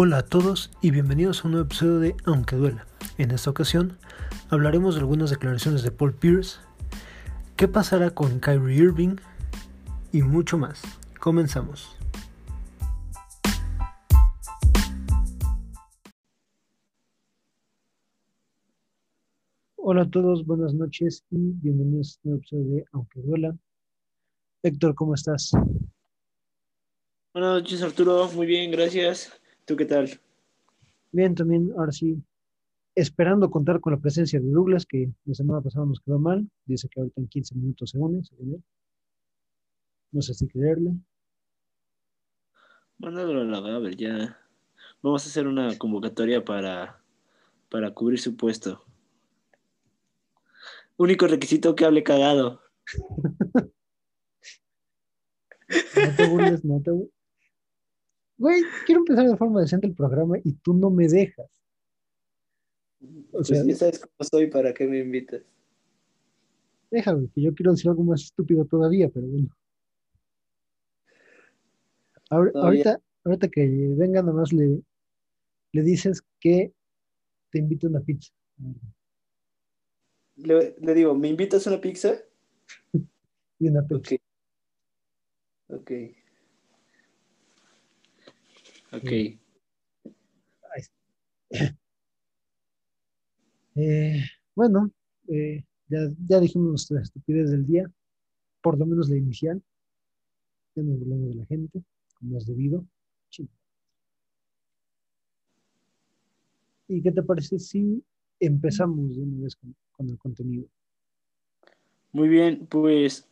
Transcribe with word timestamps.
Hola 0.00 0.18
a 0.18 0.22
todos 0.22 0.70
y 0.80 0.92
bienvenidos 0.92 1.40
a 1.40 1.48
un 1.48 1.54
nuevo 1.54 1.66
episodio 1.66 1.98
de 1.98 2.16
Aunque 2.24 2.54
Duela. 2.54 2.86
En 3.18 3.32
esta 3.32 3.50
ocasión 3.50 3.98
hablaremos 4.48 4.94
de 4.94 5.00
algunas 5.00 5.28
declaraciones 5.28 5.82
de 5.82 5.90
Paul 5.90 6.14
Pierce, 6.14 6.60
qué 7.56 7.66
pasará 7.66 8.10
con 8.10 8.38
Kyrie 8.38 8.76
Irving 8.76 9.16
y 10.12 10.22
mucho 10.22 10.56
más. 10.56 10.82
Comenzamos. 11.18 11.96
Hola 19.74 20.02
a 20.02 20.08
todos, 20.08 20.46
buenas 20.46 20.74
noches 20.74 21.24
y 21.32 21.38
bienvenidos 21.60 22.20
a 22.22 22.28
un 22.28 22.30
nuevo 22.30 22.38
episodio 22.38 22.76
de 22.76 22.84
Aunque 22.92 23.20
Duela. 23.20 23.56
Héctor, 24.62 24.94
¿cómo 24.94 25.14
estás? 25.14 25.50
Buenas 27.34 27.62
noches, 27.62 27.82
Arturo. 27.82 28.30
Muy 28.32 28.46
bien, 28.46 28.70
gracias. 28.70 29.32
¿Tú 29.68 29.76
qué 29.76 29.84
tal? 29.84 30.08
Bien, 31.12 31.34
también, 31.34 31.74
ahora 31.76 31.92
sí, 31.92 32.16
esperando 32.94 33.50
contar 33.50 33.80
con 33.80 33.92
la 33.92 34.00
presencia 34.00 34.40
de 34.40 34.48
Douglas, 34.48 34.86
que 34.86 35.12
la 35.26 35.34
semana 35.34 35.60
pasada 35.60 35.84
nos 35.84 36.00
quedó 36.00 36.18
mal. 36.18 36.48
Dice 36.64 36.88
que 36.88 37.00
ahorita 37.00 37.20
en 37.20 37.28
15 37.28 37.54
minutos 37.54 37.90
se 37.90 37.98
une, 37.98 38.22
No 40.10 40.22
sé 40.22 40.32
si 40.32 40.48
creerle. 40.48 40.92
Mándalo 42.96 43.42
a 43.42 43.44
la 43.44 43.78
ver, 43.78 43.94
ya. 43.94 44.38
Vamos 45.02 45.26
a 45.26 45.28
hacer 45.28 45.46
una 45.46 45.76
convocatoria 45.76 46.42
para, 46.42 47.02
para 47.68 47.92
cubrir 47.92 48.18
su 48.18 48.38
puesto. 48.38 48.82
Único 50.96 51.26
requisito 51.26 51.76
que 51.76 51.84
hable 51.84 52.02
cagado. 52.02 52.62
no 55.68 56.16
te 56.16 56.26
burles, 56.26 56.64
no 56.64 56.80
te 56.80 56.90
burles 56.90 57.17
güey, 58.38 58.62
quiero 58.86 59.00
empezar 59.00 59.28
de 59.28 59.36
forma 59.36 59.60
decente 59.60 59.86
el 59.86 59.94
programa 59.94 60.36
y 60.42 60.52
tú 60.54 60.72
no 60.72 60.90
me 60.90 61.08
dejas. 61.08 61.50
O 63.00 63.30
pues 63.32 63.48
sea, 63.48 63.64
ya 63.64 63.74
sabes 63.74 64.00
cómo 64.00 64.28
soy, 64.28 64.46
¿para 64.48 64.72
qué 64.72 64.86
me 64.86 64.98
invitas? 64.98 65.42
Déjame, 66.90 67.28
que 67.34 67.42
yo 67.42 67.54
quiero 67.54 67.72
decir 67.72 67.90
algo 67.90 68.02
más 68.02 68.22
estúpido 68.22 68.64
todavía, 68.64 69.08
pero 69.08 69.26
bueno. 69.26 69.48
ahorita, 72.30 73.00
ahorita 73.24 73.48
que 73.48 73.94
venga, 73.96 74.22
nada 74.22 74.32
más 74.32 74.52
le, 74.52 74.82
le 75.72 75.82
dices 75.82 76.22
que 76.40 76.72
te 77.50 77.58
invito 77.58 77.86
a 77.86 77.90
una 77.90 78.00
pizza. 78.00 78.32
Le, 80.36 80.76
le 80.78 80.94
digo, 80.94 81.14
¿me 81.14 81.28
invitas 81.28 81.66
a 81.66 81.70
una 81.70 81.80
pizza? 81.80 82.14
y 83.58 83.68
una 83.68 83.86
pizza. 83.86 84.14
Ok. 85.68 85.80
Ok. 85.80 85.92
Ok. 88.92 89.38
Eh, 93.80 94.24
bueno, 94.56 94.90
eh, 95.28 95.62
ya, 95.86 96.00
ya, 96.26 96.40
dijimos 96.40 96.68
nuestra 96.70 97.00
estupidez 97.00 97.52
del 97.52 97.64
día, 97.64 97.88
por 98.60 98.76
lo 98.76 98.84
menos 98.84 99.08
la 99.08 99.16
inicial. 99.16 99.62
Ya 100.74 100.82
nos 100.82 101.00
hablamos 101.00 101.28
de 101.28 101.34
la 101.36 101.46
gente, 101.46 101.84
como 102.18 102.38
es 102.38 102.46
debido. 102.46 102.84
¿Y 106.88 107.02
qué 107.02 107.12
te 107.12 107.22
parece 107.22 107.60
si 107.60 108.02
empezamos 108.40 109.14
de 109.14 109.22
una 109.22 109.44
vez 109.44 109.54
con, 109.54 109.76
con 109.92 110.08
el 110.08 110.18
contenido? 110.18 110.66
Muy 112.10 112.28
bien, 112.28 112.66
pues 112.66 113.28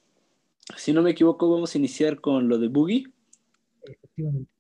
si 0.76 0.92
no 0.92 1.02
me 1.02 1.10
equivoco, 1.10 1.50
vamos 1.50 1.74
a 1.74 1.78
iniciar 1.78 2.20
con 2.20 2.48
lo 2.48 2.58
de 2.58 2.68
Boogie. 2.68 3.12
Efectivamente. 3.82 4.55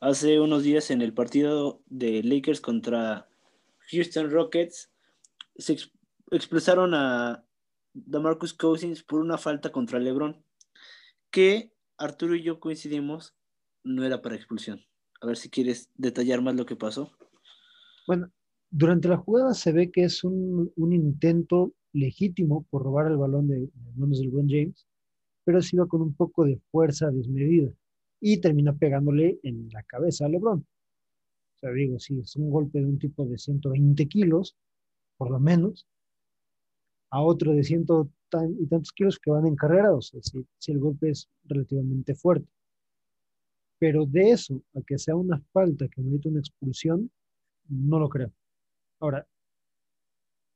Hace 0.00 0.40
unos 0.40 0.62
días 0.62 0.90
en 0.90 1.02
el 1.02 1.12
partido 1.12 1.82
de 1.90 2.22
Lakers 2.22 2.62
contra 2.62 3.28
Houston 3.90 4.30
Rockets 4.30 4.90
se 5.56 5.76
expulsaron 6.30 6.94
a 6.94 7.44
DeMarcus 7.92 8.54
Cousins 8.54 9.02
por 9.02 9.20
una 9.20 9.36
falta 9.36 9.70
contra 9.70 9.98
LeBron 9.98 10.42
que 11.30 11.74
Arturo 11.98 12.34
y 12.34 12.42
yo 12.42 12.60
coincidimos 12.60 13.34
no 13.84 14.02
era 14.02 14.22
para 14.22 14.36
expulsión. 14.36 14.80
A 15.20 15.26
ver 15.26 15.36
si 15.36 15.50
quieres 15.50 15.90
detallar 15.96 16.40
más 16.40 16.54
lo 16.54 16.64
que 16.64 16.76
pasó. 16.76 17.12
Bueno, 18.06 18.30
durante 18.70 19.06
la 19.06 19.18
jugada 19.18 19.52
se 19.52 19.70
ve 19.70 19.90
que 19.90 20.04
es 20.04 20.24
un, 20.24 20.72
intento 20.78 21.74
legítimo 21.92 22.64
por 22.70 22.84
robar 22.84 23.08
el 23.08 23.18
balón 23.18 23.48
de, 23.48 23.68
manos 23.96 24.18
de 24.18 24.24
LeBron 24.24 24.48
James, 24.48 24.86
pero 25.44 25.60
se 25.60 25.76
iba 25.76 25.86
con 25.86 26.00
un 26.00 26.14
poco 26.14 26.46
de 26.46 26.58
fuerza 26.70 27.10
desmedida 27.10 27.70
y 28.20 28.40
termina 28.40 28.76
pegándole 28.76 29.40
en 29.42 29.68
la 29.70 29.82
cabeza 29.84 30.26
a 30.26 30.28
Lebron. 30.28 30.60
O 30.60 31.58
sea, 31.58 31.70
digo, 31.72 31.98
si 31.98 32.18
es 32.18 32.36
un 32.36 32.50
golpe 32.50 32.80
de 32.80 32.86
un 32.86 32.98
tipo 32.98 33.24
de 33.26 33.38
120 33.38 34.06
kilos, 34.08 34.56
por 35.16 35.30
lo 35.30 35.40
menos, 35.40 35.86
a 37.10 37.22
otro 37.22 37.52
de 37.52 37.64
ciento 37.64 38.10
y 38.58 38.66
tantos 38.66 38.92
kilos 38.92 39.18
que 39.18 39.30
van 39.30 39.46
en 39.46 39.56
carrera, 39.56 39.92
o 39.92 40.00
sea, 40.00 40.20
si, 40.22 40.46
si, 40.58 40.72
el 40.72 40.78
golpe 40.78 41.10
es 41.10 41.28
relativamente 41.44 42.14
fuerte. 42.14 42.48
Pero 43.78 44.06
de 44.06 44.30
eso 44.30 44.62
a 44.74 44.82
que 44.82 44.98
sea 44.98 45.16
una 45.16 45.42
falta 45.52 45.88
que 45.88 46.02
merece 46.02 46.28
una 46.28 46.40
expulsión, 46.40 47.10
no 47.68 47.98
lo 47.98 48.08
creo. 48.08 48.32
Ahora, 49.00 49.26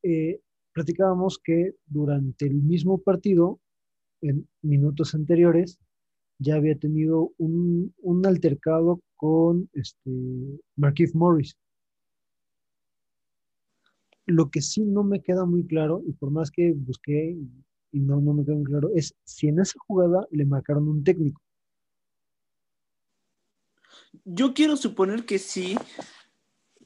eh, 0.03 0.41
platicábamos 0.73 1.39
que 1.43 1.77
durante 1.87 2.47
el 2.47 2.55
mismo 2.55 2.99
partido, 2.99 3.61
en 4.21 4.47
minutos 4.63 5.15
anteriores, 5.15 5.79
ya 6.39 6.57
había 6.57 6.77
tenido 6.79 7.33
un, 7.39 7.93
altercado 8.27 9.01
con 9.17 9.69
este, 9.73 10.11
Marquise 10.77 11.17
Morris. 11.17 11.57
Lo 14.27 14.51
que 14.51 14.63
sí 14.63 14.83
no 14.83 15.05
me 15.05 15.23
queda 15.23 15.45
muy 15.45 15.67
claro, 15.67 16.03
y 16.07 16.13
por 16.13 16.31
más 16.31 16.51
que 16.51 16.73
busqué 16.75 17.37
y 17.93 18.01
no, 18.01 18.21
no 18.21 18.33
me 18.33 18.45
queda 18.45 18.57
muy 18.57 18.65
claro, 18.65 18.91
es 18.95 19.15
si 19.25 19.49
en 19.49 19.61
esa 19.61 19.79
jugada 19.87 20.27
le 20.31 20.45
marcaron 20.45 20.89
un 20.89 21.05
técnico. 21.05 21.41
Yo 24.25 24.55
quiero 24.55 24.77
suponer 24.77 25.25
que 25.27 25.39
sí, 25.39 25.77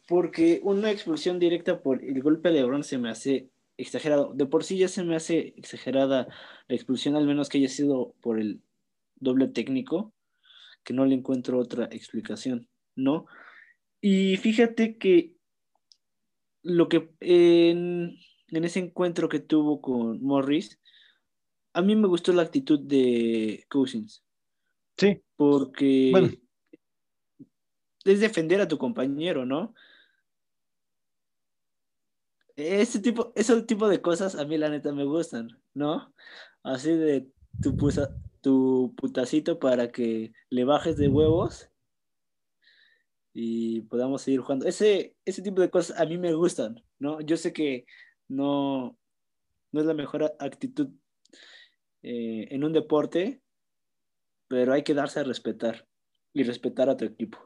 porque 0.09 0.61
una 0.65 0.91
expulsión 0.91 1.39
directa 1.39 1.83
por 1.83 2.03
el 2.03 2.23
golpe 2.23 2.49
de 2.49 2.57
LeBron 2.57 2.83
se 2.83 2.99
me 2.99 3.11
hace 3.11 3.51
exagerado. 3.77 4.33
De 4.35 4.47
por 4.47 4.65
sí 4.65 4.79
ya 4.79 4.89
se 4.89 5.05
me 5.05 5.17
hace 5.17 5.55
exagerada 5.57 6.29
la 6.67 6.75
expulsión, 6.75 7.17
al 7.17 7.27
menos 7.27 7.49
que 7.49 7.59
haya 7.59 7.69
sido 7.69 8.15
por 8.21 8.41
el 8.41 8.61
doble 9.21 9.49
técnico, 9.49 10.15
que 10.85 10.95
no 10.95 11.05
le 11.05 11.15
encuentro 11.15 11.59
otra 11.59 11.87
explicación, 11.87 12.69
¿no? 12.95 13.27
Y 14.01 14.37
fíjate 14.37 14.97
que 14.97 15.35
lo 16.63 16.89
que 16.89 17.11
en, 17.21 18.17
ese 18.49 18.81
encuentro 18.81 19.29
que 19.29 19.41
tuvo 19.41 19.81
con 19.81 20.23
Morris, 20.23 20.79
a 21.73 21.83
mí 21.83 21.97
me 21.97 22.09
gustó 22.09 22.33
la 22.33 22.43
actitud 22.43 22.81
de 22.81 23.65
Cousins. 23.69 24.25
Sí. 24.97 25.23
Porque 25.37 26.13
es 28.05 28.21
defender 28.21 28.61
a 28.61 28.69
tu 28.69 28.79
compañero, 28.79 29.45
¿no? 29.45 29.75
Ese 32.57 32.99
tipo, 32.99 33.33
ese 33.37 33.63
tipo 33.63 33.89
de 33.89 34.03
cosas 34.03 34.35
a 34.35 34.45
mí 34.45 34.59
la 34.59 34.69
neta 34.69 34.93
me 34.93 35.05
gustan, 35.05 35.61
¿no? 35.75 36.13
Así 36.65 36.91
de 36.91 37.31
tu, 37.63 37.77
tu 38.41 38.95
putacito 38.97 39.59
para 39.59 39.91
que 39.91 40.33
le 40.51 40.65
bajes 40.65 40.97
de 40.97 41.09
huevos 41.09 41.71
y 43.33 43.83
podamos 43.83 44.23
seguir 44.23 44.41
jugando. 44.41 44.67
Ese, 44.67 45.17
ese 45.25 45.43
tipo 45.43 45.61
de 45.61 45.71
cosas 45.71 45.99
a 46.01 46.07
mí 46.07 46.19
me 46.19 46.35
gustan, 46.35 46.83
¿no? 46.99 47.21
Yo 47.21 47.37
sé 47.37 47.53
que 47.53 47.87
no, 48.29 48.99
no 49.73 49.81
es 49.81 49.87
la 49.87 49.95
mejor 49.95 50.35
actitud 50.39 50.89
eh, 52.03 52.49
en 52.51 52.65
un 52.65 52.73
deporte, 52.73 53.43
pero 54.49 54.73
hay 54.73 54.83
que 54.83 54.95
darse 54.95 55.21
a 55.21 55.25
respetar 55.25 55.87
y 56.33 56.43
respetar 56.43 56.89
a 56.89 56.97
tu 56.97 57.05
equipo. 57.05 57.39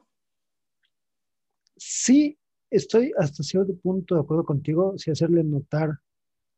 Sí, 1.77 2.39
estoy 2.71 3.13
hasta 3.19 3.43
cierto 3.43 3.77
punto 3.77 4.15
de 4.15 4.21
acuerdo 4.21 4.45
contigo, 4.45 4.97
si 4.97 5.11
hacerle 5.11 5.43
notar 5.43 5.99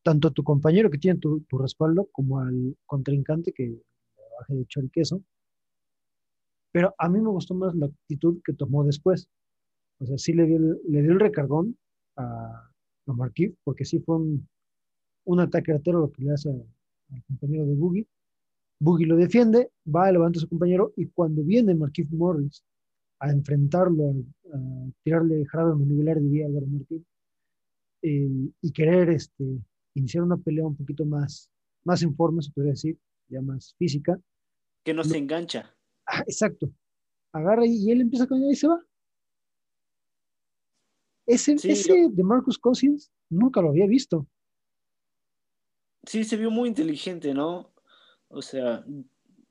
tanto 0.03 0.29
a 0.29 0.33
tu 0.33 0.45
compañero 0.45 0.91
que 0.91 0.99
tiene 0.99 1.19
tu, 1.19 1.41
tu 1.49 1.59
respaldo 1.59 2.09
como 2.13 2.41
al 2.41 2.77
contrincante 2.85 3.53
que 3.53 3.81
baje 4.39 4.55
de 4.55 4.67
el 4.77 4.91
queso. 4.91 5.23
Pero 6.73 6.95
a 6.99 7.09
mí 7.09 7.21
me 7.21 7.31
gustó 7.31 7.55
más 7.55 7.75
la 7.75 7.87
actitud 7.87 8.41
que 8.45 8.53
tomó 8.53 8.85
después. 8.85 9.29
O 9.99 10.07
sea, 10.07 10.19
sí 10.19 10.33
le 10.33 10.47
dio 10.47 10.57
el, 10.57 10.81
le 10.89 11.03
dio 11.03 11.13
el 11.13 11.21
recargón 11.21 11.77
a, 12.17 12.71
a 13.07 13.31
porque 13.65 13.85
sí 13.85 14.01
fue 14.01 14.17
un, 14.17 14.49
un 15.25 15.41
ataque 15.41 15.73
artero 15.73 16.01
lo 16.01 16.13
que 16.13 16.23
le 16.23 16.33
hace 16.33 16.51
al 16.51 17.25
compañero 17.27 17.67
de 17.67 17.75
Boogie. 17.75 18.07
Boogie 18.81 19.07
lo 19.07 19.17
defiende, 19.17 19.71
va, 19.87 20.11
levanta 20.11 20.39
a 20.39 20.43
su 20.43 20.49
compañero 20.49 20.93
y 20.97 21.07
cuando 21.07 21.43
viene 21.43 21.75
Marquis 21.75 22.11
Morris 22.13 22.65
a 23.21 23.31
enfrentarlo, 23.31 24.15
a, 24.53 24.91
tirarle 25.03 25.45
jarabe 25.47 25.77
mandibular, 25.77 26.21
diría 26.21 26.47
Álvaro 26.47 26.67
Martín, 26.67 27.07
eh, 28.03 28.51
y 28.61 28.73
querer 28.73 29.11
este, 29.11 29.45
iniciar 29.95 30.25
una 30.25 30.37
pelea 30.37 30.67
un 30.67 30.77
poquito 30.77 31.05
más, 31.07 31.49
más 31.85 32.03
en 32.03 32.15
forma, 32.15 32.43
se 32.43 32.51
podría 32.51 32.73
decir, 32.73 32.99
ya 33.35 33.43
más 33.43 33.75
física. 33.79 34.19
Que 34.85 34.95
no 34.95 35.05
se 35.05 35.19
engancha. 35.19 35.75
Ah, 36.07 36.21
exacto. 36.27 36.71
agarra 37.33 37.67
y, 37.67 37.91
él 37.91 38.03
empieza 38.03 38.25
a 38.25 38.29
caminar 38.29 38.53
y 38.53 38.57
se 38.57 38.69
va. 38.69 38.81
Ese, 41.27 41.55
ese 41.55 42.09
de 42.11 42.23
Marcus 42.23 42.59
Cousins 42.59 43.11
nunca 43.31 43.63
lo 43.63 43.71
había 43.71 43.87
visto. 43.87 44.29
Sí, 46.05 46.25
se 46.25 46.37
vio 46.37 46.51
muy 46.51 46.69
inteligente, 46.69 47.33
¿no? 47.33 47.73
O 48.29 48.43
sea, 48.43 48.85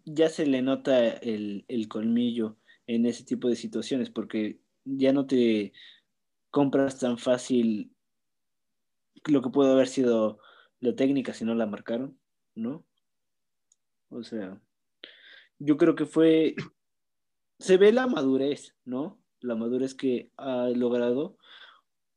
ya 0.05 0.29
se 0.29 0.45
le 0.45 0.61
nota 0.61 1.07
el, 1.07 1.65
el 1.67 1.87
colmillo 1.87 2.57
en 2.85 3.07
ese 3.07 3.23
tipo 3.23 3.49
de 3.49 3.55
situaciones, 3.55 4.11
porque 4.11 4.59
ya 4.85 5.13
no 5.13 5.25
te 5.25 5.73
compras 6.51 6.99
tan 6.99 7.17
fácil 7.17 7.91
lo 9.25 9.41
que 9.41 9.49
pudo 9.49 9.73
haber 9.73 9.87
sido 9.87 10.39
la 10.79 10.95
técnica 10.95 11.33
si 11.33 11.45
no 11.45 11.55
la 11.55 11.65
marcaron, 11.65 12.19
¿no? 12.55 12.85
O 14.13 14.23
sea, 14.23 14.61
yo 15.57 15.77
creo 15.77 15.95
que 15.95 16.05
fue, 16.05 16.55
se 17.59 17.77
ve 17.77 17.91
la 17.91 18.05
madurez, 18.05 18.75
¿no? 18.85 19.19
La 19.39 19.55
madurez 19.55 19.95
que 19.95 20.31
ha 20.37 20.69
logrado, 20.69 21.37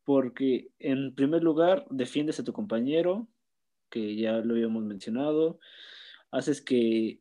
porque 0.04 0.70
en 0.78 1.14
primer 1.14 1.42
lugar 1.42 1.86
defiendes 1.90 2.38
a 2.38 2.44
tu 2.44 2.52
compañero, 2.52 3.28
que 3.88 4.14
ya 4.16 4.38
lo 4.38 4.54
habíamos 4.54 4.84
mencionado, 4.84 5.58
haces 6.30 6.60
que 6.60 7.20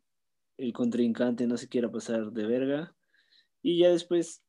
el 0.58 0.74
contrincante 0.74 1.48
no 1.48 1.58
se 1.58 1.70
quiera 1.70 1.92
pasar 1.92 2.32
de 2.32 2.46
verga, 2.46 2.96
y 3.62 3.80
ya 3.80 3.90
después 3.90 4.44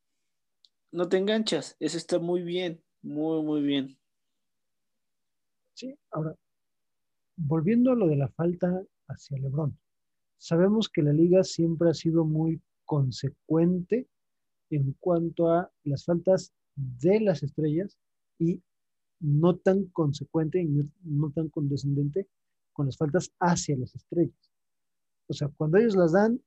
no 0.90 1.08
te 1.08 1.18
enganchas, 1.18 1.76
eso 1.78 1.96
está 1.96 2.18
muy 2.18 2.42
bien, 2.42 2.82
muy, 3.00 3.42
muy 3.42 3.62
bien. 3.62 3.96
Sí, 5.74 5.94
ahora, 6.10 6.34
volviendo 7.36 7.92
a 7.92 7.96
lo 7.96 8.08
de 8.08 8.16
la 8.16 8.28
falta 8.28 8.82
hacia 9.08 9.38
Lebron, 9.38 9.78
sabemos 10.38 10.88
que 10.88 11.02
la 11.02 11.12
liga 11.12 11.42
siempre 11.44 11.90
ha 11.90 11.94
sido 11.94 12.24
muy 12.24 12.60
consecuente 12.84 14.06
en 14.70 14.92
cuanto 14.98 15.50
a 15.50 15.70
las 15.84 16.04
faltas 16.04 16.52
de 16.74 17.20
las 17.20 17.42
estrellas 17.42 17.96
y 18.38 18.62
no 19.20 19.56
tan 19.56 19.86
consecuente 19.86 20.60
y 20.60 20.66
no, 21.04 21.30
tan 21.30 21.48
condescendente 21.48 22.28
con 22.72 22.86
las 22.86 22.96
faltas 22.96 23.32
hacia 23.40 23.76
las 23.76 23.94
estrellas. 23.94 24.52
O 25.28 25.32
sea, 25.32 25.48
cuando 25.56 25.78
ellos 25.78 25.96
las 25.96 26.12
dan, 26.12 26.40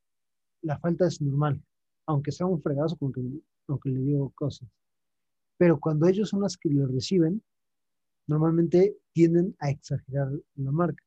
la 0.61 0.77
falta 0.79 1.07
es 1.07 1.21
normal, 1.21 1.61
aunque 2.05 2.31
sea 2.31 2.45
un 2.45 2.61
fregazo 2.61 2.95
con 2.97 3.11
que, 3.11 3.21
aunque 3.67 3.89
le 3.89 3.99
digo 4.01 4.29
cosas. 4.35 4.69
Pero 5.57 5.79
cuando 5.79 6.07
ellos 6.07 6.29
son 6.29 6.41
las 6.41 6.57
que 6.57 6.69
lo 6.69 6.87
reciben, 6.87 7.41
normalmente 8.27 8.95
tienden 9.11 9.55
a 9.59 9.71
exagerar 9.71 10.31
la 10.55 10.71
marca. 10.71 11.03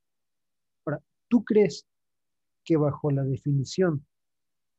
Ahora, 0.85 1.01
¿tú 1.29 1.45
crees 1.45 1.87
que 2.65 2.77
bajo 2.77 3.11
la 3.11 3.25
definición 3.25 4.07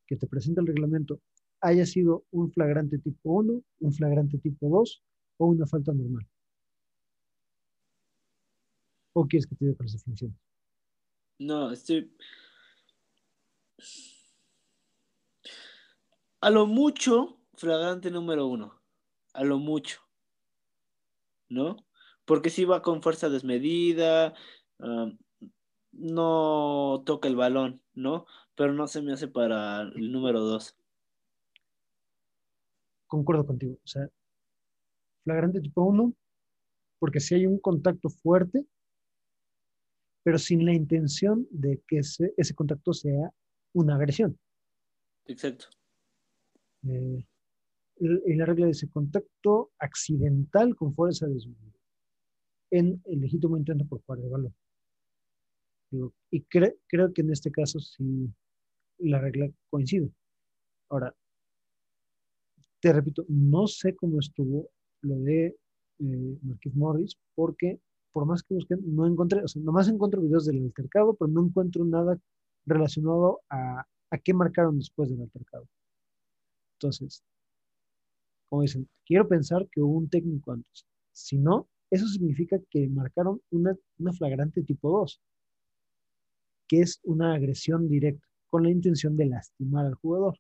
que 0.08 0.16
te 0.16 0.28
presenta 0.28 0.62
el 0.62 0.68
reglamento 0.68 1.22
haya 1.62 1.86
sido 1.86 2.26
un 2.32 2.52
flagrante 2.52 2.98
tipo 3.00 3.32
1, 3.32 3.64
un 3.80 3.94
flagrante 3.94 4.38
tipo 4.38 4.70
2 4.70 5.04
o 5.38 5.48
una 5.48 5.66
falta 5.66 5.94
normal? 5.94 6.28
¿O 9.14 9.28
quieres 9.28 9.48
que 9.48 9.56
te 9.56 9.66
dé 9.66 9.76
con 9.76 9.86
las 9.86 9.94
definiciones? 9.94 10.38
No, 11.40 11.72
estoy... 11.72 12.12
A 16.42 16.50
lo 16.50 16.68
mucho, 16.68 17.40
flagrante 17.56 18.12
número 18.12 18.48
uno. 18.48 18.82
A 19.34 19.44
lo 19.44 19.60
mucho. 19.60 20.02
¿No? 21.50 21.78
porque 22.26 22.50
si 22.50 22.66
va 22.66 22.82
con 22.82 23.02
fuerza 23.02 23.30
desmedida, 23.30 24.34
ah, 24.80 25.12
no 25.94 27.04
toca 27.06 27.28
el 27.28 27.36
balón, 27.36 27.82
¿no? 27.94 28.26
Pero 28.56 28.74
no 28.74 28.88
se 28.88 29.02
me 29.02 29.14
hace 29.14 29.28
para 29.28 29.82
el 29.82 30.12
número 30.12 30.42
dos. 30.42 30.76
Concuerdo 33.08 33.46
contigo. 33.46 33.76
O 33.84 33.88
sea, 33.88 34.10
flagrante 35.24 35.62
tipo 35.62 35.84
uno, 35.84 36.14
porque 37.00 37.20
si 37.20 37.36
hay 37.36 37.46
un 37.46 37.60
contacto 37.60 38.10
fuerte, 38.10 38.66
pero 40.24 40.38
sin 40.38 40.66
la 40.66 40.74
intención 40.74 41.48
de 41.52 41.82
que 41.88 42.00
ese, 42.00 42.56
contacto 42.56 42.94
sea 42.94 43.32
una 43.74 43.96
agresión. 43.96 44.38
Exacto. 45.26 45.68
Eh, 46.88 47.26
y 47.98 48.36
la 48.36 48.46
regla 48.46 48.66
de 48.66 48.72
ese 48.72 48.90
contacto 48.90 49.72
accidental 49.78 50.76
con 50.76 50.94
fuerza 50.94 51.28
desmedida 51.28 51.80
en 52.72 53.02
el 53.06 53.22
legítimo 53.22 53.56
intento 53.56 53.86
por 53.86 54.02
jugar 54.04 54.20
de 54.22 54.30
balón. 54.30 54.56
Y 56.32 56.42
creo 56.42 57.14
que 57.14 57.22
en 57.22 57.32
este 57.32 57.52
caso 57.52 57.80
sí 57.80 58.30
la 59.00 59.20
regla 59.20 59.50
coincide. 59.70 60.10
Ahora, 60.90 61.16
te 62.80 62.94
repito, 62.94 63.26
no 63.28 63.68
sé 63.68 63.96
cómo 63.96 64.20
estuvo 64.20 64.70
lo 65.02 65.16
de 65.16 65.56
eh, 66.00 66.38
Marquis 66.42 66.76
Morris, 66.76 67.18
porque 67.36 67.80
por 68.12 68.26
más 68.26 68.44
que 68.44 68.54
busquen, 68.54 68.80
no 68.96 69.08
encontré, 69.08 69.44
o 69.44 69.48
sea, 69.48 69.62
nomás 69.62 69.88
encuentro 69.88 70.22
videos 70.22 70.46
del 70.46 70.64
altercado, 70.64 71.16
pero 71.16 71.30
no 71.32 71.46
encuentro 71.46 71.84
nada 71.84 72.20
relacionado 72.66 73.42
a, 73.50 73.86
a 74.12 74.18
qué 74.20 74.34
marcaron 74.34 74.78
después 74.78 75.10
del 75.10 75.22
altercado. 75.22 75.68
Entonces, 76.76 77.24
como 78.50 78.62
dicen, 78.62 78.88
quiero 79.06 79.28
pensar 79.28 79.68
que 79.72 79.82
hubo 79.82 79.98
un 79.98 80.10
técnico 80.10 80.52
antes. 80.52 80.86
Si 81.12 81.38
no, 81.40 81.68
eso 81.90 82.08
significa 82.08 82.60
que 82.70 82.88
marcaron 82.90 83.42
una, 83.52 83.76
flagrante 84.14 84.62
tipo 84.64 84.92
2, 85.00 85.22
que 86.74 86.82
es 86.82 87.00
una 87.04 87.36
agresión 87.36 87.88
directa 87.88 88.28
con 88.50 88.64
la 88.64 88.72
intención 88.72 89.16
de 89.16 89.28
lastimar 89.28 89.86
al 89.86 89.94
jugador, 89.94 90.40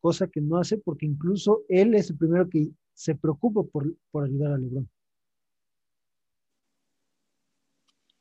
cosa 0.00 0.26
que 0.26 0.40
no 0.40 0.58
hace 0.58 0.76
porque 0.76 1.06
incluso 1.06 1.62
él 1.68 1.94
es 1.94 2.10
el 2.10 2.16
primero 2.16 2.48
que 2.48 2.70
se 2.94 3.14
preocupa 3.14 3.62
por, 3.62 3.94
por 4.10 4.24
ayudar 4.24 4.54
a 4.54 4.58
Lebron. 4.58 4.90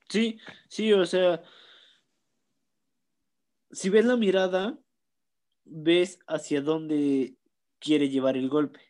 Sí, 0.07 0.37
sí, 0.69 0.93
o 0.93 1.03
sea, 1.07 1.41
si 3.71 3.89
ves 3.89 4.05
la 4.05 4.17
mirada, 4.17 4.77
ves 5.63 6.19
hacia 6.27 6.61
dónde 6.61 7.37
quiere 7.79 8.09
llevar 8.09 8.37
el 8.37 8.49
golpe, 8.49 8.81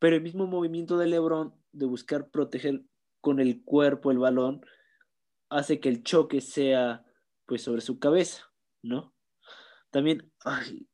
pero 0.00 0.16
el 0.16 0.22
mismo 0.22 0.48
movimiento 0.48 0.98
de 0.98 1.06
Lebron 1.06 1.54
de 1.70 1.86
buscar 1.86 2.30
proteger 2.30 2.82
con 3.20 3.38
el 3.38 3.62
cuerpo 3.62 4.10
el 4.10 4.18
balón, 4.18 4.66
hace 5.50 5.78
que 5.78 5.88
el 5.88 6.02
choque 6.02 6.40
sea 6.40 7.05
pues 7.46 7.62
sobre 7.62 7.80
su 7.80 7.98
cabeza, 7.98 8.44
¿no? 8.82 9.14
También, 9.90 10.32
ay, 10.44 10.88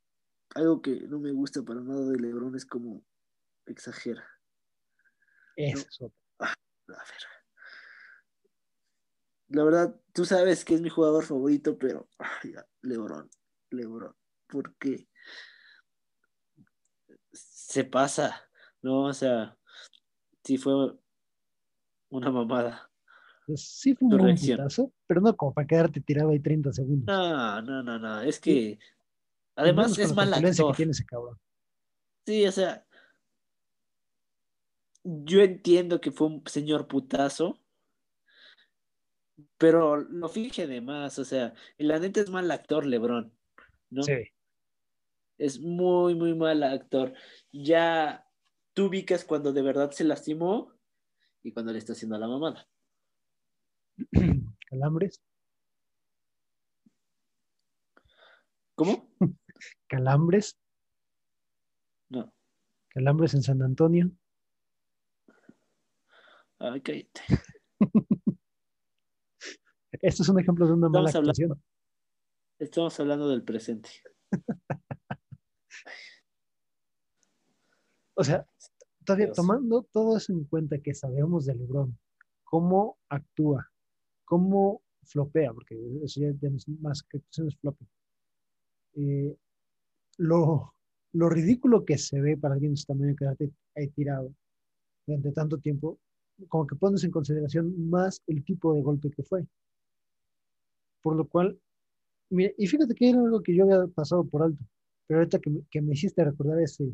algo 0.54 0.82
que 0.82 1.00
no 1.09 1.18
me 1.18 1.32
gusta 1.32 1.62
para 1.62 1.80
nada 1.80 2.04
de 2.11 2.18
Lebron 2.18 2.54
es 2.54 2.66
como 2.66 3.04
exagera. 3.66 4.25
Eso. 5.56 6.12
Ah, 6.38 6.54
a 6.88 6.92
ver. 6.92 7.23
La 9.49 9.64
verdad, 9.64 10.00
tú 10.14 10.25
sabes 10.25 10.64
que 10.64 10.75
es 10.75 10.80
mi 10.80 10.88
jugador 10.88 11.25
favorito, 11.25 11.76
pero 11.78 12.09
ay, 12.18 12.54
Lebron, 12.80 13.28
Lebron, 13.71 14.14
porque 14.47 15.09
se 17.32 17.85
pasa, 17.85 18.49
¿no? 18.80 19.04
O 19.04 19.12
sea, 19.12 19.59
sí 20.42 20.56
fue 20.56 20.97
una 22.09 22.30
mamada. 22.30 22.90
Sí 23.54 23.94
fue 23.94 24.09
un 24.09 24.37
putazo, 24.37 24.92
pero 25.12 25.21
no 25.21 25.37
como 25.37 25.52
para 25.52 25.66
quedarte 25.66 26.00
tirado 26.00 26.31
ahí 26.31 26.40
30 26.40 26.73
segundos. 26.73 27.04
No, 27.07 27.61
no, 27.61 27.83
no, 27.83 27.99
no. 27.99 28.23
Es 28.23 28.40
que 28.40 28.78
además 29.54 29.99
es 29.99 30.14
mal 30.14 30.33
actor. 30.33 30.71
Que 30.73 30.76
tiene 30.78 30.92
ese 30.92 31.04
cabrón. 31.04 31.38
Sí, 32.25 32.47
o 32.47 32.50
sea, 32.50 32.87
yo 35.04 35.42
entiendo 35.42 36.00
que 36.00 36.12
fue 36.12 36.28
un 36.28 36.42
señor 36.47 36.88
putazo, 36.88 37.61
pero 39.59 39.99
lo 39.99 40.31
finge 40.31 40.66
de 40.66 40.81
más, 40.81 41.19
o 41.19 41.26
sea, 41.26 41.52
la 41.76 41.99
neta 41.99 42.23
es 42.23 42.31
mal 42.31 42.50
actor, 42.50 42.87
Lebron, 42.87 43.35
¿no? 43.90 44.04
Sí. 44.04 44.14
Es 45.37 45.61
muy, 45.61 46.14
muy 46.14 46.35
mal 46.35 46.62
actor. 46.62 47.12
Ya 47.52 48.26
tú 48.73 48.87
ubicas 48.87 49.26
cuando 49.26 49.52
de 49.52 49.61
verdad 49.61 49.90
se 49.90 50.04
lastimó 50.04 50.73
y 51.42 51.52
cuando 51.52 51.71
le 51.71 51.81
está 51.81 51.92
haciendo 51.92 52.16
a 52.16 52.19
la 52.19 52.28
mamada. 52.28 52.66
¿Calambres? 54.72 55.20
¿Cómo? 58.74 59.06
¿Calambres? 59.86 60.58
No. 62.08 62.32
¿Calambres 62.88 63.34
en 63.34 63.42
San 63.42 63.60
Antonio? 63.60 64.10
Ay, 66.58 66.80
cállate. 66.80 67.20
Esto 69.92 70.22
es 70.22 70.28
un 70.30 70.40
ejemplo 70.40 70.66
de 70.66 70.72
una 70.72 70.88
mala 70.88 71.10
actuación. 71.10 71.62
estamos 72.58 72.98
hablando 72.98 73.28
del 73.28 73.44
presente. 73.44 73.90
o 78.14 78.24
sea, 78.24 78.46
todavía 79.04 79.32
tomando 79.32 79.82
todo 79.92 80.16
eso 80.16 80.32
en 80.32 80.44
cuenta 80.44 80.78
que 80.78 80.94
sabemos 80.94 81.44
de 81.44 81.56
LeBron, 81.56 81.98
cómo 82.44 82.98
actúa, 83.10 83.71
cómo 84.32 84.80
flopea, 85.02 85.52
porque 85.52 85.76
eso 86.02 86.20
ya 86.20 86.28
es 86.28 86.66
más 86.80 87.02
que 87.02 87.18
es 87.18 87.56
flopping. 87.60 87.88
Eh, 88.94 89.36
lo, 90.16 90.74
lo 91.12 91.28
ridículo 91.28 91.84
que 91.84 91.98
se 91.98 92.18
ve 92.18 92.38
para 92.38 92.54
alguien 92.54 92.72
de 92.72 92.78
su 92.78 92.86
tamaño 92.86 93.14
quedarte 93.14 93.52
ahí 93.76 93.88
tirado 93.88 94.32
durante 95.06 95.32
tanto 95.32 95.58
tiempo, 95.58 95.98
como 96.48 96.66
que 96.66 96.76
pones 96.76 97.04
en 97.04 97.10
consideración 97.10 97.90
más 97.90 98.22
el 98.26 98.42
tipo 98.42 98.72
de 98.72 98.80
golpe 98.80 99.10
que 99.10 99.22
fue. 99.22 99.46
Por 101.02 101.16
lo 101.16 101.28
cual, 101.28 101.60
mira, 102.30 102.52
y 102.56 102.66
fíjate 102.66 102.94
que 102.94 103.10
era 103.10 103.20
algo 103.20 103.42
que 103.42 103.54
yo 103.54 103.64
había 103.64 103.86
pasado 103.88 104.24
por 104.24 104.44
alto, 104.44 104.64
pero 105.06 105.20
ahorita 105.20 105.40
que 105.40 105.50
que 105.70 105.82
me 105.82 105.92
hiciste 105.92 106.24
recordar 106.24 106.58
ese, 106.58 106.90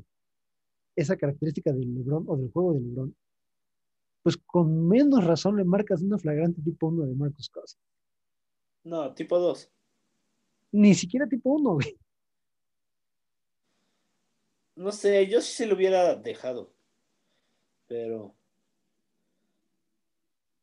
esa 0.97 1.17
característica 1.17 1.73
del 1.73 1.95
Lebron 1.95 2.25
o 2.27 2.37
del 2.37 2.51
juego 2.51 2.75
del 2.75 2.89
Lebron, 2.89 3.15
pues 4.23 4.37
con 4.37 4.89
menos 4.89 5.25
razón 5.25 5.57
le 5.57 5.65
marcas 5.65 6.03
una 6.03 6.19
flagrante 6.19 6.63
tipo 6.63 6.89
1 6.89 7.07
de 7.07 7.15
Marcus 7.15 7.49
Cousins. 7.49 7.83
No, 8.85 9.15
tipo 9.15 9.39
2. 9.39 9.71
Ni 10.73 10.95
siquiera 10.95 11.27
tipo 11.27 11.51
1, 11.51 11.75
güey. 11.75 11.99
No 14.77 14.93
sé, 14.93 15.27
yo 15.27 15.41
sí 15.41 15.53
se 15.53 15.67
lo 15.67 15.75
hubiera 15.75 16.15
dejado. 16.15 16.73
Pero. 17.87 18.35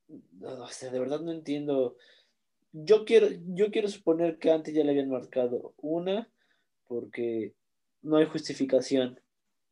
No, 0.07 0.67
sé, 0.67 0.89
de 0.89 0.99
verdad 0.99 1.19
no 1.19 1.31
entiendo. 1.31 1.97
Yo 2.71 3.05
quiero, 3.05 3.27
yo 3.47 3.71
quiero 3.71 3.87
suponer 3.87 4.37
que 4.37 4.51
antes 4.51 4.73
ya 4.73 4.83
le 4.83 4.91
habían 4.91 5.09
marcado 5.09 5.73
una, 5.77 6.29
porque 6.87 7.53
no 8.01 8.17
hay 8.17 8.25
justificación. 8.25 9.19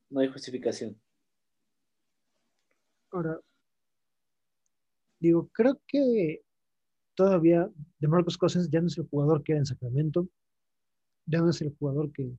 No 0.10 0.20
hay 0.20 0.28
justificación. 0.28 1.00
Ahora, 3.12 3.40
digo, 5.24 5.50
creo 5.54 5.80
que 5.88 6.44
todavía 7.16 7.70
de 8.00 8.08
Marcos 8.10 8.38
Cousins 8.38 8.70
ya 8.70 8.82
no 8.82 8.88
es 8.88 8.98
el 8.98 9.08
jugador 9.08 9.42
que 9.42 9.54
era 9.54 9.60
en 9.60 9.66
Sacramento, 9.66 10.28
ya 11.26 11.40
no 11.40 11.50
es 11.50 11.62
el 11.62 11.74
jugador 11.80 12.12
que 12.12 12.30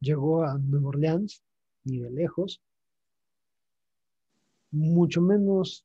llegó 0.00 0.42
a 0.42 0.58
Nueva 0.58 0.88
Orleans, 0.88 1.44
ni 1.84 2.00
de 2.00 2.10
lejos, 2.10 2.60
mucho 4.72 5.22
menos 5.22 5.84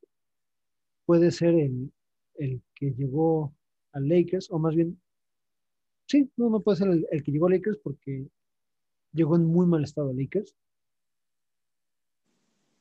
puede 1.05 1.29
ser 1.29 1.53
el, 1.53 1.93
el 2.35 2.63
que 2.73 2.91
llegó 2.91 3.53
a 3.91 3.99
Lakers, 3.99 4.49
o 4.49 4.57
más 4.57 4.73
bien, 4.73 4.99
sí, 6.07 6.27
no, 6.37 6.49
no 6.49 6.61
puede 6.61 6.77
ser 6.79 6.87
el, 6.87 7.07
el, 7.11 7.23
que 7.23 7.31
llegó 7.31 7.47
a 7.47 7.51
Lakers 7.51 7.77
porque 7.83 8.27
llegó 9.13 9.35
en 9.35 9.45
muy 9.45 9.67
mal 9.67 9.83
estado 9.83 10.09
a 10.09 10.13
Lakers, 10.13 10.55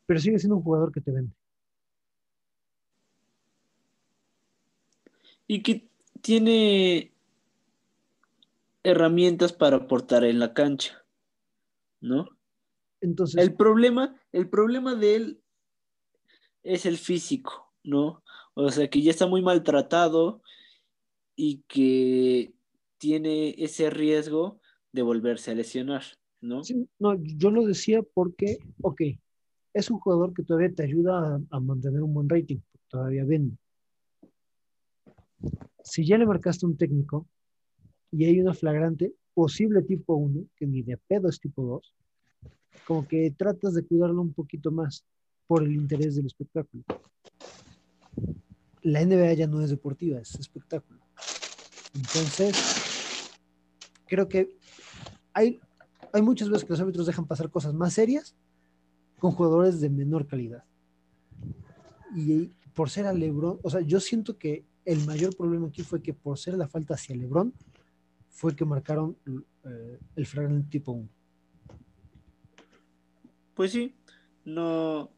pero 0.06 0.18
sigue 0.18 0.38
siendo 0.38 0.56
un 0.56 0.62
jugador 0.62 0.92
que 0.92 1.02
te 1.02 1.10
vende. 1.10 1.34
Y 5.50 5.64
que 5.64 5.90
tiene 6.20 7.12
herramientas 8.84 9.52
para 9.52 9.78
aportar 9.78 10.22
en 10.22 10.38
la 10.38 10.54
cancha, 10.54 11.04
¿no? 12.00 12.28
Entonces, 13.00 13.42
el 13.42 13.56
problema, 13.56 14.14
el 14.30 14.48
problema 14.48 14.94
de 14.94 15.16
él 15.16 15.40
es 16.62 16.86
el 16.86 16.98
físico, 16.98 17.72
¿no? 17.82 18.22
O 18.54 18.70
sea, 18.70 18.88
que 18.88 19.02
ya 19.02 19.10
está 19.10 19.26
muy 19.26 19.42
maltratado 19.42 20.40
y 21.34 21.64
que 21.66 22.52
tiene 22.98 23.56
ese 23.58 23.90
riesgo 23.90 24.60
de 24.92 25.02
volverse 25.02 25.50
a 25.50 25.56
lesionar, 25.56 26.04
¿no? 26.40 26.62
Sí, 26.62 26.88
no, 27.00 27.16
yo 27.20 27.50
lo 27.50 27.66
decía 27.66 28.02
porque, 28.14 28.58
ok, 28.82 29.02
es 29.74 29.90
un 29.90 29.98
jugador 29.98 30.32
que 30.32 30.44
todavía 30.44 30.72
te 30.72 30.84
ayuda 30.84 31.18
a, 31.18 31.56
a 31.56 31.58
mantener 31.58 32.02
un 32.02 32.14
buen 32.14 32.28
rating, 32.28 32.60
todavía 32.88 33.24
vende 33.24 33.59
si 35.82 36.04
ya 36.04 36.18
le 36.18 36.26
marcaste 36.26 36.66
un 36.66 36.76
técnico 36.76 37.26
y 38.12 38.24
hay 38.24 38.40
una 38.40 38.54
flagrante 38.54 39.14
posible 39.34 39.82
tipo 39.82 40.14
1, 40.14 40.46
que 40.56 40.66
ni 40.66 40.82
de 40.82 40.96
pedo 40.96 41.28
es 41.28 41.40
tipo 41.40 41.62
2, 41.62 41.94
como 42.86 43.06
que 43.06 43.30
tratas 43.36 43.74
de 43.74 43.84
cuidarlo 43.84 44.20
un 44.20 44.32
poquito 44.32 44.70
más 44.70 45.04
por 45.46 45.62
el 45.62 45.72
interés 45.72 46.16
del 46.16 46.26
espectáculo. 46.26 46.84
La 48.82 49.04
NBA 49.04 49.34
ya 49.34 49.46
no 49.46 49.60
es 49.62 49.70
deportiva, 49.70 50.20
es 50.20 50.34
espectáculo. 50.36 51.00
Entonces, 51.94 52.54
creo 54.06 54.28
que 54.28 54.56
hay, 55.32 55.60
hay 56.12 56.22
muchas 56.22 56.48
veces 56.48 56.64
que 56.64 56.72
los 56.72 56.80
árbitros 56.80 57.06
dejan 57.06 57.26
pasar 57.26 57.50
cosas 57.50 57.74
más 57.74 57.94
serias 57.94 58.34
con 59.18 59.32
jugadores 59.32 59.80
de 59.80 59.90
menor 59.90 60.26
calidad. 60.26 60.64
Y 62.14 62.50
por 62.74 62.90
ser 62.90 63.06
a 63.06 63.12
Lebron, 63.12 63.58
o 63.62 63.70
sea, 63.70 63.80
yo 63.80 64.00
siento 64.00 64.38
que 64.38 64.64
el 64.84 65.04
mayor 65.06 65.36
problema 65.36 65.68
aquí 65.68 65.82
fue 65.82 66.02
que 66.02 66.14
por 66.14 66.38
ser 66.38 66.54
la 66.54 66.68
falta 66.68 66.94
hacia 66.94 67.16
Lebron, 67.16 67.52
fue 68.28 68.56
que 68.56 68.64
marcaron 68.64 69.16
eh, 69.64 69.98
el 70.16 70.26
flagrante 70.26 70.70
tipo 70.70 70.92
1. 70.92 71.08
Pues 73.54 73.72
sí, 73.72 73.94
no, 74.44 75.10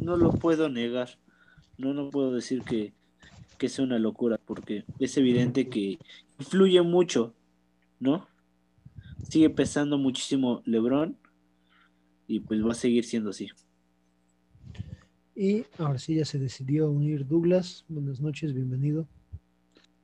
no 0.00 0.16
lo 0.16 0.32
puedo 0.32 0.68
negar. 0.68 1.18
No, 1.78 1.92
no 1.92 2.10
puedo 2.10 2.32
decir 2.32 2.62
que, 2.62 2.92
que 3.58 3.68
sea 3.68 3.84
una 3.84 3.98
locura, 3.98 4.40
porque 4.44 4.84
es 4.98 5.16
evidente 5.16 5.68
que 5.68 5.98
influye 6.38 6.82
mucho, 6.82 7.34
¿no? 8.00 8.26
Sigue 9.28 9.50
pesando 9.50 9.98
muchísimo 9.98 10.62
Lebron 10.64 11.16
y 12.26 12.40
pues 12.40 12.64
va 12.64 12.72
a 12.72 12.74
seguir 12.74 13.04
siendo 13.04 13.30
así. 13.30 13.48
Y 15.38 15.66
ahora 15.76 15.98
sí 15.98 16.14
ya 16.14 16.24
se 16.24 16.38
decidió 16.38 16.90
unir 16.90 17.26
Douglas. 17.26 17.84
Buenas 17.88 18.22
noches, 18.22 18.54
bienvenido. 18.54 19.06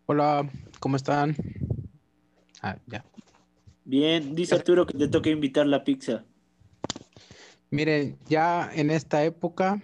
Hola, 0.05 0.47
¿cómo 0.79 0.97
están? 0.97 1.35
Ah, 2.61 2.77
ya. 2.87 3.03
Bien, 3.87 4.35
dice 4.35 4.55
Arturo 4.57 4.85
que 4.85 4.93
te 4.93 5.09
toca 5.09 5.31
invitar 5.31 5.67
la 5.67 5.85
pizza. 5.85 6.27
Miren, 7.71 8.19
ya 8.29 8.71
en 8.75 8.91
esta 8.91 9.25
época 9.25 9.81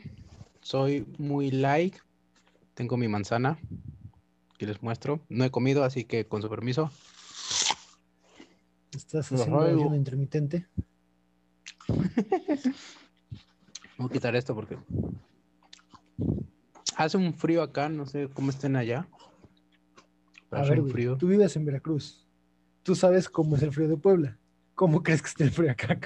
soy 0.61 1.07
muy 1.17 1.51
like. 1.51 1.99
Tengo 2.75 2.99
mi 2.99 3.09
manzana 3.09 3.59
que 4.59 4.67
les 4.67 4.83
muestro. 4.83 5.21
No 5.31 5.47
he 5.47 5.51
comido, 5.51 5.83
así 5.83 6.05
que 6.05 6.27
con 6.27 6.43
su 6.43 6.51
permiso. 6.51 6.91
¿Estás 8.95 9.33
haciendo 9.33 9.61
ayuno 9.61 9.97
intermitente? 9.97 10.67
Voy 13.97 14.09
a 14.09 14.13
quitar 14.13 14.37
esto 14.37 14.55
porque 14.55 14.77
Hace 16.97 17.17
un 17.17 17.35
frío 17.35 17.63
acá, 17.63 17.89
no 17.89 18.07
sé 18.07 18.29
cómo 18.33 18.51
estén 18.51 18.77
allá. 18.77 19.09
A 20.51 20.63
ver, 20.63 20.83
frío. 20.85 21.17
tú 21.17 21.29
vives 21.29 21.55
en 21.57 21.65
Veracruz. 21.65 22.27
Tú 22.83 22.95
sabes 22.95 23.29
cómo 23.29 23.57
es 23.57 23.63
el 23.63 23.73
frío 23.73 23.89
de 23.89 23.97
Puebla. 23.97 24.39
¿Cómo 24.75 25.03
crees 25.03 25.23
que 25.23 25.29
esté 25.29 25.45
el 25.45 25.51
frío 25.51 25.71
acá? 25.71 26.01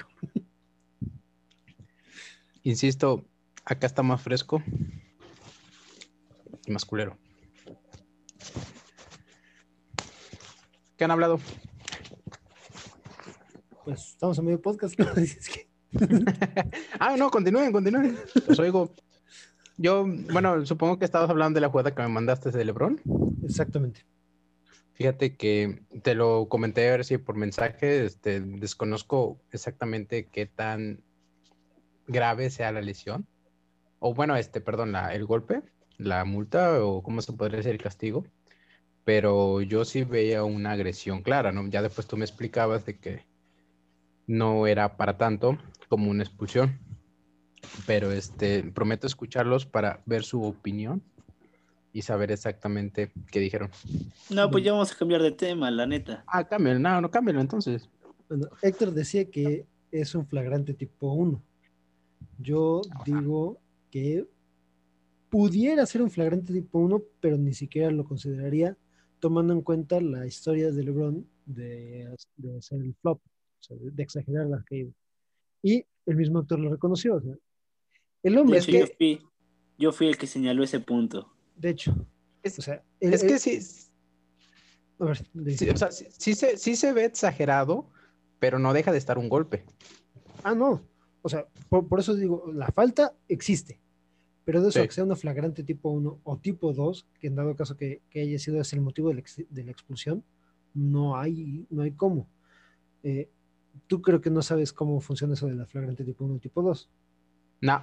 Insisto, 2.63 3.25
acá 3.65 3.87
está 3.87 4.03
más 4.03 4.21
fresco 4.21 4.61
y 6.65 6.71
más 6.71 6.85
culero. 6.85 7.17
¿Qué 10.97 11.03
han 11.03 11.11
hablado? 11.11 11.39
Pues 13.83 14.09
estamos 14.09 14.37
en 14.37 14.45
medio 14.45 14.61
podcast, 14.61 14.97
¿no? 14.97 15.07
ah, 16.99 17.15
no, 17.17 17.29
continúen, 17.29 17.71
continúen. 17.71 18.17
Los 18.47 18.59
oigo. 18.59 18.91
Yo, 19.77 20.05
bueno, 20.05 20.65
supongo 20.65 20.99
que 20.99 21.05
estabas 21.05 21.29
hablando 21.29 21.57
de 21.57 21.61
la 21.61 21.69
jugada 21.69 21.95
que 21.95 22.01
me 22.01 22.07
mandaste 22.07 22.51
de 22.51 22.65
LeBron. 22.65 23.01
Exactamente. 23.43 24.05
Fíjate 24.93 25.35
que 25.35 25.81
te 26.03 26.13
lo 26.13 26.47
comenté 26.47 26.87
a 26.87 26.91
ver 26.91 27.05
si 27.05 27.17
por 27.17 27.35
mensaje, 27.35 28.05
este, 28.05 28.41
desconozco 28.41 29.41
exactamente 29.51 30.27
qué 30.27 30.45
tan 30.45 31.03
grave 32.07 32.51
sea 32.51 32.71
la 32.71 32.81
lesión. 32.81 33.25
O 33.99 34.13
bueno, 34.13 34.35
este, 34.35 34.61
perdón, 34.61 34.91
la, 34.91 35.13
el 35.15 35.25
golpe, 35.25 35.63
la 35.97 36.23
multa 36.25 36.83
o 36.83 37.01
cómo 37.01 37.21
se 37.21 37.33
podría 37.33 37.57
decir 37.57 37.71
el 37.71 37.81
castigo. 37.81 38.25
Pero 39.03 39.61
yo 39.61 39.83
sí 39.83 40.03
veía 40.03 40.43
una 40.43 40.71
agresión 40.71 41.23
clara, 41.23 41.51
¿no? 41.51 41.67
Ya 41.67 41.81
después 41.81 42.05
tú 42.05 42.15
me 42.15 42.25
explicabas 42.25 42.85
de 42.85 42.99
que 42.99 43.25
no 44.27 44.67
era 44.67 44.95
para 44.95 45.17
tanto 45.17 45.57
como 45.89 46.09
una 46.11 46.23
expulsión 46.23 46.79
pero 47.85 48.11
este, 48.11 48.63
prometo 48.63 49.07
escucharlos 49.07 49.65
para 49.65 50.01
ver 50.05 50.23
su 50.23 50.43
opinión 50.43 51.01
y 51.91 52.01
saber 52.01 52.31
exactamente 52.31 53.11
qué 53.31 53.39
dijeron. 53.39 53.69
No, 54.29 54.49
pues 54.49 54.63
ya 54.63 54.71
vamos 54.71 54.91
a 54.91 54.95
cambiar 54.95 55.21
de 55.21 55.31
tema, 55.31 55.69
la 55.69 55.85
neta. 55.85 56.23
Ah, 56.27 56.47
cámbialo, 56.47 56.79
no, 56.79 57.01
no 57.01 57.11
cámbialo 57.11 57.39
entonces. 57.39 57.89
Bueno, 58.27 58.47
Héctor 58.61 58.91
decía 58.91 59.29
que 59.29 59.65
es 59.91 60.15
un 60.15 60.25
flagrante 60.25 60.73
tipo 60.73 61.13
1. 61.13 61.41
Yo 62.39 62.81
digo 63.05 63.59
que 63.91 64.25
pudiera 65.29 65.85
ser 65.85 66.01
un 66.01 66.09
flagrante 66.09 66.51
tipo 66.51 66.79
1, 66.79 67.01
pero 67.19 67.37
ni 67.37 67.53
siquiera 67.53 67.91
lo 67.91 68.05
consideraría 68.05 68.75
tomando 69.19 69.53
en 69.53 69.61
cuenta 69.61 70.01
la 70.01 70.25
historia 70.25 70.69
de 70.71 70.83
LeBron 70.83 71.25
de, 71.45 72.13
de 72.35 72.57
hacer 72.57 72.81
el 72.81 72.93
flop, 72.95 73.21
o 73.23 73.63
sea, 73.63 73.77
de, 73.79 74.03
exagerar 74.03 74.47
la 74.47 74.61
caída. 74.63 74.91
Y 75.61 75.85
el 76.05 76.17
mismo 76.17 76.39
actor 76.39 76.59
lo 76.59 76.69
reconoció. 76.69 77.15
O 77.15 77.21
sea, 77.21 77.33
el 78.23 78.37
hombre 78.37 78.57
es 78.59 78.65
que... 78.65 78.79
yo, 78.79 78.87
fui, 78.97 79.21
yo, 79.77 79.91
fui, 79.91 80.07
el 80.07 80.17
que 80.17 80.27
señaló 80.27 80.63
ese 80.63 80.79
punto. 80.79 81.31
De 81.55 81.69
hecho. 81.69 81.93
Es, 82.41 82.57
o 82.59 82.61
sea, 82.61 82.83
el, 82.99 83.13
es 83.13 83.23
que 83.23 83.37
sí. 83.39 83.59
A 84.99 85.05
ver, 85.05 85.17
sí, 85.57 85.69
o 85.69 85.77
sea, 85.77 85.91
sí, 85.91 86.05
sí, 86.17 86.33
se, 86.35 86.57
sí 86.57 86.75
se 86.75 86.93
ve 86.93 87.05
exagerado, 87.05 87.89
pero 88.39 88.59
no 88.59 88.73
deja 88.73 88.91
de 88.91 88.97
estar 88.97 89.17
un 89.17 89.29
golpe. 89.29 89.63
Ah, 90.43 90.53
no. 90.55 90.81
O 91.21 91.29
sea, 91.29 91.47
por, 91.69 91.87
por 91.87 91.99
eso 91.99 92.15
digo, 92.15 92.51
la 92.53 92.67
falta 92.71 93.13
existe. 93.27 93.79
Pero 94.45 94.61
de 94.61 94.69
eso 94.69 94.81
Sí. 94.81 94.87
que 94.87 94.93
sea 94.93 95.05
una 95.05 95.15
flagrante 95.15 95.63
tipo 95.63 95.89
1 95.89 96.19
o 96.23 96.37
tipo 96.37 96.73
2, 96.73 97.07
que 97.19 97.27
en 97.27 97.35
dado 97.35 97.55
caso 97.55 97.77
que, 97.77 98.01
que 98.09 98.21
haya 98.21 98.37
sido 98.39 98.59
ese 98.59 98.75
el 98.75 98.81
motivo 98.81 99.07
de 99.07 99.13
la, 99.15 99.19
ex- 99.21 99.45
de 99.49 99.63
la 99.63 99.71
expulsión, 99.71 100.23
no 100.73 101.15
hay, 101.17 101.65
no 101.69 101.81
hay 101.83 101.91
cómo. 101.91 102.27
Eh, 103.03 103.29
Tú 103.87 104.03
creo 104.03 104.21
que 104.21 104.29
no 104.29 104.43
sabes 104.43 104.71
cómo 104.71 105.01
funciona 105.01 105.33
eso 105.33 105.47
de 105.47 105.55
la 105.55 105.65
flagrante 105.65 106.03
tipo 106.03 106.25
1 106.25 106.35
y 106.35 106.39
tipo 106.39 106.61
2. 106.61 106.89
No. 107.63 107.81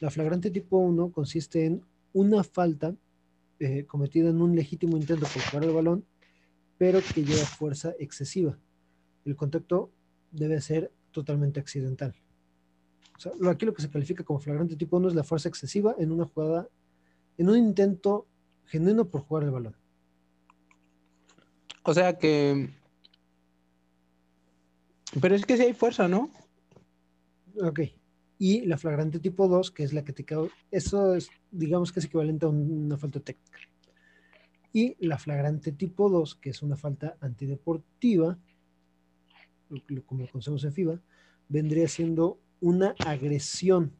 La 0.00 0.10
flagrante 0.10 0.50
tipo 0.50 0.78
1 0.78 1.12
consiste 1.12 1.66
en 1.66 1.82
una 2.14 2.42
falta 2.42 2.94
eh, 3.60 3.84
cometida 3.84 4.30
en 4.30 4.40
un 4.40 4.54
legítimo 4.56 4.96
intento 4.96 5.26
por 5.26 5.42
jugar 5.42 5.64
el 5.64 5.74
balón, 5.74 6.04
pero 6.78 7.00
que 7.02 7.24
lleva 7.24 7.44
fuerza 7.44 7.92
excesiva. 7.98 8.58
El 9.24 9.36
contacto 9.36 9.90
debe 10.30 10.60
ser 10.60 10.90
totalmente 11.10 11.60
accidental. 11.60 12.14
O 13.16 13.20
sea, 13.20 13.32
lo- 13.38 13.50
aquí 13.50 13.66
lo 13.66 13.74
que 13.74 13.82
se 13.82 13.90
califica 13.90 14.24
como 14.24 14.38
flagrante 14.38 14.76
tipo 14.76 14.96
1 14.96 15.08
es 15.08 15.14
la 15.14 15.24
fuerza 15.24 15.48
excesiva 15.48 15.94
en 15.98 16.12
una 16.12 16.24
jugada, 16.24 16.68
en 17.36 17.48
un 17.50 17.58
intento 17.58 18.26
genuino 18.66 19.08
por 19.08 19.22
jugar 19.22 19.44
el 19.44 19.50
balón. 19.50 19.76
O 21.82 21.92
sea 21.92 22.16
que. 22.16 22.70
Pero 25.20 25.34
es 25.34 25.44
que 25.44 25.56
sí 25.56 25.64
hay 25.64 25.74
fuerza, 25.74 26.06
¿no? 26.06 26.30
Ok. 27.60 27.80
Y 28.38 28.66
la 28.66 28.78
flagrante 28.78 29.18
tipo 29.18 29.48
2, 29.48 29.70
que 29.70 29.82
es 29.82 29.92
la 29.92 30.04
que 30.04 30.12
te 30.12 30.24
causa, 30.24 30.54
eso 30.70 31.14
es, 31.14 31.30
digamos 31.50 31.92
que 31.92 32.00
es 32.00 32.06
equivalente 32.06 32.46
a 32.46 32.48
un- 32.48 32.84
una 32.86 32.96
falta 32.96 33.18
técnica. 33.20 33.58
Y 34.72 34.96
la 35.04 35.18
flagrante 35.18 35.72
tipo 35.72 36.08
2, 36.08 36.36
que 36.36 36.50
es 36.50 36.62
una 36.62 36.76
falta 36.76 37.16
antideportiva, 37.20 38.38
lo- 39.70 39.82
lo- 39.88 40.06
como 40.06 40.22
lo 40.22 40.28
conocemos 40.30 40.62
en 40.64 40.72
FIBA, 40.72 41.00
vendría 41.48 41.88
siendo 41.88 42.38
una 42.60 42.94
agresión 43.04 43.92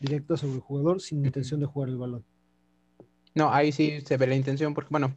directa 0.00 0.36
sobre 0.36 0.54
el 0.54 0.60
jugador 0.60 1.00
sin 1.00 1.24
intención 1.24 1.60
de 1.60 1.66
jugar 1.66 1.88
el 1.88 1.96
balón. 1.98 2.24
No, 3.34 3.52
ahí 3.52 3.72
sí 3.72 4.00
se 4.02 4.16
ve 4.16 4.26
la 4.26 4.34
intención, 4.34 4.74
porque 4.74 4.88
bueno, 4.90 5.14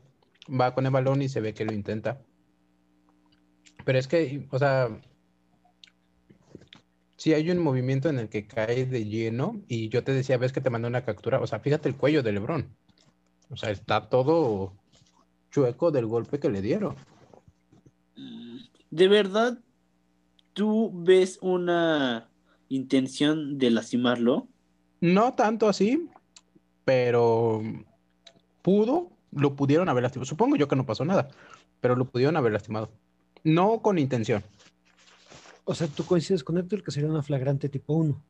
va 0.50 0.74
con 0.74 0.86
el 0.86 0.92
balón 0.92 1.22
y 1.22 1.30
se 1.30 1.42
ve 1.42 1.54
que 1.54 1.66
lo 1.66 1.74
intenta. 1.74 2.22
Pero 3.86 3.98
es 4.00 4.08
que, 4.08 4.48
o 4.52 4.60
sea, 4.60 4.90
si 7.24 7.34
hay 7.34 7.50
un 7.50 7.60
movimiento 7.60 8.10
en 8.10 8.20
el 8.20 8.28
que 8.28 8.48
cae 8.48 8.86
de 8.86 9.06
lleno, 9.06 9.62
y 9.70 9.88
yo 9.88 10.04
te 10.04 10.12
decía, 10.12 10.38
ves 10.38 10.52
que 10.52 10.60
te 10.60 10.70
mandé 10.70 10.90
una 10.90 11.06
captura, 11.06 11.40
o 11.40 11.48
sea, 11.48 11.62
fíjate 11.62 11.88
el 11.88 11.96
cuello 11.96 12.22
de 12.22 12.34
LeBron. 12.34 12.68
O 13.50 13.56
sea, 13.56 13.72
está 13.72 14.10
todo 14.10 14.74
chueco 15.50 15.90
del 15.92 16.06
golpe 16.06 16.42
que 16.42 16.50
le 16.50 16.62
dieron. 16.62 16.98
¿De 18.92 19.08
verdad 19.08 19.58
tú 20.52 20.92
ves 20.94 21.40
una 21.42 22.30
intención 22.68 23.58
de 23.58 23.72
lastimarlo? 23.72 24.50
No 25.00 25.34
tanto 25.34 25.70
así, 25.70 26.10
pero 26.84 27.62
pudo, 28.62 29.12
lo 29.32 29.56
pudieron 29.56 29.88
haber 29.88 30.04
lastimado. 30.04 30.26
Supongo 30.26 30.58
yo 30.58 30.68
que 30.68 30.76
no 30.76 30.86
pasó 30.86 31.06
nada, 31.06 31.30
pero 31.80 31.96
lo 31.96 32.04
pudieron 32.04 32.36
haber 32.36 32.52
lastimado. 32.52 32.92
No 33.46 33.82
con 33.82 33.98
intención. 33.98 34.44
O 35.66 35.74
sea, 35.74 35.88
tú 35.88 36.04
coincides 36.04 36.44
con 36.44 36.58
Héctor 36.58 36.84
que 36.84 36.92
sería 36.92 37.10
una 37.10 37.24
flagrante 37.24 37.70
tipo 37.70 37.94
1. 37.94 38.22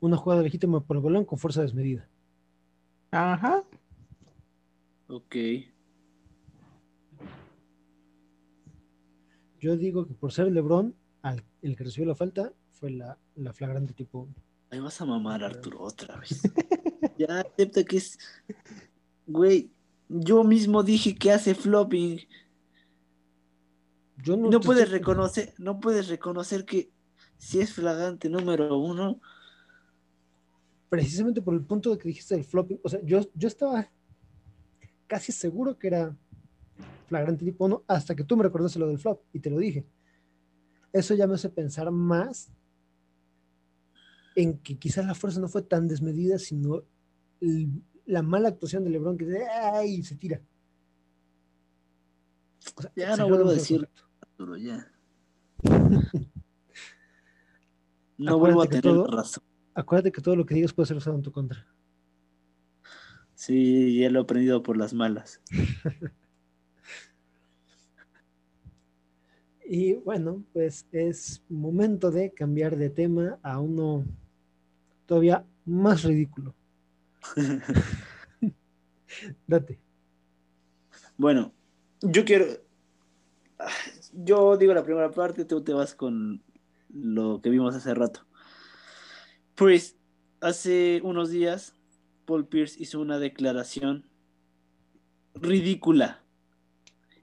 Una 0.00 0.16
jugada 0.16 0.42
legítima 0.42 0.80
por 0.80 0.96
el 0.96 1.02
balón 1.02 1.24
con 1.24 1.38
fuerza 1.38 1.62
desmedida. 1.62 2.06
Ajá. 3.10 3.64
Ok. 5.08 5.36
Yo 9.58 9.76
digo 9.76 10.06
que 10.06 10.12
por 10.12 10.32
ser 10.32 10.52
LeBron, 10.52 10.94
al, 11.22 11.42
el 11.62 11.76
que 11.76 11.84
recibió 11.84 12.08
la 12.08 12.14
falta 12.14 12.52
fue 12.72 12.90
la, 12.90 13.18
la 13.34 13.52
flagrante 13.54 13.94
tipo 13.94 14.20
1. 14.20 14.34
Ahí 14.70 14.80
vas 14.80 15.00
a 15.00 15.06
mamar, 15.06 15.42
Arturo, 15.42 15.80
otra 15.80 16.18
vez. 16.18 16.42
ya 17.18 17.40
acepta 17.40 17.84
que 17.84 17.96
es. 17.96 18.18
Güey, 19.26 19.70
yo 20.08 20.44
mismo 20.44 20.82
dije 20.82 21.14
que 21.14 21.32
hace 21.32 21.54
flopping. 21.54 22.18
Yo 24.24 24.36
no, 24.36 24.60
puedes 24.60 24.84
estoy- 24.84 24.98
reconocer, 24.98 25.54
no 25.58 25.80
puedes 25.80 26.08
reconocer 26.08 26.64
que 26.64 26.90
si 27.36 27.60
es 27.60 27.72
flagrante 27.72 28.28
número 28.28 28.78
uno. 28.78 29.20
Precisamente 30.88 31.42
por 31.42 31.54
el 31.54 31.62
punto 31.64 31.90
de 31.90 31.98
que 31.98 32.08
dijiste 32.08 32.34
el 32.34 32.44
flopping. 32.44 32.78
O 32.84 32.88
sea, 32.88 33.00
yo, 33.02 33.20
yo 33.34 33.48
estaba 33.48 33.90
casi 35.06 35.32
seguro 35.32 35.76
que 35.78 35.88
era 35.88 36.16
flagrante 37.08 37.44
tipo 37.44 37.64
1 37.66 37.82
hasta 37.86 38.14
que 38.14 38.24
tú 38.24 38.36
me 38.36 38.44
recordaste 38.44 38.78
lo 38.78 38.86
del 38.88 38.98
flop 38.98 39.20
y 39.32 39.40
te 39.40 39.50
lo 39.50 39.58
dije. 39.58 39.84
Eso 40.92 41.14
ya 41.14 41.26
me 41.26 41.34
hace 41.34 41.48
pensar 41.50 41.90
más 41.90 42.50
en 44.36 44.58
que 44.58 44.78
quizás 44.78 45.04
la 45.04 45.14
fuerza 45.14 45.40
no 45.40 45.48
fue 45.48 45.62
tan 45.62 45.86
desmedida, 45.88 46.38
sino 46.38 46.82
el- 47.40 47.82
la 48.06 48.22
mala 48.22 48.48
actuación 48.48 48.84
de 48.84 48.90
LeBron 48.90 49.16
que 49.18 49.26
dice, 49.26 49.46
¡ay! 49.48 50.02
se 50.02 50.16
tira. 50.16 50.40
O 52.76 52.82
sea, 52.82 52.92
Ya 52.96 53.16
no 53.16 53.28
vuelvo 53.28 53.50
a 53.50 53.54
decir- 53.54 53.88
ya. 54.58 54.90
No 58.16 58.38
vuelvo 58.38 58.62
a 58.62 58.66
tener 58.68 58.82
todo- 58.82 59.06
razón. 59.08 59.42
Acuérdate 59.74 60.12
que 60.12 60.20
todo 60.22 60.36
lo 60.36 60.46
que 60.46 60.54
digas 60.54 60.72
puede 60.72 60.86
ser 60.86 60.96
usado 60.96 61.16
en 61.16 61.22
tu 61.22 61.32
contra. 61.32 61.66
Sí, 63.34 63.98
ya 63.98 64.08
lo 64.08 64.20
he 64.20 64.22
aprendido 64.22 64.62
por 64.62 64.76
las 64.76 64.94
malas. 64.94 65.40
Y 69.66 69.94
bueno, 69.94 70.44
pues 70.52 70.86
es 70.92 71.42
momento 71.48 72.10
de 72.10 72.30
cambiar 72.32 72.76
de 72.76 72.90
tema 72.90 73.38
a 73.42 73.58
uno 73.60 74.04
todavía 75.06 75.42
más 75.64 76.02
ridículo. 76.04 76.54
Date. 79.46 79.78
Bueno, 81.16 81.50
yo 82.02 82.24
quiero. 82.26 82.44
Yo 84.16 84.56
digo 84.56 84.72
la 84.74 84.84
primera 84.84 85.10
parte, 85.10 85.44
tú 85.44 85.62
te 85.62 85.72
vas 85.72 85.94
con 85.94 86.42
lo 86.88 87.40
que 87.42 87.50
vimos 87.50 87.74
hace 87.74 87.94
rato. 87.94 88.20
Pues, 89.54 89.96
hace 90.40 91.00
unos 91.02 91.30
días, 91.30 91.74
Paul 92.24 92.46
Pierce 92.46 92.80
hizo 92.80 93.00
una 93.00 93.18
declaración 93.18 94.04
ridícula 95.34 96.22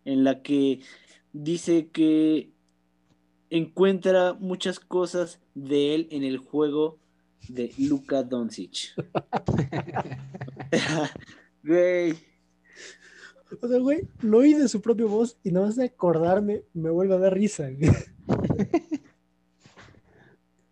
en 0.03 0.23
la 0.23 0.41
que 0.41 0.81
dice 1.31 1.87
que 1.87 2.51
encuentra 3.49 4.33
muchas 4.33 4.79
cosas 4.79 5.39
de 5.55 5.95
él 5.95 6.07
en 6.11 6.23
el 6.23 6.37
juego 6.37 6.99
de 7.47 7.73
Luka 7.77 8.23
Doncic. 8.23 8.93
Güey. 11.63 12.30
O 13.59 13.67
sea, 13.67 13.79
güey, 13.79 14.07
lo 14.21 14.37
oí 14.39 14.53
de 14.53 14.67
su 14.69 14.81
propia 14.81 15.05
voz 15.05 15.37
y 15.43 15.51
nada 15.51 15.65
más 15.65 15.75
de 15.75 15.85
acordarme 15.85 16.63
me 16.73 16.89
vuelve 16.89 17.15
a 17.15 17.19
dar 17.19 17.33
risa. 17.33 17.69
güey. 17.69 17.91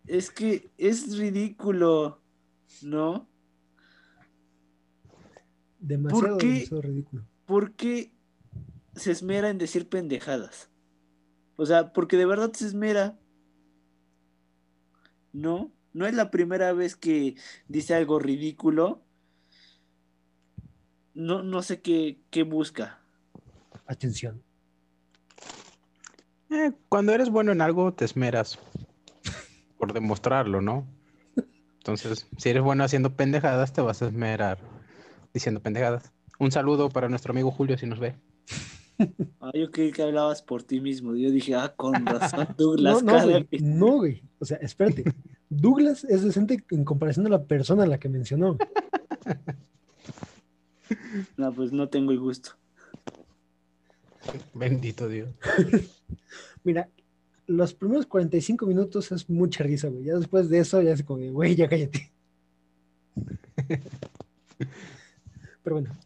Es 0.06 0.30
que 0.30 0.70
es 0.76 1.16
ridículo, 1.18 2.20
¿no? 2.82 3.28
Demasiado, 5.78 6.38
qué? 6.38 6.46
demasiado 6.46 6.82
ridículo. 6.82 7.24
¿Por 7.46 7.72
qué 7.74 8.12
se 8.96 9.12
esmera 9.12 9.50
en 9.50 9.58
decir 9.58 9.88
pendejadas? 9.88 10.68
O 11.54 11.64
sea, 11.64 11.92
porque 11.92 12.16
de 12.16 12.26
verdad 12.26 12.52
se 12.52 12.66
esmera. 12.66 13.20
¿No? 15.32 15.70
No 15.92 16.06
es 16.06 16.14
la 16.14 16.30
primera 16.30 16.72
vez 16.72 16.96
que 16.96 17.36
dice 17.68 17.94
algo 17.94 18.18
ridículo. 18.18 19.04
No, 21.14 21.42
no 21.42 21.62
sé 21.62 21.80
qué, 21.80 22.18
qué 22.30 22.42
busca. 22.42 22.98
Atención. 23.86 24.42
Eh, 26.50 26.72
cuando 26.88 27.12
eres 27.12 27.30
bueno 27.30 27.52
en 27.52 27.60
algo, 27.60 27.92
te 27.92 28.04
esmeras 28.04 28.58
por 29.78 29.92
demostrarlo, 29.92 30.60
¿no? 30.60 30.86
Entonces, 31.78 32.28
si 32.36 32.50
eres 32.50 32.62
bueno 32.62 32.84
haciendo 32.84 33.14
pendejadas, 33.14 33.72
te 33.72 33.80
vas 33.80 34.02
a 34.02 34.06
esmerar 34.06 34.58
diciendo 35.32 35.60
pendejadas. 35.60 36.12
Un 36.38 36.52
saludo 36.52 36.90
para 36.90 37.08
nuestro 37.08 37.32
amigo 37.32 37.50
Julio 37.50 37.78
si 37.78 37.86
nos 37.86 37.98
ve. 37.98 38.14
Ah, 39.40 39.50
yo 39.54 39.70
creí 39.70 39.92
que 39.92 40.02
hablabas 40.02 40.42
por 40.42 40.62
ti 40.62 40.78
mismo. 40.78 41.16
Yo 41.16 41.30
dije, 41.30 41.54
ah, 41.54 41.72
con 41.74 41.94
razón, 42.06 42.46
Douglas. 42.58 43.02
no, 43.02 43.22
güey. 43.22 43.48
No, 43.62 43.96
güey. 43.96 44.22
O 44.38 44.44
sea, 44.44 44.58
espérate. 44.58 45.04
Douglas 45.48 46.04
es 46.04 46.22
decente 46.22 46.62
en 46.70 46.84
comparación 46.84 47.26
a 47.26 47.30
la 47.30 47.44
persona 47.44 47.84
a 47.84 47.86
la 47.86 47.98
que 47.98 48.10
mencionó. 48.10 48.58
No, 51.36 51.52
pues 51.52 51.72
no 51.72 51.88
tengo 51.88 52.12
el 52.12 52.20
gusto. 52.20 52.50
Bendito 54.54 55.08
Dios. 55.08 55.30
Mira, 56.64 56.88
los 57.46 57.74
primeros 57.74 58.06
45 58.06 58.66
minutos 58.66 59.10
es 59.12 59.28
mucha 59.28 59.64
risa, 59.64 59.88
güey. 59.88 60.04
Ya 60.04 60.14
después 60.14 60.48
de 60.48 60.58
eso 60.58 60.80
ya 60.82 60.92
es 60.92 61.02
como, 61.02 61.24
güey, 61.32 61.56
ya 61.56 61.68
cállate. 61.68 62.12
Pero 65.62 65.76
bueno, 65.76 65.96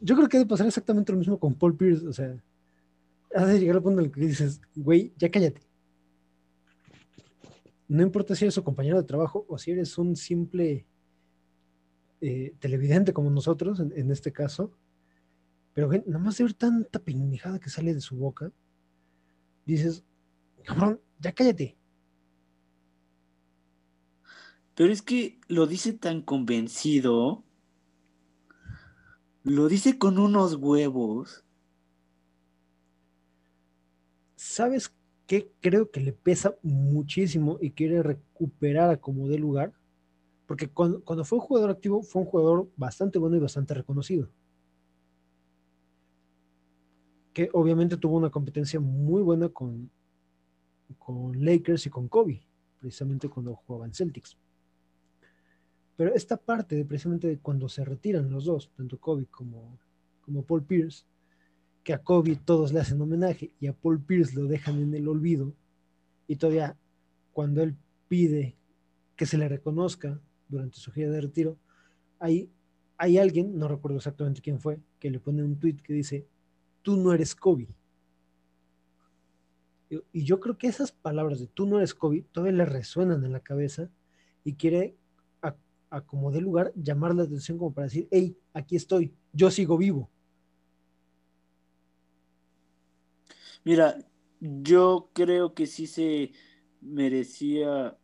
yo 0.00 0.16
creo 0.16 0.28
que 0.28 0.38
debe 0.38 0.48
pasar 0.48 0.66
exactamente 0.66 1.12
lo 1.12 1.18
mismo 1.18 1.38
con 1.38 1.54
Paul 1.54 1.76
Pierce. 1.76 2.06
O 2.06 2.12
sea, 2.12 2.36
has 3.34 3.48
de 3.48 3.60
llegar 3.60 3.76
al 3.76 3.82
punto 3.82 4.00
en 4.00 4.06
el 4.06 4.12
que 4.12 4.20
dices, 4.20 4.60
güey, 4.74 5.12
ya 5.16 5.30
cállate. 5.30 5.62
no 7.88 8.02
importa 8.02 8.34
si 8.34 8.44
eres 8.44 8.54
su 8.54 8.62
compañero 8.62 9.00
de 9.00 9.06
trabajo 9.06 9.44
o 9.48 9.58
si 9.58 9.70
eres 9.70 9.96
un 9.98 10.16
simple 10.16 10.86
eh, 12.20 12.54
televidente 12.58 13.14
como 13.14 13.30
nosotros, 13.30 13.80
en, 13.80 14.10
este 14.10 14.30
caso, 14.30 14.72
pero 15.72 15.88
nada 15.88 16.18
más 16.18 16.36
de 16.36 16.44
ver 16.44 16.52
tanta 16.52 16.98
pendejada 16.98 17.58
que 17.58 17.70
sale 17.70 17.94
de 17.94 18.00
su 18.02 18.16
boca, 18.16 18.52
dices, 19.64 20.04
cabrón, 20.64 21.00
ya 21.18 21.32
cállate. 21.32 21.78
Pero 24.74 24.92
es 24.92 25.00
que 25.00 25.40
lo 25.48 25.66
dice 25.66 25.94
tan 25.94 26.20
convencido, 26.20 27.42
lo 29.42 29.68
dice 29.68 29.98
con 29.98 30.18
unos 30.18 30.56
huevos. 30.56 31.44
¿Sabes 34.36 34.94
qué? 35.26 35.50
Creo 35.60 35.90
que 35.90 36.00
le 36.00 36.12
pesa 36.12 36.56
muchísimo 36.62 37.58
y 37.62 37.70
quiere 37.70 38.02
recuperar 38.02 38.90
a 38.90 39.00
como 39.00 39.28
de 39.28 39.38
lugar 39.38 39.72
porque 40.50 40.68
cuando, 40.68 41.24
fue 41.24 41.38
un 41.38 41.44
jugador 41.44 41.70
activo, 41.70 42.02
fue 42.02 42.22
un 42.22 42.26
jugador 42.26 42.68
bastante 42.76 43.20
bueno 43.20 43.36
y 43.36 43.38
bastante 43.38 43.72
reconocido. 43.72 44.28
Que 47.32 47.48
obviamente 47.52 47.96
tuvo 47.96 48.16
una 48.16 48.30
competencia 48.30 48.80
muy 48.80 49.22
buena 49.22 49.48
con, 49.48 49.88
con 50.98 51.44
Lakers 51.44 51.86
y 51.86 51.90
con 51.90 52.08
Kobe, 52.08 52.42
precisamente 52.80 53.28
cuando 53.28 53.54
jugaban 53.54 53.94
Celtics. 53.94 54.36
Pero 55.96 56.12
esta 56.16 56.36
parte 56.36 56.74
de 56.74 56.84
precisamente 56.84 57.28
de 57.28 57.38
cuando 57.38 57.68
se 57.68 57.84
retiran 57.84 58.28
los 58.28 58.44
dos, 58.46 58.72
tanto 58.76 58.98
Kobe 58.98 59.26
como, 59.26 59.78
como 60.20 60.42
Paul 60.42 60.64
Pierce, 60.64 61.04
que 61.84 61.92
a 61.92 62.02
Kobe 62.02 62.34
todos 62.34 62.72
le 62.72 62.80
hacen 62.80 63.00
homenaje 63.00 63.52
y 63.60 63.68
a 63.68 63.72
Paul 63.72 64.00
Pierce 64.00 64.34
lo 64.34 64.48
dejan 64.48 64.80
en 64.80 64.94
el 64.94 65.06
olvido, 65.06 65.54
y 66.26 66.34
todavía 66.34 66.76
cuando 67.32 67.62
él 67.62 67.76
pide 68.08 68.56
que 69.14 69.26
se 69.26 69.38
le 69.38 69.48
reconozca 69.48 70.20
durante 70.50 70.78
su 70.78 70.92
gira 70.92 71.10
de 71.10 71.20
retiro, 71.20 71.56
hay, 72.18 72.50
hay 72.98 73.18
alguien, 73.18 73.58
no 73.58 73.68
recuerdo 73.68 73.98
exactamente 73.98 74.42
quién 74.42 74.60
fue, 74.60 74.80
que 74.98 75.10
le 75.10 75.20
pone 75.20 75.42
un 75.42 75.58
tweet 75.58 75.76
que 75.76 75.92
dice, 75.92 76.26
tú 76.82 76.96
no 76.96 77.12
eres 77.12 77.34
Kobe. 77.34 77.68
Y 80.12 80.24
yo 80.24 80.38
creo 80.38 80.56
que 80.56 80.68
esas 80.68 80.92
palabras 80.92 81.40
de 81.40 81.46
tú 81.48 81.66
no 81.66 81.78
eres 81.78 81.94
Kobe 81.94 82.24
todavía 82.30 82.58
le 82.58 82.64
resuenan 82.64 83.24
en 83.24 83.32
la 83.32 83.40
cabeza 83.40 83.90
y 84.44 84.54
quiere, 84.54 84.96
a, 85.42 86.02
como 86.02 86.30
de 86.30 86.40
lugar, 86.40 86.72
llamar 86.76 87.14
la 87.14 87.24
atención 87.24 87.58
como 87.58 87.72
para 87.72 87.86
decir, 87.86 88.06
hey, 88.10 88.36
aquí 88.52 88.76
estoy, 88.76 89.12
yo 89.32 89.50
sigo 89.50 89.76
vivo. 89.76 90.08
Mira, 93.64 93.98
yo 94.40 95.10
creo 95.12 95.54
que 95.54 95.66
sí 95.66 95.86
se 95.86 96.32
merecía 96.80 97.98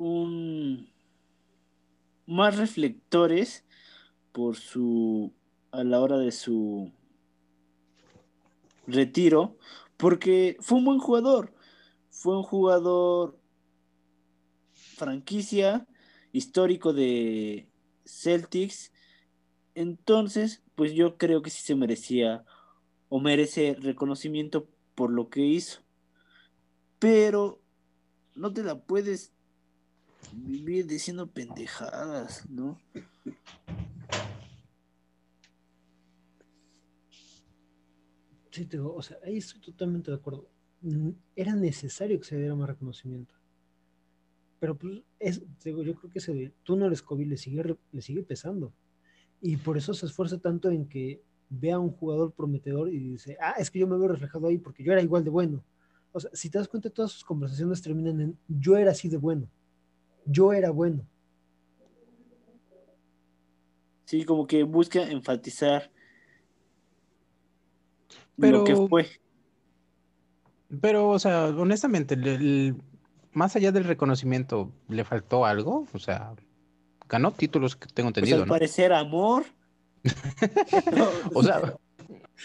un 0.00 0.88
más 2.26 2.56
reflectores 2.56 3.64
por 4.32 4.56
su 4.56 5.30
a 5.72 5.84
la 5.84 6.00
hora 6.00 6.16
de 6.16 6.32
su 6.32 6.90
retiro 8.86 9.58
porque 9.98 10.56
fue 10.60 10.78
un 10.78 10.86
buen 10.86 10.98
jugador. 11.00 11.52
Fue 12.08 12.34
un 12.34 12.42
jugador 12.42 13.38
franquicia 14.72 15.86
histórico 16.32 16.94
de 16.94 17.68
Celtics. 18.06 18.92
Entonces 19.74 20.62
pues 20.76 20.94
yo 20.94 21.18
creo 21.18 21.42
que 21.42 21.50
sí 21.50 21.62
se 21.62 21.74
merecía 21.74 22.42
o 23.10 23.20
merece 23.20 23.76
reconocimiento 23.78 24.66
por 24.94 25.10
lo 25.10 25.28
que 25.28 25.42
hizo. 25.42 25.82
Pero 26.98 27.60
no 28.34 28.50
te 28.54 28.62
la 28.62 28.80
puedes 28.80 29.34
vivir 30.32 30.86
diciendo 30.86 31.26
pendejadas, 31.26 32.48
¿no? 32.48 32.78
Sí, 38.50 38.66
te 38.66 38.76
digo, 38.76 38.94
o 38.94 39.02
sea, 39.02 39.16
ahí 39.24 39.38
estoy 39.38 39.60
totalmente 39.60 40.10
de 40.10 40.16
acuerdo. 40.16 40.48
Era 41.36 41.54
necesario 41.54 42.18
que 42.18 42.24
se 42.24 42.36
diera 42.36 42.54
más 42.54 42.68
reconocimiento. 42.68 43.34
Pero 44.58 44.76
pues, 44.76 45.02
es, 45.18 45.42
digo, 45.64 45.82
yo 45.82 45.94
creo 45.94 46.10
que 46.10 46.18
ese 46.18 46.52
tú 46.64 46.76
no 46.76 46.86
eres 46.86 47.02
COVID 47.02 47.26
le 47.26 47.36
sigue, 47.36 47.76
le 47.92 48.02
sigue 48.02 48.22
pesando. 48.22 48.72
Y 49.40 49.56
por 49.56 49.78
eso 49.78 49.94
se 49.94 50.06
esfuerza 50.06 50.38
tanto 50.38 50.68
en 50.70 50.86
que 50.86 51.22
vea 51.48 51.76
a 51.76 51.80
un 51.80 51.90
jugador 51.92 52.32
prometedor 52.32 52.92
y 52.92 52.98
dice, 52.98 53.36
ah, 53.40 53.54
es 53.58 53.70
que 53.70 53.78
yo 53.78 53.86
me 53.86 53.96
veo 53.96 54.08
reflejado 54.08 54.48
ahí 54.48 54.58
porque 54.58 54.82
yo 54.82 54.92
era 54.92 55.02
igual 55.02 55.24
de 55.24 55.30
bueno. 55.30 55.64
O 56.12 56.20
sea, 56.20 56.30
si 56.34 56.50
te 56.50 56.58
das 56.58 56.68
cuenta, 56.68 56.90
todas 56.90 57.12
sus 57.12 57.24
conversaciones 57.24 57.80
terminan 57.80 58.20
en 58.20 58.38
yo 58.48 58.76
era 58.76 58.90
así 58.90 59.08
de 59.08 59.16
bueno 59.16 59.48
yo 60.26 60.52
era 60.52 60.70
bueno. 60.70 61.06
Sí, 64.04 64.24
como 64.24 64.46
que 64.46 64.64
busca 64.64 65.02
enfatizar 65.02 65.90
lo 68.36 68.64
que 68.64 68.74
fue. 68.74 69.06
Pero, 70.80 71.08
o 71.08 71.18
sea, 71.18 71.46
honestamente, 71.46 72.16
más 73.32 73.56
allá 73.56 73.72
del 73.72 73.84
reconocimiento, 73.84 74.72
¿le 74.88 75.04
faltó 75.04 75.44
algo? 75.44 75.86
O 75.92 75.98
sea, 75.98 76.32
ganó 77.08 77.32
títulos 77.32 77.76
que 77.76 77.86
tengo 77.86 78.10
pues, 78.10 78.18
entendido. 78.18 78.38
Pues 78.38 78.42
al 78.42 78.48
parecer, 78.48 78.92
amor. 78.92 79.44
o 81.34 81.42
sea, 81.42 81.74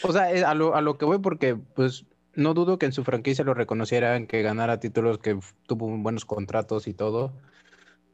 o 0.03 0.11
sea 0.11 0.49
a, 0.49 0.53
lo, 0.53 0.75
a 0.75 0.81
lo 0.81 0.97
que 0.97 1.05
voy, 1.05 1.19
porque, 1.19 1.55
pues, 1.55 2.05
no 2.35 2.53
dudo 2.53 2.77
que 2.77 2.85
en 2.85 2.91
su 2.91 3.03
franquicia 3.03 3.45
lo 3.45 3.53
reconocieran, 3.53 4.27
que 4.27 4.41
ganara 4.41 4.79
títulos, 4.79 5.19
que 5.19 5.39
tuvo 5.67 5.87
buenos 5.97 6.25
contratos 6.25 6.87
y 6.87 6.93
todo. 6.93 7.31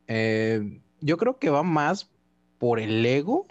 Eh, 0.07 0.81
yo 0.99 1.17
creo 1.17 1.39
que 1.39 1.49
va 1.49 1.63
más 1.63 2.09
por 2.57 2.79
el 2.79 3.05
ego. 3.05 3.47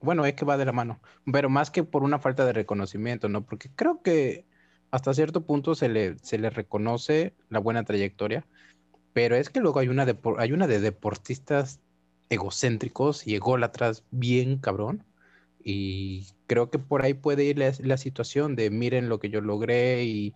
Bueno, 0.00 0.24
es 0.24 0.34
que 0.34 0.44
va 0.44 0.56
de 0.56 0.64
la 0.64 0.72
mano, 0.72 1.00
pero 1.30 1.48
más 1.48 1.70
que 1.70 1.82
por 1.82 2.02
una 2.02 2.18
falta 2.18 2.44
de 2.44 2.52
reconocimiento, 2.52 3.28
¿no? 3.28 3.44
Porque 3.44 3.70
creo 3.74 4.02
que 4.02 4.44
hasta 4.90 5.14
cierto 5.14 5.44
punto 5.44 5.74
se 5.74 5.88
le, 5.88 6.18
se 6.18 6.38
le 6.38 6.50
reconoce 6.50 7.34
la 7.48 7.58
buena 7.58 7.84
trayectoria, 7.84 8.46
pero 9.12 9.36
es 9.36 9.50
que 9.50 9.60
luego 9.60 9.80
hay 9.80 9.88
una 9.88 10.06
de, 10.06 10.16
hay 10.38 10.52
una 10.52 10.66
de 10.66 10.80
deportistas 10.80 11.80
egocéntricos 12.28 13.26
y 13.26 13.34
ególatras 13.34 14.04
bien 14.10 14.58
cabrón. 14.58 15.04
Y 15.64 16.28
creo 16.46 16.70
que 16.70 16.78
por 16.78 17.02
ahí 17.02 17.14
puede 17.14 17.44
ir 17.44 17.58
la 17.58 17.96
situación 17.96 18.54
de 18.54 18.70
miren 18.70 19.08
lo 19.08 19.18
que 19.18 19.30
yo 19.30 19.40
logré 19.40 20.04
y, 20.04 20.34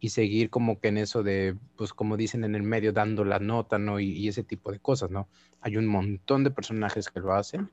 y 0.00 0.10
seguir 0.10 0.50
como 0.50 0.80
que 0.80 0.88
en 0.88 0.98
eso 0.98 1.22
de, 1.22 1.56
pues 1.76 1.92
como 1.92 2.16
dicen 2.16 2.44
en 2.44 2.54
el 2.54 2.62
medio, 2.62 2.92
dando 2.92 3.24
la 3.24 3.38
nota, 3.38 3.78
¿no? 3.78 3.98
Y, 3.98 4.28
ese 4.28 4.44
tipo 4.44 4.70
de 4.70 4.78
cosas, 4.78 5.10
¿no? 5.10 5.28
Hay 5.60 5.76
un 5.76 5.86
montón 5.86 6.44
de 6.44 6.50
personajes 6.50 7.08
que 7.08 7.20
lo 7.20 7.34
hacen 7.34 7.70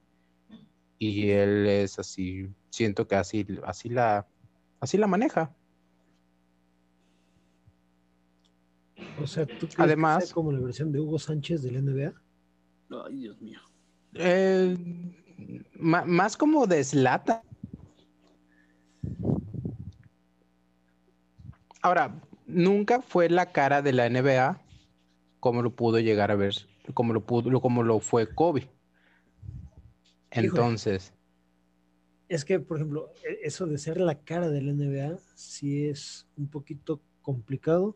y 0.97 1.29
él 1.29 1.67
es 1.67 1.99
así, 1.99 2.49
siento 2.69 3.07
que 3.07 3.15
así, 3.15 3.45
así 3.63 3.89
la, 3.89 4.27
así 4.79 4.97
la 4.97 5.07
maneja. 5.07 5.53
O 9.21 9.27
sea, 9.27 9.45
¿tú 9.45 9.67
crees 9.67 9.79
Además, 9.79 10.33
como 10.33 10.51
la 10.51 10.59
versión 10.59 10.91
de 10.91 10.99
Hugo 10.99 11.19
Sánchez 11.19 11.61
del 11.61 11.83
NBA? 11.85 12.13
Ay, 13.05 13.15
Dios 13.15 13.41
mío. 13.41 13.59
Eh, 14.13 14.77
más 15.77 16.37
como 16.37 16.65
deslata 16.65 17.43
Ahora, 21.85 22.19
nunca 22.47 22.99
fue 22.99 23.29
la 23.29 23.51
cara 23.51 23.83
de 23.83 23.93
la 23.93 24.09
NBA 24.09 24.59
como 25.39 25.61
lo 25.61 25.75
pudo 25.75 25.99
llegar 25.99 26.31
a 26.31 26.35
ver, 26.35 26.55
como 26.95 27.13
lo 27.13 27.23
pudo, 27.23 27.61
como 27.61 27.83
lo 27.83 27.99
fue 27.99 28.33
Kobe. 28.33 28.67
Entonces. 30.31 31.13
Es 32.27 32.43
que, 32.43 32.59
por 32.59 32.77
ejemplo, 32.77 33.11
e, 33.23 33.45
eso 33.45 33.67
de 33.67 33.77
ser 33.77 34.01
la 34.01 34.17
cara 34.17 34.49
de 34.49 34.63
la 34.63 34.73
NBA 34.73 35.19
sí 35.35 35.85
es 35.85 36.27
un 36.35 36.47
poquito 36.47 37.03
complicado 37.21 37.95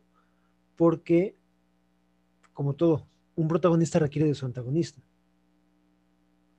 porque, 0.75 1.35
como 2.53 2.75
todo, 2.75 3.07
un 3.35 3.47
protagonista 3.47 3.97
requiere 3.97 4.27
de 4.27 4.35
su 4.35 4.45
antagonista. 4.45 5.01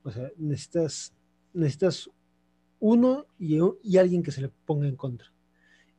O 0.03 0.11
sea, 0.11 0.29
necesitas, 0.35 1.13
necesitas 1.53 2.09
uno 2.81 3.25
y, 3.39 3.57
y 3.83 3.97
alguien 3.97 4.21
que 4.21 4.33
se 4.33 4.41
le 4.41 4.49
ponga 4.49 4.85
en 4.85 4.97
contra. 4.97 5.31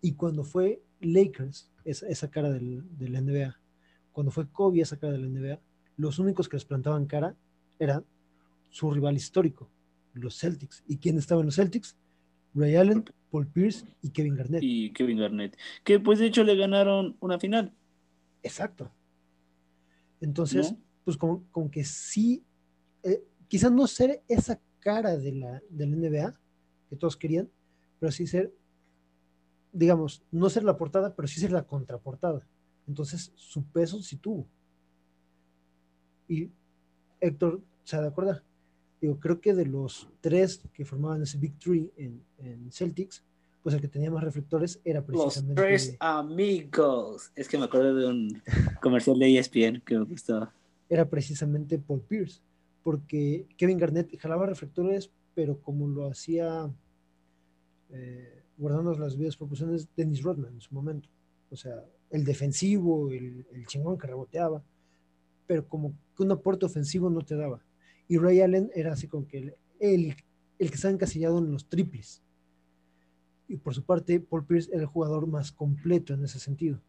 Y 0.02 0.12
cuando 0.12 0.44
fue 0.44 0.82
Lakers, 1.02 1.70
esa, 1.84 2.06
esa 2.08 2.30
cara 2.30 2.50
del, 2.50 2.84
la 2.98 3.20
NBA, 3.20 3.58
cuando 4.12 4.30
fue 4.30 4.48
Kobe 4.48 4.80
esa 4.80 4.98
cara 4.98 5.12
de 5.12 5.18
la 5.18 5.28
NBA, 5.28 5.60
los 5.96 6.18
únicos 6.18 6.48
que 6.48 6.56
les 6.56 6.64
plantaban 6.64 7.06
cara 7.06 7.36
eran 7.78 8.04
su 8.70 8.90
rival 8.90 9.16
histórico, 9.16 9.68
los 10.14 10.38
Celtics. 10.38 10.82
¿Y 10.86 10.98
quién 10.98 11.18
estaba 11.18 11.40
en 11.40 11.46
los 11.46 11.56
Celtics? 11.56 11.96
Ray 12.54 12.76
Allen, 12.76 13.04
Paul 13.30 13.46
Pierce 13.46 13.86
y 14.02 14.10
Kevin 14.10 14.36
Garnett. 14.36 14.62
Y 14.62 14.92
Kevin 14.92 15.18
Garnett, 15.18 15.56
que 15.84 16.00
pues 16.00 16.18
de 16.18 16.26
hecho 16.26 16.44
le 16.44 16.56
ganaron 16.56 17.16
una 17.20 17.38
final. 17.38 17.72
Exacto. 18.42 18.90
Entonces, 20.20 20.74
pues 21.04 21.16
como, 21.16 21.70
que 21.70 21.84
sí, 21.84 22.44
eh, 23.02 23.24
quizás 23.48 23.72
no 23.72 23.86
ser 23.86 24.22
esa 24.28 24.60
cara 24.80 25.16
de 25.16 25.32
la, 25.32 25.62
de 25.68 25.86
la 25.86 25.96
NBA 25.96 26.34
que 26.88 26.96
todos 26.96 27.16
querían, 27.16 27.50
pero 27.98 28.12
sí 28.12 28.26
ser 28.26 28.52
digamos, 29.72 30.22
no 30.30 30.50
ser 30.50 30.64
la 30.64 30.76
portada, 30.76 31.14
pero 31.14 31.26
sí 31.26 31.40
ser 31.40 31.52
la 31.52 31.62
contraportada. 31.62 32.46
Entonces, 32.86 33.32
su 33.34 33.64
peso 33.64 34.00
sí 34.02 34.16
tuvo. 34.16 34.46
Y 36.28 36.50
Héctor 37.20 37.60
se 37.84 37.96
ha 37.96 38.00
de 38.00 38.08
acordar. 38.08 38.42
Digo, 39.00 39.18
creo 39.18 39.40
que 39.40 39.54
de 39.54 39.66
los 39.66 40.08
tres 40.20 40.62
que 40.72 40.84
formaban 40.84 41.22
ese 41.22 41.38
Big 41.38 41.58
Three 41.58 41.90
en, 41.96 42.22
en 42.38 42.70
Celtics, 42.70 43.24
pues 43.62 43.74
el 43.74 43.80
que 43.80 43.88
tenía 43.88 44.10
más 44.10 44.24
reflectores 44.24 44.80
era 44.84 45.04
precisamente. 45.04 45.60
Los 45.60 45.68
tres 45.68 45.96
amigos. 46.00 47.32
Es 47.34 47.48
que 47.48 47.58
me 47.58 47.64
acuerdo 47.64 47.94
de 47.94 48.06
un 48.06 48.42
comercial 48.80 49.18
de 49.18 49.38
ESPN 49.38 49.82
que 49.84 49.98
me 49.98 50.04
gustaba. 50.04 50.52
Era 50.88 51.08
precisamente 51.08 51.78
Paul 51.78 52.00
Pierce, 52.02 52.40
porque 52.82 53.46
Kevin 53.56 53.78
Garnett 53.78 54.18
jalaba 54.18 54.46
reflectores, 54.46 55.10
pero 55.34 55.58
como 55.60 55.88
lo 55.88 56.06
hacía 56.08 56.70
eh, 57.90 58.41
guardando 58.62 58.94
las 58.94 59.16
vidas 59.16 59.36
proporciones 59.36 59.88
Dennis 59.96 60.22
Rodman 60.22 60.54
en 60.54 60.60
su 60.60 60.74
momento. 60.74 61.08
O 61.50 61.56
sea, 61.56 61.84
el 62.10 62.24
defensivo, 62.24 63.10
el, 63.10 63.46
el 63.52 63.66
chingón 63.66 63.98
que 63.98 64.06
reboteaba, 64.06 64.62
pero 65.46 65.68
como 65.68 65.94
que 66.16 66.22
un 66.22 66.32
aporte 66.32 66.64
ofensivo 66.64 67.10
no 67.10 67.20
te 67.20 67.36
daba. 67.36 67.62
Y 68.08 68.16
Ray 68.18 68.40
Allen 68.40 68.70
era 68.74 68.92
así 68.92 69.06
como 69.06 69.26
que 69.26 69.38
el, 69.38 69.54
el, 69.80 70.16
el 70.58 70.70
que 70.70 70.88
encasillado 70.88 71.38
en 71.38 71.52
los 71.52 71.68
triples 71.68 72.22
y 73.52 73.58
por 73.58 73.74
su 73.74 73.84
parte, 73.84 74.18
Paul 74.18 74.46
Pierce 74.46 74.70
era 74.72 74.80
el 74.80 74.86
jugador 74.86 75.26
más 75.26 75.52
completo 75.52 76.14
en 76.14 76.24
ese 76.24 76.38
sentido. 76.38 76.80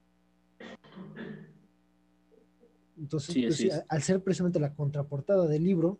Entonces, 2.97 3.35
pues, 3.35 3.83
al 3.89 4.01
ser 4.01 4.23
precisamente 4.23 4.61
la 4.61 4.73
contraportada 4.73 5.45
del 5.47 5.61
libro, 5.61 5.99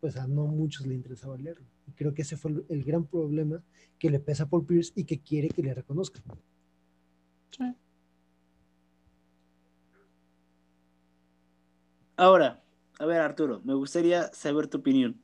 pues 0.00 0.16
a 0.16 0.26
no 0.26 0.46
muchos 0.46 0.86
le 0.86 0.94
interesaba 0.94 1.36
leerlo. 1.36 1.66
Y 1.86 1.92
creo 1.92 2.14
que 2.14 2.22
ese 2.22 2.36
fue 2.36 2.52
el, 2.68 2.84
gran 2.84 3.04
problema 3.04 3.62
que 3.98 4.10
le 4.10 4.20
pesa 4.20 4.44
a 4.44 4.48
Paul 4.48 4.64
Pierce 4.64 4.92
y 4.94 5.04
que 5.04 5.20
quiere 5.20 5.48
que 5.48 5.62
le 5.62 5.74
reconozcan. 5.74 6.22
Ahora, 12.16 12.62
a 12.98 13.06
ver 13.06 13.20
Arturo, 13.20 13.60
me 13.64 13.74
gustaría 13.74 14.32
saber 14.32 14.66
tu 14.66 14.78
opinión. 14.78 15.20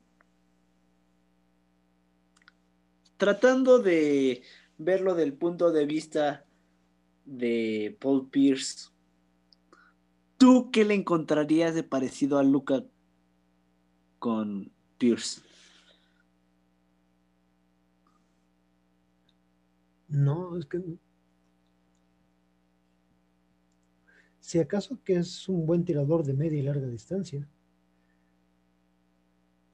tratando 3.16 3.78
de 3.78 4.42
verlo 4.76 5.14
del 5.14 5.32
punto 5.32 5.72
de 5.72 5.86
vista 5.86 6.44
de 7.24 7.96
Paul 8.00 8.28
Pierce, 8.28 8.90
¿tú 10.36 10.70
qué 10.70 10.84
le 10.84 10.94
encontrarías 10.94 11.74
de 11.74 11.84
parecido 11.84 12.38
a 12.38 12.42
Luca 12.42 12.84
con 14.24 14.72
Pierce? 14.96 15.42
No, 20.08 20.56
es 20.56 20.64
que 20.64 20.80
si 24.40 24.58
acaso 24.60 24.98
que 25.04 25.16
es 25.16 25.46
un 25.46 25.66
buen 25.66 25.84
tirador 25.84 26.24
de 26.24 26.32
media 26.32 26.58
y 26.58 26.62
larga 26.62 26.86
distancia. 26.86 27.46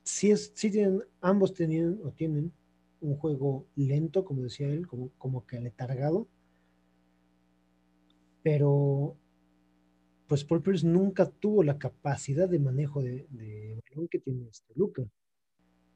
Si 0.03 0.33
es, 0.33 0.51
si 0.57 0.73
tienen, 0.73 1.05
ambos 1.21 1.55
tenían 1.55 2.01
o 2.03 2.11
tienen 2.11 2.53
un 3.01 3.17
juego 3.19 3.67
lento, 3.77 4.25
como 4.25 4.43
decía 4.43 4.67
él, 4.67 4.89
como, 4.89 5.11
como 5.17 5.47
que 5.47 5.59
aletargado. 5.59 6.27
Pero 8.43 9.17
pues 10.31 10.45
Paul 10.45 10.63
Pierce 10.63 10.87
nunca 10.87 11.29
tuvo 11.29 11.65
la 11.65 11.77
capacidad 11.77 12.49
de 12.49 12.61
manejo 12.61 13.03
de, 13.03 13.27
balón 13.91 14.07
que 14.07 14.21
tiene 14.21 14.47
este 14.49 14.73
Luca. 14.77 15.03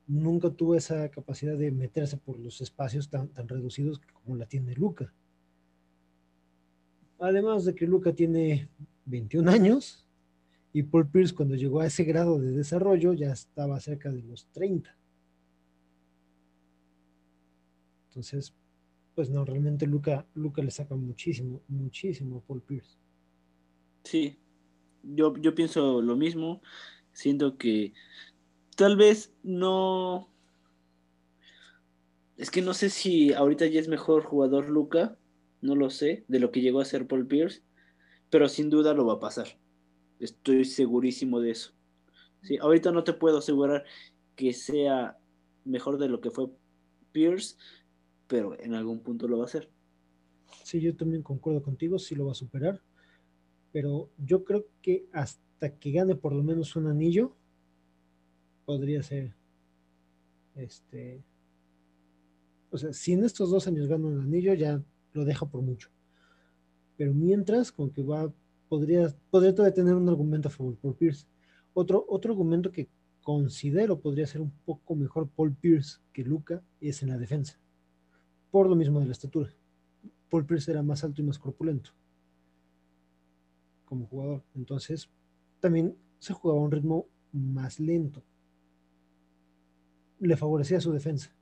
Nunca 0.08 0.50
tuvo 0.50 0.74
esa 0.74 1.08
capacidad 1.08 1.56
de 1.56 1.70
meterse 1.70 2.16
por 2.16 2.40
los 2.40 2.60
espacios 2.60 3.08
tan, 3.08 3.28
tan 3.28 3.46
reducidos 3.46 4.00
como 4.00 4.34
la 4.34 4.46
tiene 4.46 4.74
Luca. 4.74 5.14
Además 7.20 7.64
de 7.64 7.76
que 7.76 7.86
Luca 7.86 8.12
tiene 8.12 8.68
21 9.04 9.48
años 9.48 10.04
y 10.72 10.82
Paul 10.82 11.06
Pierce 11.06 11.32
cuando 11.32 11.54
llegó 11.54 11.78
a 11.78 11.86
ese 11.86 12.02
grado 12.02 12.40
de 12.40 12.50
desarrollo 12.50 13.12
ya 13.12 13.30
estaba 13.30 13.78
cerca 13.78 14.10
de 14.10 14.24
los 14.24 14.46
30. 14.46 14.98
Entonces, 18.08 18.52
pues 19.14 19.30
no, 19.30 19.44
realmente 19.44 19.86
Luca, 19.86 20.26
Luca 20.34 20.60
le 20.60 20.72
saca 20.72 20.96
muchísimo, 20.96 21.62
muchísimo 21.68 22.38
a 22.38 22.40
Paul 22.40 22.62
Pierce. 22.62 23.03
Sí, 24.04 24.38
yo, 25.02 25.34
yo 25.36 25.54
pienso 25.54 26.02
lo 26.02 26.16
mismo. 26.16 26.62
Siento 27.12 27.56
que 27.58 27.94
tal 28.76 28.96
vez 28.96 29.32
no. 29.42 30.30
Es 32.36 32.50
que 32.50 32.62
no 32.62 32.74
sé 32.74 32.90
si 32.90 33.32
ahorita 33.32 33.66
ya 33.66 33.80
es 33.80 33.88
mejor 33.88 34.24
jugador 34.24 34.68
Luca, 34.68 35.16
no 35.60 35.76
lo 35.76 35.90
sé, 35.90 36.24
de 36.28 36.40
lo 36.40 36.50
que 36.50 36.60
llegó 36.60 36.80
a 36.80 36.84
ser 36.84 37.06
Paul 37.06 37.26
Pierce, 37.26 37.62
pero 38.30 38.48
sin 38.48 38.70
duda 38.70 38.94
lo 38.94 39.06
va 39.06 39.14
a 39.14 39.20
pasar. 39.20 39.58
Estoy 40.18 40.64
segurísimo 40.64 41.40
de 41.40 41.52
eso. 41.52 41.72
Sí, 42.42 42.58
ahorita 42.58 42.92
no 42.92 43.04
te 43.04 43.12
puedo 43.12 43.38
asegurar 43.38 43.84
que 44.36 44.52
sea 44.52 45.18
mejor 45.64 45.98
de 45.98 46.08
lo 46.08 46.20
que 46.20 46.30
fue 46.30 46.48
Pierce, 47.12 47.56
pero 48.26 48.58
en 48.60 48.74
algún 48.74 49.00
punto 49.00 49.28
lo 49.28 49.38
va 49.38 49.44
a 49.44 49.46
hacer. 49.46 49.70
Sí, 50.64 50.80
yo 50.80 50.96
también 50.96 51.22
concuerdo 51.22 51.62
contigo, 51.62 51.98
sí 51.98 52.14
lo 52.14 52.26
va 52.26 52.32
a 52.32 52.36
superar, 52.36 52.80
pero 53.74 54.08
yo 54.18 54.44
creo 54.44 54.66
que 54.80 55.08
hasta 55.12 55.76
que 55.80 55.90
gane 55.90 56.14
por 56.14 56.32
lo 56.32 56.44
menos 56.44 56.76
un 56.76 56.86
anillo, 56.86 57.34
podría 58.64 59.02
ser, 59.02 59.34
este, 60.54 61.24
o 62.70 62.78
sea, 62.78 62.92
si 62.92 63.14
en 63.14 63.24
estos 63.24 63.50
dos 63.50 63.66
años 63.66 63.88
gana 63.88 64.06
un 64.06 64.20
anillo, 64.20 64.54
ya 64.54 64.80
lo 65.12 65.24
deja 65.24 65.46
por 65.46 65.60
mucho. 65.60 65.90
Pero 66.96 67.14
mientras, 67.14 67.72
con 67.72 67.90
que 67.90 68.04
va, 68.04 68.32
podría, 68.68 69.12
podría 69.28 69.52
todavía 69.52 69.74
tener 69.74 69.94
un 69.96 70.08
argumento 70.08 70.46
a 70.46 70.52
favor 70.52 70.76
por 70.76 70.94
Pierce. 70.94 71.26
Otro, 71.72 72.06
otro 72.08 72.30
argumento 72.30 72.70
que 72.70 72.88
considero 73.24 73.98
podría 73.98 74.28
ser 74.28 74.40
un 74.40 74.52
poco 74.64 74.94
mejor 74.94 75.28
Paul 75.28 75.52
Pierce 75.52 75.98
que 76.12 76.22
Luca 76.22 76.62
es 76.80 77.02
en 77.02 77.08
la 77.08 77.18
defensa 77.18 77.58
por 78.52 78.68
lo 78.68 78.76
mismo 78.76 79.00
de 79.00 79.06
la 79.06 79.12
estatura. 79.12 79.50
Paul 80.30 80.46
Pierce 80.46 80.70
era 80.70 80.84
más 80.84 81.02
alto 81.02 81.22
y 81.22 81.24
más 81.24 81.40
corpulento 81.40 81.90
como 83.94 84.06
jugador. 84.06 84.42
Entonces, 84.56 85.08
también 85.60 85.96
se 86.18 86.32
jugaba 86.32 86.60
a 86.60 86.64
un 86.64 86.72
ritmo 86.72 87.06
más 87.32 87.78
lento. 87.78 88.24
Le 90.18 90.36
favorecía 90.36 90.80
su 90.80 90.92
defensa. 90.92 91.32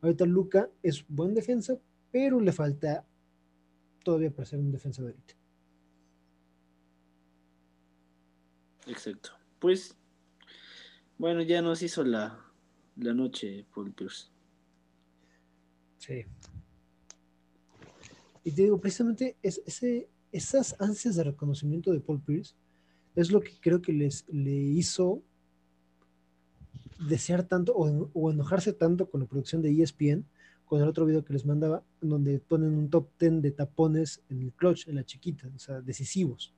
Ahorita 0.00 0.24
Luca 0.24 0.70
es 0.82 1.04
buen 1.06 1.34
defensa, 1.34 1.78
pero 2.10 2.40
le 2.40 2.52
falta 2.52 3.04
todavía 4.02 4.30
para 4.30 4.46
ser 4.46 4.58
un 4.58 4.72
defensa 4.72 5.02
de 5.02 5.10
élite. 5.10 5.34
Exacto. 8.86 9.32
Pues, 9.58 9.94
bueno, 11.18 11.42
ya 11.42 11.60
nos 11.60 11.82
hizo 11.82 12.04
la, 12.04 12.42
la 12.96 13.12
noche 13.12 13.66
Paul 13.74 13.92
Pierce. 13.92 14.30
Sí. 15.98 16.24
Y 18.44 18.52
te 18.52 18.62
digo, 18.62 18.80
precisamente 18.80 19.36
es, 19.42 19.60
ese, 19.66 20.08
esas 20.32 20.76
ansias 20.80 21.16
de 21.16 21.24
reconocimiento 21.24 21.92
de 21.92 22.00
Paul 22.00 22.20
Pierce 22.20 22.54
es 23.16 23.30
lo 23.30 23.40
que 23.40 23.52
creo 23.60 23.82
que 23.82 23.92
les, 23.92 24.24
le 24.28 24.54
hizo 24.54 25.22
desear 27.08 27.44
tanto 27.44 27.72
o, 27.74 28.30
enojarse 28.30 28.72
tanto 28.72 29.08
con 29.08 29.20
la 29.20 29.26
producción 29.26 29.62
de 29.62 29.70
ESPN, 29.70 30.24
con 30.64 30.82
el 30.82 30.88
otro 30.88 31.06
video 31.06 31.24
que 31.24 31.32
les 31.32 31.46
mandaba, 31.46 31.82
donde 32.00 32.38
ponen 32.40 32.74
un 32.74 32.90
top 32.90 33.08
10 33.18 33.42
de 33.42 33.50
tapones 33.52 34.22
en 34.28 34.42
el 34.42 34.52
clutch, 34.52 34.88
en 34.88 34.96
la 34.96 35.04
chiquita, 35.04 35.48
o 35.54 35.58
sea, 35.58 35.80
decisivos. 35.80 36.52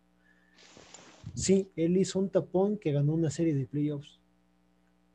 Sí, 1.35 1.69
él 1.77 1.97
hizo 1.97 2.19
un 2.19 2.29
tapón 2.29 2.77
que 2.77 2.93
ganó 2.93 3.15
una 3.15 3.31
serie 3.31 3.55
de 3.55 3.67
playoffs, 3.67 4.19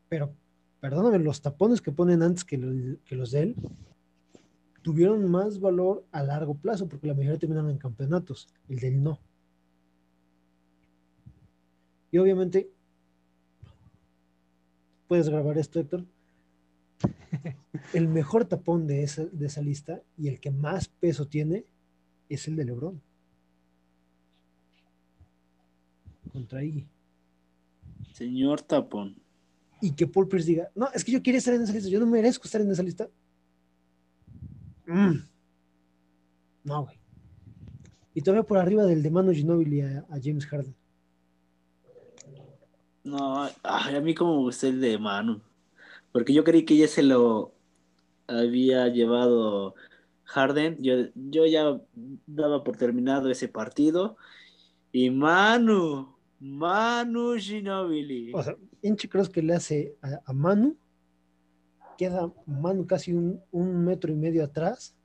pero 0.08 0.34
perdóname, 0.80 1.20
los 1.20 1.42
tapones 1.42 1.82
que 1.82 1.92
ponen 1.92 2.22
antes 2.22 2.46
que, 2.46 2.98
que 3.06 3.16
los 3.16 3.32
de 3.32 3.42
él 3.42 3.56
tuvieron 4.86 5.32
más 5.32 5.60
valor 5.60 6.06
a 6.12 6.22
largo 6.22 6.54
plazo, 6.54 6.88
porque 6.88 7.08
la 7.08 7.16
mayoría 7.16 7.40
terminaron 7.40 7.72
en 7.72 7.80
campeonatos, 7.80 8.48
el 8.70 8.78
del 8.78 9.02
no. 9.02 9.20
Y 12.12 12.20
obviamente, 12.20 12.70
puedes 15.08 15.28
grabar 15.28 15.58
esto, 15.58 15.80
Héctor. 15.80 16.06
El 17.94 18.08
mejor 18.08 18.46
tapón 18.46 18.86
de 18.86 19.02
esa, 19.02 19.26
de 19.26 19.48
esa 19.48 19.60
lista 19.60 20.04
y 20.20 20.28
el 20.28 20.40
que 20.40 20.52
más 20.52 20.88
peso 20.88 21.28
tiene 21.28 21.66
es 22.30 22.48
el 22.48 22.56
de 22.56 22.66
Lebron. 22.66 23.02
Contra 26.32 26.64
Iggy. 26.64 26.86
Señor 28.14 28.62
tapón. 28.62 29.16
Y 29.82 29.94
que 29.94 30.06
Paul 30.06 30.28
Pierce 30.28 30.48
diga, 30.48 30.70
no, 30.76 30.90
es 30.94 31.04
que 31.04 31.12
yo 31.12 31.24
quiero 31.24 31.40
estar 31.40 31.56
en 31.56 31.64
esa 31.64 31.74
lista, 31.74 31.90
yo 31.90 32.00
no 32.00 32.06
merezco 32.06 32.44
estar 32.44 32.62
en 32.62 32.70
esa 32.70 32.84
lista. 32.84 33.10
Mm. 34.88 35.28
No, 36.64 36.84
güey. 36.84 37.00
Y 38.14 38.22
todavía 38.22 38.44
por 38.44 38.58
arriba 38.58 38.86
del 38.86 39.04
de 39.04 39.12
Manu 39.12 39.34
Ginobili 39.34 39.82
a, 39.82 40.06
James 40.24 40.46
Harden. 40.46 40.76
No, 43.04 43.50
a 43.64 44.00
mí 44.02 44.16
como 44.16 44.38
me 44.38 44.42
gusta 44.44 44.68
el 44.68 44.82
de 44.82 44.98
Manu. 44.98 45.42
Porque 46.12 46.34
yo 46.34 46.44
creí 46.44 46.64
que 46.64 46.78
ya 46.78 46.88
se 46.88 47.04
lo 47.04 47.54
había 48.28 48.88
llevado 48.88 49.76
Harden, 50.24 50.78
yo, 50.82 51.10
yo 51.14 51.46
ya 51.46 51.80
daba 52.26 52.64
por 52.64 52.78
terminado 52.78 53.30
ese 53.30 53.48
partido. 53.48 54.18
Y 54.92 55.10
Manu, 55.10 56.16
Manu 56.40 57.36
Ginobili. 57.38 58.32
O 58.34 58.42
sea, 58.42 58.56
Inchi 58.82 59.08
creo 59.08 59.30
que 59.30 59.42
le 59.42 59.56
hace 59.56 59.96
a, 60.02 60.34
Manu, 60.34 60.78
queda 61.98 62.32
Manu 62.46 62.86
casi 62.86 63.14
un, 63.14 63.86
metro 63.86 64.12
y 64.12 64.16
medio 64.16 64.44
atrás. 64.44 64.96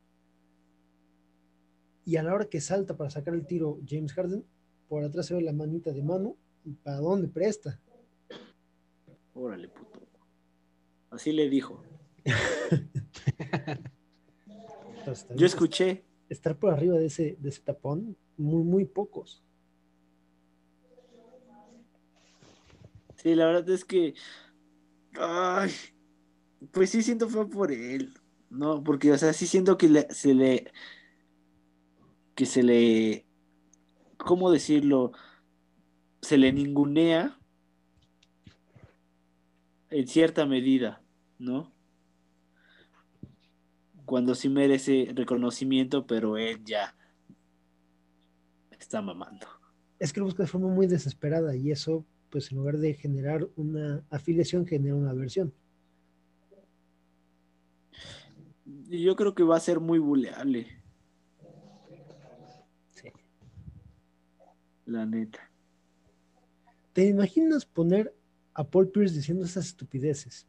Y 2.05 2.17
a 2.17 2.23
la 2.23 2.35
hora 2.35 2.47
que 2.47 2.61
salta 2.61 2.97
para 2.97 3.11
sacar 3.11 3.35
el 3.35 3.47
tiro 3.47 3.79
James 3.87 4.13
Harden, 4.13 4.45
por 4.89 5.05
atrás 5.05 5.27
se 5.27 5.35
ve 5.35 5.43
la 5.43 5.53
manita 5.53 5.93
de 5.93 6.03
Manu. 6.03 6.37
¿Y 6.65 6.73
para 6.73 6.99
dónde 6.99 7.29
presta? 7.29 7.81
Órale, 9.35 9.69
puto. 9.69 10.01
Así 11.11 11.33
le 11.33 11.49
dijo. 11.49 11.83
Yo 15.37 15.47
escuché. 15.47 16.05
Estar 16.29 16.57
por 16.57 16.73
arriba 16.73 16.97
de 16.97 17.07
ese, 17.07 17.37
de 17.41 17.49
ese 17.49 17.61
tapón, 17.61 18.17
muy, 18.37 18.63
muy 18.63 18.85
pocos. 18.85 19.43
Sí, 23.17 23.35
la 23.35 23.47
verdad 23.47 23.69
es 23.71 23.85
que. 23.85 24.15
Ay, 25.19 25.73
pues 26.73 26.91
sí 26.91 27.03
siento 27.03 27.29
fue 27.29 27.49
por 27.49 27.73
él. 27.73 28.15
No, 28.51 28.83
porque, 28.83 29.13
o 29.13 29.19
sea, 29.19 29.33
sí 29.33 29.47
siento 29.47 29.79
que 29.79 30.07
se 30.11 30.35
le. 30.35 30.73
Que 32.35 32.47
se 32.47 32.63
le. 32.63 33.27
¿Cómo 34.17 34.51
decirlo? 34.51 35.13
Se 36.23 36.39
le 36.39 36.53
ningunea. 36.53 37.39
En 39.91 40.07
cierta 40.07 40.47
medida, 40.47 41.03
¿no? 41.39 41.73
cuando 44.11 44.35
sí 44.35 44.49
merece 44.49 45.13
reconocimiento, 45.15 46.05
pero 46.05 46.37
él 46.37 46.65
ya 46.65 46.97
está 48.77 49.01
mamando. 49.01 49.47
Es 50.01 50.13
que 50.13 50.19
lo 50.19 50.27
busca 50.27 50.43
de 50.43 50.49
forma 50.49 50.67
muy 50.67 50.89
desesperada 50.89 51.55
y 51.55 51.71
eso, 51.71 52.05
pues 52.29 52.51
en 52.51 52.59
lugar 52.59 52.79
de 52.79 52.95
generar 52.95 53.47
una 53.55 54.05
afiliación, 54.11 54.67
genera 54.67 54.97
una 54.97 55.11
aversión. 55.11 55.55
Yo 58.91 59.15
creo 59.15 59.35
que 59.35 59.45
va 59.45 59.57
a 59.57 59.61
ser 59.61 59.79
muy 59.79 59.99
buleable. 59.99 60.67
Sí. 62.91 63.09
La 64.87 65.07
neta. 65.07 65.51
¿Te 66.93 67.07
imaginas 67.07 67.65
poner 67.65 68.13
a 68.55 68.65
Paul 68.65 68.91
Pierce 68.91 69.15
diciendo 69.15 69.45
esas 69.45 69.67
estupideces 69.67 70.49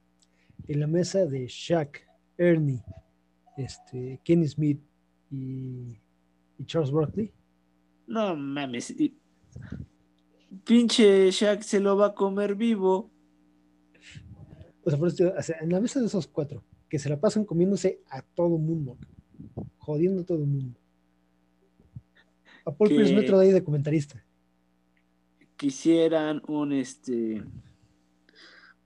en 0.68 0.80
la 0.80 0.88
mesa 0.88 1.26
de 1.26 1.46
Shaq, 1.48 2.02
Ernie, 2.38 2.84
este, 3.58 4.20
Kenny 4.24 4.48
Smith 4.48 4.82
y, 5.30 6.00
Charles 6.66 6.92
Barkley. 6.92 7.34
No 8.08 8.36
mames. 8.36 8.94
Pinche 10.64 11.32
Shaq 11.32 11.64
se 11.64 11.80
lo 11.80 11.98
va 11.98 12.08
a 12.08 12.14
comer 12.14 12.56
vivo. 12.56 13.12
O 14.84 15.10
sea, 15.42 15.58
en 15.62 15.72
la 15.72 15.80
mesa 15.80 16.00
de 16.00 16.08
esos 16.08 16.28
cuatro, 16.28 16.64
que 16.92 17.00
se 17.00 17.08
la 17.08 17.18
pasan 17.18 17.46
comiéndose 17.46 18.02
a 18.10 18.22
todo 18.22 18.58
mundo, 18.58 18.98
jodiendo 19.78 20.24
a 20.24 20.26
todo 20.26 20.46
mundo. 20.46 20.78
A 22.66 22.76
Paul 22.76 22.90
Pierce 22.90 23.16
metro 23.16 23.40
de 23.40 23.46
ahí 23.46 23.54
de 23.54 23.64
comentarista. 23.64 24.22
Quisieran 25.56 26.42
un 26.50 26.74
este 26.74 27.46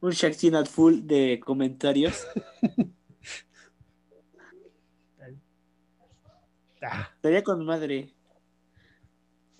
un 0.01 0.11
Shaq 0.11 0.67
full 0.67 0.99
de 1.01 1.41
comentarios. 1.43 2.27
Estaría 7.15 7.43
con 7.43 7.65
madre. 7.65 8.13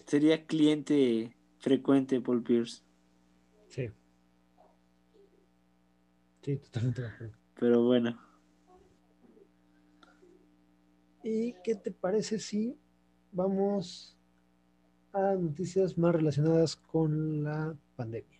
Sería 0.05 0.45
cliente 0.45 1.35
frecuente 1.57 2.21
Paul 2.21 2.43
Pierce. 2.43 2.83
Sí. 3.69 3.89
Sí, 6.43 6.57
totalmente 6.57 7.01
Pero 7.55 7.83
bueno. 7.83 8.24
¿Y 11.27 11.55
qué 11.63 11.73
te 11.73 11.89
parece 11.89 12.37
si 12.37 12.77
vamos 13.31 14.15
a 15.11 15.33
noticias 15.33 15.97
más 15.97 16.13
relacionadas 16.13 16.75
con 16.75 17.43
la 17.43 17.75
pandemia? 17.95 18.39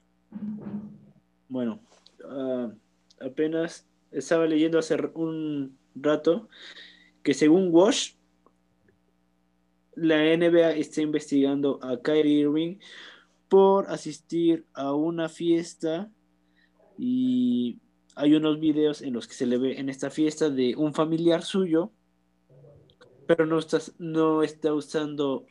Bueno, 1.49 1.79
ah, 2.29 2.71
apenas 3.19 3.87
estaba 4.11 4.45
leyendo 4.45 4.77
hace 4.77 4.97
un 5.15 5.75
rato 5.95 6.47
que 7.23 7.33
según 7.33 7.69
Wash, 7.71 8.11
la 9.95 10.17
NBA 10.37 10.73
está 10.73 11.01
investigando 11.01 11.79
a 11.81 11.99
Kyrie 11.99 12.41
Irving 12.41 12.77
por 13.49 13.89
asistir 13.89 14.63
a 14.75 14.93
una 14.93 15.27
fiesta 15.27 16.11
y 16.99 17.79
hay 18.15 18.35
unos 18.35 18.59
videos 18.59 19.01
en 19.01 19.13
los 19.13 19.27
que 19.27 19.33
se 19.33 19.47
le 19.47 19.57
ve 19.57 19.79
en 19.79 19.89
esta 19.89 20.11
fiesta 20.11 20.51
de 20.51 20.75
un 20.75 20.93
familiar 20.93 21.41
suyo, 21.41 21.91
pero 23.27 23.45
no 23.45 23.59
está, 23.59 23.79
no 23.97 24.43
está 24.43 24.73
usando 24.73 25.45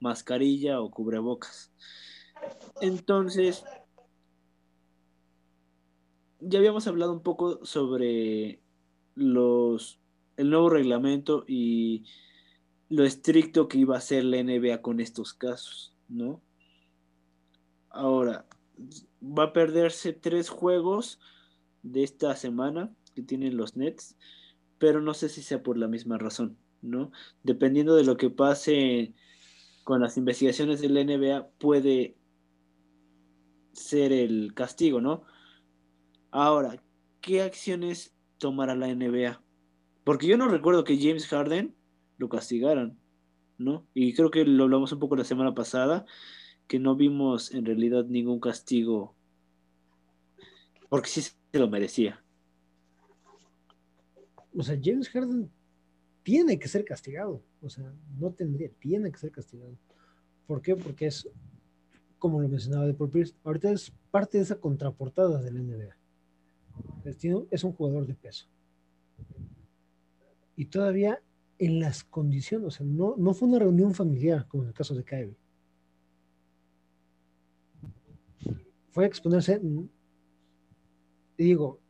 mascarilla 0.00 0.80
o 0.80 0.90
cubrebocas. 0.90 1.72
Entonces, 2.80 3.64
ya 6.40 6.58
habíamos 6.58 6.86
hablado 6.86 7.12
un 7.12 7.22
poco 7.22 7.64
sobre 7.64 8.60
los 9.14 10.00
el 10.36 10.50
nuevo 10.50 10.68
reglamento 10.68 11.44
y 11.46 12.04
lo 12.88 13.04
estricto 13.04 13.68
que 13.68 13.78
iba 13.78 13.96
a 13.96 14.00
ser 14.00 14.24
la 14.24 14.42
NBA 14.42 14.82
con 14.82 15.00
estos 15.00 15.32
casos, 15.32 15.96
¿no? 16.08 16.42
Ahora, 17.88 18.46
va 19.22 19.44
a 19.44 19.52
perderse 19.52 20.12
tres 20.12 20.48
juegos 20.48 21.20
de 21.82 22.02
esta 22.02 22.34
semana 22.36 22.92
que 23.14 23.22
tienen 23.22 23.56
los 23.56 23.76
Nets, 23.76 24.16
pero 24.78 25.00
no 25.00 25.14
sé 25.14 25.28
si 25.28 25.42
sea 25.42 25.62
por 25.62 25.78
la 25.78 25.86
misma 25.86 26.18
razón, 26.18 26.58
¿no? 26.84 27.10
Dependiendo 27.42 27.96
de 27.96 28.04
lo 28.04 28.16
que 28.16 28.30
pase 28.30 29.14
con 29.82 30.00
las 30.00 30.16
investigaciones 30.16 30.80
de 30.80 30.88
la 30.88 31.04
NBA, 31.04 31.48
puede 31.58 32.16
ser 33.72 34.12
el 34.12 34.54
castigo, 34.54 35.00
¿no? 35.00 35.22
Ahora, 36.30 36.82
¿qué 37.20 37.42
acciones 37.42 38.14
tomará 38.38 38.74
la 38.74 38.94
NBA? 38.94 39.42
Porque 40.04 40.26
yo 40.26 40.36
no 40.36 40.48
recuerdo 40.48 40.84
que 40.84 40.98
James 40.98 41.26
Harden 41.26 41.74
lo 42.18 42.28
castigaran, 42.28 42.98
¿no? 43.58 43.86
Y 43.94 44.14
creo 44.14 44.30
que 44.30 44.44
lo 44.44 44.64
hablamos 44.64 44.92
un 44.92 44.98
poco 44.98 45.16
la 45.16 45.24
semana 45.24 45.54
pasada, 45.54 46.04
que 46.66 46.78
no 46.78 46.96
vimos 46.96 47.52
en 47.52 47.64
realidad 47.64 48.04
ningún 48.04 48.40
castigo, 48.40 49.14
porque 50.88 51.08
sí 51.08 51.22
se 51.22 51.58
lo 51.58 51.68
merecía. 51.68 52.22
O 54.56 54.62
sea, 54.62 54.78
James 54.82 55.08
Harden 55.08 55.50
tiene 56.24 56.58
que 56.58 56.68
ser 56.68 56.84
castigado, 56.84 57.42
o 57.62 57.68
sea, 57.68 57.92
no 58.18 58.32
tendría, 58.32 58.70
tiene 58.80 59.12
que 59.12 59.18
ser 59.18 59.30
castigado. 59.30 59.76
¿Por 60.46 60.62
qué? 60.62 60.74
Porque 60.74 61.06
es, 61.06 61.28
como 62.18 62.40
lo 62.40 62.48
mencionaba 62.48 62.86
de 62.86 62.94
Paul 62.94 63.10
Pierce, 63.10 63.34
ahorita 63.44 63.70
es 63.70 63.92
parte 64.10 64.38
de 64.38 64.44
esa 64.44 64.56
contraportada 64.56 65.40
del 65.42 65.64
NBA. 65.64 65.96
Es 67.50 67.62
un 67.62 67.72
jugador 67.72 68.06
de 68.06 68.14
peso. 68.14 68.46
Y 70.56 70.64
todavía 70.64 71.20
en 71.58 71.78
las 71.78 72.02
condiciones, 72.02 72.66
o 72.66 72.70
sea, 72.70 72.86
no, 72.86 73.14
no 73.16 73.34
fue 73.34 73.48
una 73.48 73.58
reunión 73.58 73.94
familiar, 73.94 74.46
como 74.48 74.62
en 74.62 74.70
el 74.70 74.74
caso 74.74 74.94
de 74.94 75.04
Kyrie. 75.04 75.36
Fue 78.92 79.04
a 79.04 79.06
exponerse, 79.06 79.60
digo, 81.36 81.80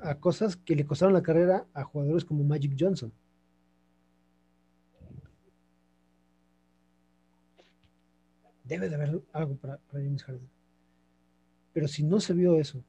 a 0.00 0.18
cosas 0.18 0.56
que 0.56 0.76
le 0.76 0.84
costaron 0.84 1.14
la 1.14 1.22
carrera 1.22 1.66
a 1.72 1.84
jugadores 1.84 2.24
como 2.24 2.44
Magic 2.44 2.76
Johnson. 2.78 3.12
Debe 8.68 8.88
de 8.88 8.94
haber 8.94 9.22
algo 9.32 9.56
para, 9.56 9.80
James 9.90 10.22
Harden. 10.22 10.48
Pero 11.72 11.88
si 11.88 12.04
no 12.04 12.20
se 12.20 12.34
vio 12.34 12.56
eso, 12.56 12.84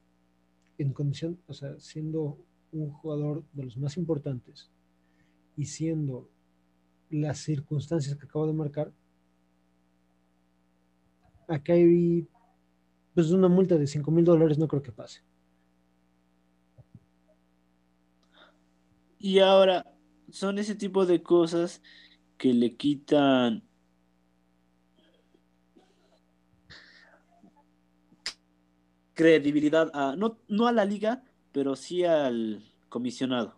en 0.78 0.92
condición, 0.92 1.38
o 1.46 1.54
sea, 1.54 1.78
siendo 1.80 2.38
un 2.72 2.92
jugador 2.92 3.42
de 3.52 3.64
los 3.64 3.76
más 3.78 3.96
importantes, 3.96 4.70
y 5.56 5.64
siendo 5.64 6.28
las 7.10 7.38
circunstancias 7.38 8.16
que 8.16 8.26
acabo 8.26 8.46
de 8.46 8.52
marcar, 8.52 8.92
a 11.48 11.58
Kyrie, 11.58 12.26
pues 13.14 13.30
una 13.32 13.48
multa 13.48 13.76
de 13.76 13.86
5 13.86 14.10
mil 14.10 14.24
dólares 14.24 14.58
no 14.58 14.68
creo 14.68 14.82
que 14.82 14.92
pase. 14.92 15.22
Y 19.18 19.40
ahora, 19.40 19.84
son 20.30 20.58
ese 20.58 20.74
tipo 20.74 21.04
de 21.04 21.22
cosas 21.22 21.82
que 22.38 22.54
le 22.54 22.76
quitan 22.76 23.64
credibilidad 29.14 29.90
a, 29.94 30.16
no, 30.16 30.38
no 30.48 30.66
a 30.66 30.72
la 30.72 30.84
liga, 30.84 31.22
pero 31.52 31.76
sí 31.76 32.04
al 32.04 32.64
comisionado. 32.88 33.56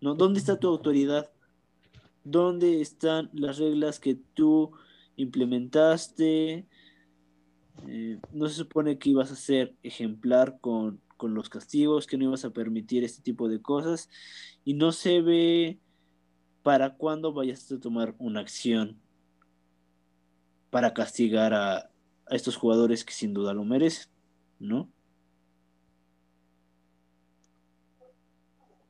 ¿no? 0.00 0.14
¿Dónde 0.14 0.38
está 0.38 0.58
tu 0.58 0.68
autoridad 0.68 1.30
¿Dónde 2.30 2.82
están 2.82 3.30
las 3.32 3.56
reglas 3.56 3.98
que 3.98 4.18
tú 4.34 4.72
implementaste? 5.16 6.66
Eh, 7.86 8.20
no 8.32 8.48
se 8.48 8.54
supone 8.54 8.98
que 8.98 9.08
ibas 9.08 9.32
a 9.32 9.36
ser 9.36 9.74
ejemplar 9.82 10.58
con, 10.60 11.00
con 11.16 11.32
los 11.32 11.48
castigos, 11.48 12.06
que 12.06 12.18
no 12.18 12.24
ibas 12.24 12.44
a 12.44 12.50
permitir 12.50 13.02
este 13.02 13.22
tipo 13.22 13.48
de 13.48 13.62
cosas 13.62 14.10
y 14.62 14.74
no 14.74 14.92
se 14.92 15.22
ve 15.22 15.78
para 16.62 16.96
cuándo 16.96 17.32
vayas 17.32 17.72
a 17.72 17.80
tomar 17.80 18.14
una 18.18 18.40
acción 18.40 19.00
para 20.68 20.92
castigar 20.92 21.54
a, 21.54 21.76
a 21.78 21.90
estos 22.32 22.56
jugadores 22.56 23.06
que 23.06 23.14
sin 23.14 23.32
duda 23.32 23.54
lo 23.54 23.64
merecen, 23.64 24.10
¿no? 24.58 24.90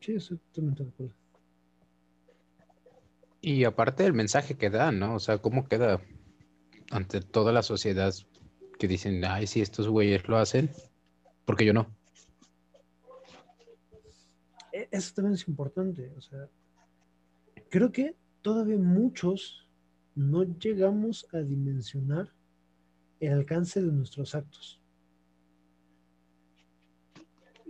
Sí, 0.00 0.14
estoy 0.14 0.38
totalmente 0.38 0.84
de 0.84 0.88
acuerdo. 0.90 1.14
Y 3.40 3.64
aparte 3.64 4.02
del 4.02 4.14
mensaje 4.14 4.56
que 4.56 4.70
da, 4.70 4.90
¿no? 4.92 5.14
O 5.14 5.20
sea, 5.20 5.38
¿cómo 5.38 5.68
queda 5.68 6.00
ante 6.90 7.20
toda 7.20 7.52
la 7.52 7.62
sociedad 7.62 8.12
que 8.78 8.88
dicen, 8.88 9.24
ay, 9.24 9.46
si 9.46 9.60
estos 9.60 9.88
güeyes 9.88 10.26
lo 10.28 10.38
hacen, 10.38 10.70
porque 11.44 11.64
yo 11.64 11.72
no? 11.72 11.94
E- 14.72 14.88
Eso 14.90 15.14
también 15.14 15.34
es 15.34 15.46
importante. 15.48 16.12
O 16.16 16.20
sea, 16.20 16.48
creo 17.68 17.92
que 17.92 18.16
todavía 18.42 18.78
muchos 18.78 19.68
no 20.14 20.42
llegamos 20.44 21.26
a 21.32 21.38
dimensionar 21.38 22.32
el 23.20 23.32
alcance 23.32 23.80
de 23.82 23.92
nuestros 23.92 24.34
actos. 24.34 24.80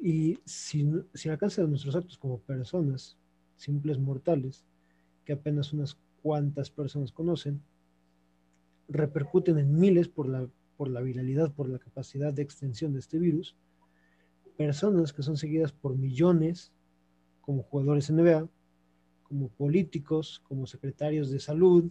Y 0.01 0.39
si, 0.45 0.85
no- 0.85 1.05
si 1.15 1.29
el 1.29 1.33
alcance 1.33 1.61
de 1.61 1.69
nuestros 1.69 1.97
actos 1.97 2.19
como 2.19 2.39
personas, 2.39 3.17
simples 3.57 3.99
mortales, 3.99 4.65
que 5.25 5.33
apenas 5.33 5.73
unas 5.73 5.97
cuantas 6.23 6.71
personas 6.71 7.13
conocen, 7.13 7.61
repercuten 8.89 9.59
en 9.59 9.79
miles 9.79 10.09
por 10.09 10.29
la, 10.29 10.49
por 10.77 10.89
la 10.89 11.01
viralidad, 11.01 11.53
por 11.53 11.69
la 11.69 11.79
capacidad 11.79 12.33
de 12.33 12.43
extensión 12.43 12.93
de 12.93 13.01
este 13.01 13.19
virus, 13.19 13.57
personas 14.57 15.13
que 15.13 15.23
son 15.23 15.37
seguidas 15.37 15.73
por 15.73 15.97
millones, 15.97 16.73
como 17.43 17.63
jugadores 17.63 18.09
NBA, 18.11 18.49
como 19.25 19.49
políticos, 19.49 20.41
como 20.49 20.67
secretarios 20.67 21.31
de 21.31 21.41
salud, 21.41 21.91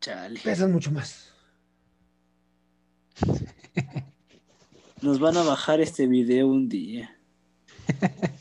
Chale. 0.00 0.40
pesan 0.42 0.72
mucho 0.72 0.90
más. 0.90 1.32
Nos 5.02 5.18
van 5.18 5.36
a 5.36 5.42
bajar 5.42 5.80
este 5.80 6.06
video 6.06 6.46
un 6.46 6.68
día. 6.68 7.18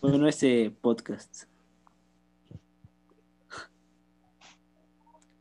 Bueno, 0.00 0.28
este 0.28 0.70
podcast. 0.70 1.46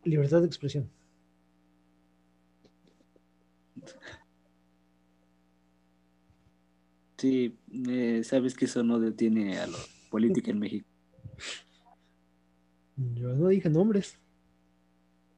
Libertad 0.04 0.42
de 0.42 0.48
expresión. 0.48 0.90
Sí, 7.18 7.56
eh, 7.88 8.24
sabes 8.24 8.56
que 8.56 8.66
eso 8.66 8.82
no 8.82 9.00
detiene 9.00 9.60
a 9.60 9.68
la 9.68 9.78
política 10.10 10.50
en 10.50 10.58
México. 10.58 10.88
Yo 12.96 13.36
no 13.36 13.50
dije 13.50 13.70
nombres. 13.70 14.18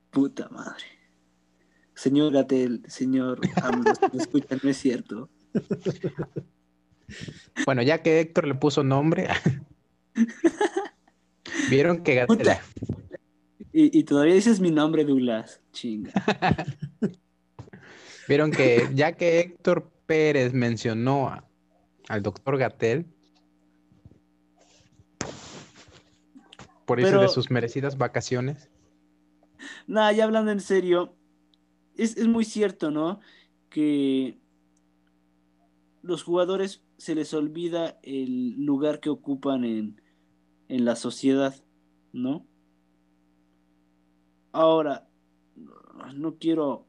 Puta 0.09 0.47
madre. 0.47 0.96
Señor 1.97 2.31
Gatel, 2.31 2.83
señor 2.87 3.39
me 4.13 4.21
escuchan, 4.21 4.59
no 4.61 4.69
es 4.69 4.77
cierto. 4.77 5.29
Bueno, 7.65 7.81
ya 7.81 8.03
que 8.03 8.19
Héctor 8.19 8.47
le 8.47 8.53
puso 8.53 8.83
nombre, 8.83 9.27
vieron 11.71 12.03
que 12.03 12.13
Gatel. 12.13 12.49
Y, 13.73 13.97
y 13.97 14.03
todavía 14.03 14.35
dices 14.35 14.59
mi 14.59 14.69
nombre, 14.69 15.05
Douglas. 15.05 15.59
Chinga. 15.71 16.11
vieron 18.27 18.51
que 18.51 18.87
ya 18.93 19.13
que 19.13 19.39
Héctor 19.39 19.89
Pérez 20.05 20.53
mencionó 20.53 21.29
a- 21.29 21.49
al 22.09 22.21
doctor 22.21 22.59
Gatel 22.59 23.07
por 26.85 26.99
irse 26.99 27.09
Pero- 27.11 27.23
de 27.23 27.29
sus 27.29 27.49
merecidas 27.49 27.97
vacaciones. 27.97 28.69
Nada, 29.87 30.11
ya 30.11 30.25
hablando 30.25 30.51
en 30.51 30.59
serio, 30.61 31.15
es, 31.97 32.17
es 32.17 32.27
muy 32.27 32.45
cierto, 32.45 32.91
¿no? 32.91 33.19
Que 33.69 34.39
los 36.01 36.23
jugadores 36.23 36.83
se 36.97 37.15
les 37.15 37.33
olvida 37.33 37.99
el 38.03 38.63
lugar 38.63 38.99
que 38.99 39.09
ocupan 39.09 39.63
en, 39.63 40.01
en 40.69 40.85
la 40.85 40.95
sociedad, 40.95 41.55
¿no? 42.13 42.45
Ahora, 44.51 45.07
no 46.15 46.37
quiero 46.37 46.87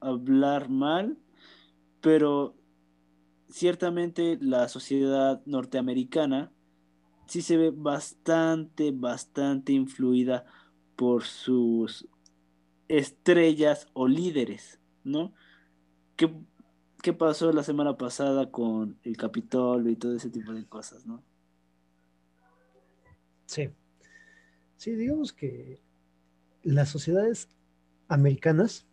hablar 0.00 0.68
mal, 0.68 1.18
pero 2.00 2.54
ciertamente 3.48 4.38
la 4.40 4.68
sociedad 4.68 5.42
norteamericana 5.44 6.50
sí 7.26 7.42
se 7.42 7.56
ve 7.56 7.72
bastante, 7.74 8.90
bastante 8.92 9.72
influida 9.72 10.44
por 10.96 11.24
sus 11.24 12.08
estrellas 12.92 13.86
o 13.94 14.06
líderes, 14.06 14.78
¿no? 15.02 15.32
¿Qué, 16.14 16.30
qué 17.02 17.14
pasó 17.14 17.50
la 17.50 17.62
semana 17.62 17.96
pasada 17.96 18.50
con 18.50 18.98
el 19.02 19.16
Capitolio 19.16 19.90
y 19.90 19.96
todo 19.96 20.14
ese 20.14 20.28
tipo 20.28 20.52
de 20.52 20.66
cosas, 20.66 21.06
¿no? 21.06 21.22
Sí. 23.46 23.70
Sí, 24.76 24.90
digamos 24.94 25.32
que 25.32 25.80
las 26.62 26.90
sociedades 26.90 27.48
americanas, 28.08 28.86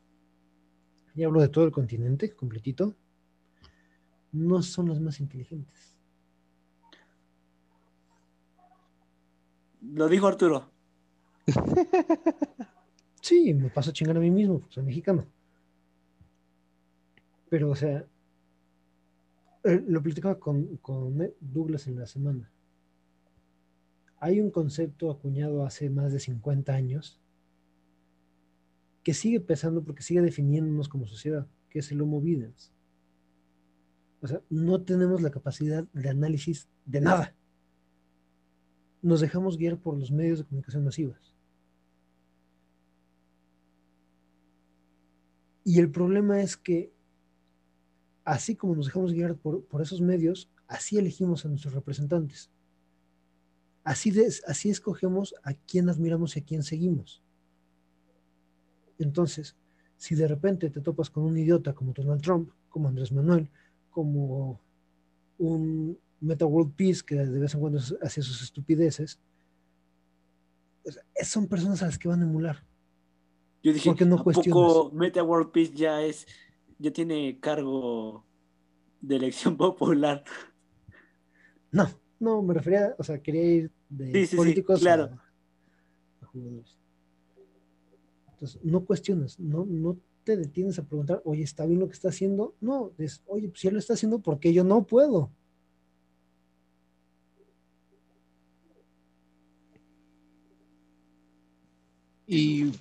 y 1.13 1.23
hablo 1.23 1.41
de 1.41 1.49
todo 1.49 1.65
el 1.65 1.71
continente 1.71 2.33
completito, 2.33 2.95
no 4.31 4.61
son 4.61 4.87
las 4.87 5.01
más 5.01 5.19
inteligentes. 5.19 5.93
Lo 9.81 10.07
dijo 10.07 10.27
Arturo. 10.27 10.71
Sí, 13.29 13.53
me 13.53 13.69
paso 13.69 13.91
a 13.91 13.93
chingar 13.93 14.17
a 14.17 14.19
mí 14.19 14.31
mismo, 14.31 14.57
pues 14.57 14.73
soy 14.73 14.81
mexicano. 14.81 15.23
Pero, 17.47 17.69
o 17.69 17.75
sea, 17.75 18.03
eh, 19.65 19.83
lo 19.87 20.01
platicaba 20.01 20.39
con, 20.39 20.77
con 20.77 21.31
Douglas 21.39 21.85
en 21.85 21.99
la 21.99 22.07
semana. 22.07 22.51
Hay 24.19 24.41
un 24.41 24.49
concepto 24.49 25.11
acuñado 25.11 25.63
hace 25.63 25.91
más 25.91 26.11
de 26.11 26.19
50 26.19 26.73
años 26.73 27.21
que 29.03 29.13
sigue 29.13 29.39
pesando 29.39 29.83
porque 29.83 30.01
sigue 30.01 30.21
definiéndonos 30.23 30.89
como 30.89 31.05
sociedad, 31.05 31.45
que 31.69 31.79
es 31.79 31.91
el 31.91 32.01
Homo 32.01 32.21
Videns. 32.21 32.73
O 34.21 34.27
sea, 34.27 34.41
no 34.49 34.81
tenemos 34.81 35.21
la 35.21 35.29
capacidad 35.29 35.85
de 35.93 36.09
análisis 36.09 36.67
de 36.83 37.01
nada. 37.01 37.35
Nos 39.03 39.21
dejamos 39.21 39.55
guiar 39.55 39.77
por 39.77 39.95
los 39.99 40.09
medios 40.09 40.39
de 40.39 40.45
comunicación 40.45 40.83
masivas. 40.83 41.38
Y 45.69 45.77
el 45.77 45.91
problema 45.91 46.41
es 46.41 46.57
que, 46.57 46.91
así 48.25 48.55
como 48.55 48.75
nos 48.75 48.87
dejamos 48.87 49.13
guiar 49.13 49.35
por, 49.35 49.63
por 49.65 49.83
esos 49.83 50.01
medios, 50.01 50.49
así 50.67 50.97
elegimos 50.97 51.45
a 51.45 51.47
nuestros 51.47 51.75
representantes. 51.75 52.49
Así, 53.83 54.09
de, 54.09 54.33
así 54.47 54.71
escogemos 54.71 55.35
a 55.43 55.53
quién 55.53 55.87
admiramos 55.87 56.35
y 56.35 56.39
a 56.39 56.43
quién 56.43 56.63
seguimos. 56.63 57.21
Entonces, 58.97 59.55
si 59.95 60.15
de 60.15 60.27
repente 60.27 60.71
te 60.71 60.81
topas 60.81 61.11
con 61.11 61.23
un 61.23 61.37
idiota 61.37 61.75
como 61.75 61.93
Donald 61.93 62.23
Trump, 62.23 62.49
como 62.69 62.87
Andrés 62.87 63.11
Manuel, 63.11 63.47
como 63.91 64.59
un 65.37 65.99
Meta 66.19 66.47
World 66.47 66.73
Peace 66.73 67.03
que 67.05 67.13
de 67.13 67.39
vez 67.39 67.53
en 67.53 67.59
cuando 67.59 67.77
hace 68.01 68.23
sus 68.23 68.41
estupideces, 68.41 69.19
son 71.21 71.45
personas 71.45 71.83
a 71.83 71.85
las 71.85 71.99
que 71.99 72.07
van 72.07 72.21
a 72.21 72.25
emular. 72.25 72.67
Yo 73.61 73.73
dije, 73.73 73.89
¿Por 73.89 73.97
qué 73.97 74.05
no 74.05 74.15
¿a 74.15 74.17
poco 74.19 74.23
cuestionas? 74.23 74.93
Meta 74.93 75.23
World 75.23 75.51
Peace 75.51 75.73
ya 75.73 76.01
es, 76.01 76.25
ya 76.77 76.91
tiene 76.91 77.39
cargo 77.39 78.25
de 79.01 79.15
elección 79.17 79.57
popular? 79.57 80.23
No, 81.71 81.89
no, 82.19 82.41
me 82.41 82.53
refería, 82.53 82.95
o 82.97 83.03
sea, 83.03 83.21
quería 83.21 83.43
ir 83.43 83.71
de 83.89 84.05
Sí, 84.11 84.19
sí, 84.21 84.27
sí, 84.27 84.37
políticos 84.37 84.79
claro. 84.79 85.03
a, 86.21 86.25
a 86.25 86.27
jugadores. 86.27 86.77
Entonces, 88.31 88.63
no 88.63 88.85
cuestionas, 88.85 89.39
no, 89.39 89.65
no 89.65 89.97
te 90.23 90.37
detienes 90.37 90.79
a 90.79 90.83
preguntar, 90.83 91.21
oye, 91.25 91.43
¿está 91.43 91.65
bien 91.65 91.79
lo 91.79 91.87
que 91.87 91.93
está 91.93 92.09
haciendo? 92.09 92.55
No, 92.61 92.91
es, 92.97 93.21
oye, 93.27 93.49
pues 93.49 93.59
si 93.61 93.67
él 93.67 93.73
lo 93.73 93.79
está 93.79 93.93
haciendo, 93.93 94.19
¿por 94.19 94.39
qué 94.39 94.53
yo 94.53 94.63
no 94.63 94.83
puedo? 94.85 95.31
Y, 102.27 102.71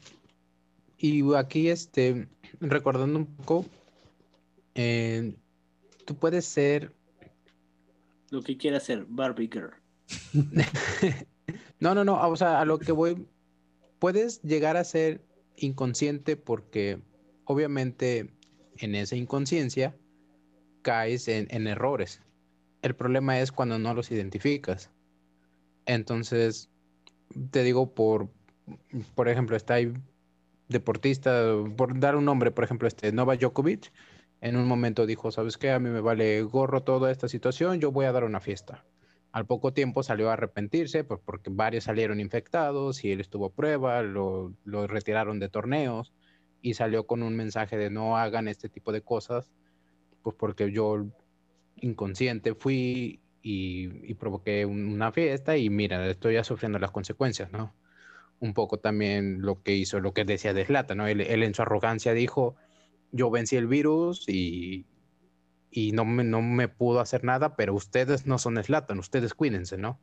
y 0.98 1.22
aquí, 1.34 1.68
este, 1.68 2.28
recordando 2.60 3.20
un 3.20 3.26
poco, 3.26 3.64
eh, 4.74 5.34
tú 6.04 6.16
puedes 6.16 6.44
ser, 6.44 6.92
Lo 8.30 8.42
que 8.42 8.56
quiera 8.56 8.78
hacer 8.78 9.06
Barbie 9.08 9.48
Girl. 9.52 9.70
no, 11.80 11.94
no, 11.94 12.04
no, 12.04 12.28
o 12.28 12.36
sea, 12.36 12.60
a 12.60 12.64
lo 12.64 12.78
que 12.78 12.92
voy, 12.92 13.26
puedes 14.00 14.42
llegar 14.42 14.76
a 14.76 14.84
ser 14.84 15.22
inconsciente 15.56 16.36
porque 16.36 17.00
obviamente 17.44 18.30
en 18.76 18.94
esa 18.94 19.16
inconsciencia 19.16 19.96
caes 20.82 21.28
en, 21.28 21.66
errores. 21.66 22.22
El 22.82 22.94
problema 22.94 23.40
es 23.40 23.52
cuando 23.52 23.78
no 23.78 23.94
los 23.94 24.10
identificas. 24.10 24.90
Entonces, 25.86 26.70
te 27.50 27.62
digo 27.62 27.94
por, 27.94 28.28
por 29.14 29.28
ejemplo, 29.28 29.56
está 29.56 29.74
ahí 29.74 29.92
deportista, 30.68 31.54
por 31.76 31.98
dar 31.98 32.16
un 32.16 32.24
nombre, 32.24 32.50
por 32.50 32.64
ejemplo, 32.64 32.88
este 32.88 33.12
Novak 33.12 33.40
Djokovic, 33.40 33.92
en 34.40 34.56
un 34.56 34.66
momento 34.66 35.06
dijo, 35.06 35.30
¿sabes 35.32 35.56
qué? 35.58 35.70
A 35.70 35.78
mí 35.78 35.90
me 35.90 36.00
vale 36.00 36.42
gorro 36.42 36.82
toda 36.82 37.10
esta 37.10 37.28
situación, 37.28 37.80
yo 37.80 37.90
voy 37.90 38.06
a 38.06 38.12
dar 38.12 38.24
una 38.24 38.40
fiesta. 38.40 38.84
Al 39.32 39.46
poco 39.46 39.72
tiempo 39.72 40.02
salió 40.02 40.30
a 40.30 40.34
arrepentirse 40.34 41.04
pues, 41.04 41.20
porque 41.24 41.50
varios 41.50 41.84
salieron 41.84 42.20
infectados 42.20 43.04
y 43.04 43.12
él 43.12 43.20
estuvo 43.20 43.46
a 43.46 43.52
prueba, 43.52 44.02
lo, 44.02 44.52
lo 44.64 44.86
retiraron 44.86 45.38
de 45.38 45.48
torneos 45.48 46.12
y 46.62 46.74
salió 46.74 47.06
con 47.06 47.22
un 47.22 47.36
mensaje 47.36 47.76
de 47.76 47.90
no 47.90 48.16
hagan 48.16 48.48
este 48.48 48.68
tipo 48.68 48.92
de 48.92 49.02
cosas, 49.02 49.50
pues 50.22 50.36
porque 50.38 50.72
yo 50.72 51.06
inconsciente 51.76 52.54
fui 52.54 53.20
y, 53.42 54.14
provoqué 54.14 54.66
una 54.66 55.12
fiesta 55.12 55.56
y 55.56 55.70
mira, 55.70 56.06
estoy 56.06 56.34
ya 56.34 56.44
sufriendo 56.44 56.78
las 56.78 56.90
consecuencias, 56.90 57.50
¿no? 57.52 57.74
Un 58.40 58.54
poco 58.54 58.78
también 58.78 59.42
lo 59.42 59.62
que 59.62 59.74
hizo, 59.74 60.00
lo 60.00 60.12
que 60.12 60.24
decía 60.24 60.54
de 60.54 60.64
Slata, 60.64 60.94
¿no? 60.94 61.06
Él, 61.06 61.20
en 61.20 61.54
su 61.54 61.62
arrogancia 61.62 62.12
dijo, 62.12 62.56
yo 63.10 63.30
vencí 63.30 63.56
el 63.56 63.66
virus 63.66 64.28
y, 64.28 64.86
y 65.70 65.92
no, 65.92 66.04
me, 66.04 66.24
no 66.24 66.40
me 66.40 66.68
pudo 66.68 67.00
hacer 67.00 67.24
nada, 67.24 67.56
pero 67.56 67.74
ustedes 67.74 68.26
no 68.26 68.38
son 68.38 68.62
Slatan, 68.62 68.98
ustedes 68.98 69.34
cuídense, 69.34 69.76
¿no? 69.76 70.00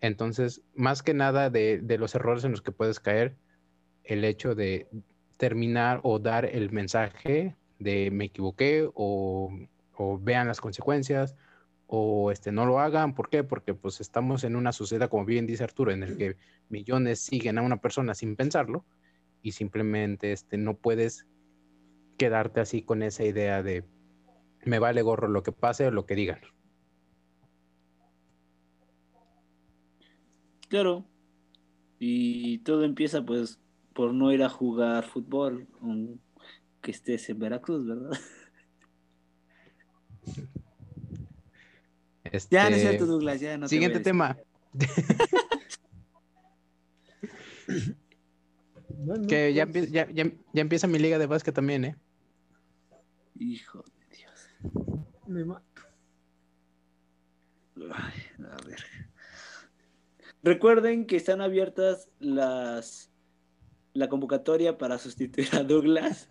Entonces, 0.00 0.62
más 0.74 1.02
que 1.02 1.14
nada 1.14 1.50
de, 1.50 1.80
de 1.80 1.98
los 1.98 2.14
errores 2.14 2.44
en 2.44 2.52
los 2.52 2.62
que 2.62 2.72
puedes 2.72 3.00
caer, 3.00 3.36
el 4.02 4.24
hecho 4.24 4.54
de, 4.54 4.88
terminar 5.40 6.00
o 6.02 6.18
dar 6.18 6.44
el 6.44 6.70
mensaje 6.70 7.56
de 7.78 8.10
me 8.10 8.26
equivoqué 8.26 8.86
o, 8.94 9.50
vean 10.20 10.46
las 10.46 10.60
consecuencias 10.60 11.34
o 11.92 12.30
este, 12.30 12.52
no 12.52 12.66
lo 12.66 12.78
hagan. 12.78 13.16
¿Por 13.16 13.28
qué? 13.28 13.42
Porque 13.42 13.74
pues 13.74 14.00
estamos 14.00 14.44
en 14.44 14.54
una 14.54 14.70
sociedad, 14.70 15.08
como 15.08 15.24
bien 15.24 15.46
dice 15.46 15.64
Arturo, 15.64 15.90
en 15.90 16.04
el 16.04 16.16
que 16.16 16.36
millones 16.68 17.18
siguen 17.18 17.58
a 17.58 17.62
una 17.62 17.80
persona 17.80 18.14
sin 18.14 18.36
pensarlo 18.36 18.84
y 19.42 19.52
simplemente 19.52 20.30
este, 20.30 20.56
no 20.56 20.76
puedes 20.76 21.26
quedarte 22.16 22.60
así 22.60 22.82
con 22.82 23.02
esa 23.02 23.24
idea 23.24 23.64
de 23.64 23.84
me 24.64 24.78
vale 24.78 25.02
gorro 25.02 25.26
lo 25.26 25.42
que 25.42 25.50
pase 25.50 25.88
o 25.88 25.90
lo 25.90 26.06
que 26.06 26.14
digan. 26.14 26.38
Claro. 30.68 31.04
Y 31.98 32.58
todo 32.58 32.84
empieza 32.84 33.26
pues 33.26 33.58
por 33.94 34.14
no 34.14 34.30
ir 34.30 34.44
a 34.44 34.48
jugar 34.48 35.06
fútbol, 35.06 35.66
que 36.80 36.92
estés 36.92 37.28
en 37.30 37.40
Veracruz, 37.40 37.84
¿verdad? 37.84 38.12
Ya, 42.50 42.70
no 42.70 42.76
es 42.76 42.82
cierto, 42.82 43.06
Douglas, 43.06 43.40
ya 43.40 43.58
no 43.58 43.66
Siguiente 43.68 44.00
tema. 44.00 44.36
que 49.28 49.54
ya, 49.54 49.66
ya, 49.66 50.08
ya, 50.12 50.32
empieza 50.54 50.86
mi 50.86 50.98
liga 50.98 51.18
de 51.18 51.26
básquet 51.26 51.54
también, 51.54 51.84
¿eh? 51.84 51.96
Hijo 53.38 53.82
de 53.82 54.16
Dios. 54.16 54.48
Me 55.26 55.44
mato. 55.44 55.82
Ay, 57.76 58.22
a 58.44 58.56
ver. 58.66 58.82
Recuerden 60.42 61.06
que 61.06 61.16
están 61.16 61.40
abiertas 61.40 62.10
las 62.18 63.10
la 63.92 64.08
convocatoria 64.08 64.78
para 64.78 64.98
sustituir 64.98 65.48
a 65.54 65.62
Douglas 65.62 66.30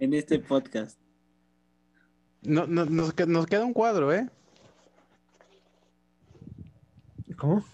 en 0.00 0.14
este 0.14 0.38
podcast. 0.38 0.98
No, 2.42 2.66
no, 2.66 2.84
nos, 2.84 3.12
queda 3.12 3.64
un 3.64 3.72
cuadro, 3.72 4.12
¿eh? 4.12 4.28
¿Cómo? 7.36 7.64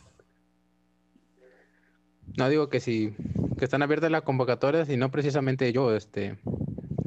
No 2.36 2.48
digo 2.48 2.68
que 2.68 2.80
si 2.80 3.14
que 3.58 3.64
están 3.64 3.82
abiertas 3.82 4.10
las 4.10 4.22
convocatorias 4.22 4.88
y 4.88 4.96
no 4.96 5.10
precisamente 5.10 5.72
yo, 5.72 5.94
este, 5.94 6.38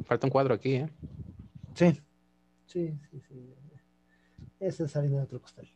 falta 0.04 0.26
un 0.26 0.30
cuadro 0.30 0.54
aquí, 0.54 0.76
¿eh? 0.76 0.88
Sí, 1.74 2.00
sí, 2.66 2.98
sí, 3.10 3.20
sí. 3.20 3.54
Esa 4.60 4.84
es 4.84 4.96
harina 4.96 5.18
de 5.18 5.24
otro 5.24 5.42
costal. 5.42 5.68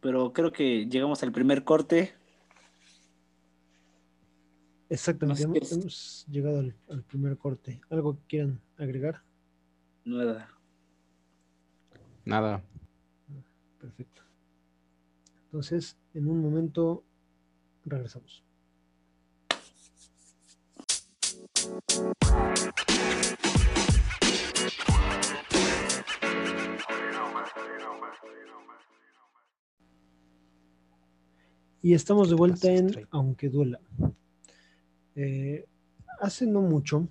Pero 0.00 0.32
creo 0.32 0.52
que 0.52 0.86
llegamos 0.86 1.22
al 1.22 1.32
primer 1.32 1.64
corte. 1.64 2.14
Exactamente, 4.88 5.42
hemos, 5.42 6.26
llegado 6.28 6.58
al, 6.58 7.02
primer 7.04 7.36
corte. 7.36 7.80
¿Algo 7.90 8.16
que 8.16 8.26
quieran 8.26 8.60
agregar? 8.78 9.22
Nada. 10.04 10.48
Nada. 12.24 12.62
Perfecto. 13.80 14.22
Entonces, 15.44 15.96
en 16.14 16.28
un 16.28 16.42
momento 16.42 17.04
regresamos. 17.84 18.44
Y 31.80 31.94
estamos 31.94 32.28
de 32.28 32.34
vuelta 32.34 32.70
en 32.70 33.06
Aunque 33.10 33.48
Duela. 33.48 33.80
Eh, 35.14 35.66
hace 36.20 36.46
no 36.46 36.60
mucho, 36.60 37.08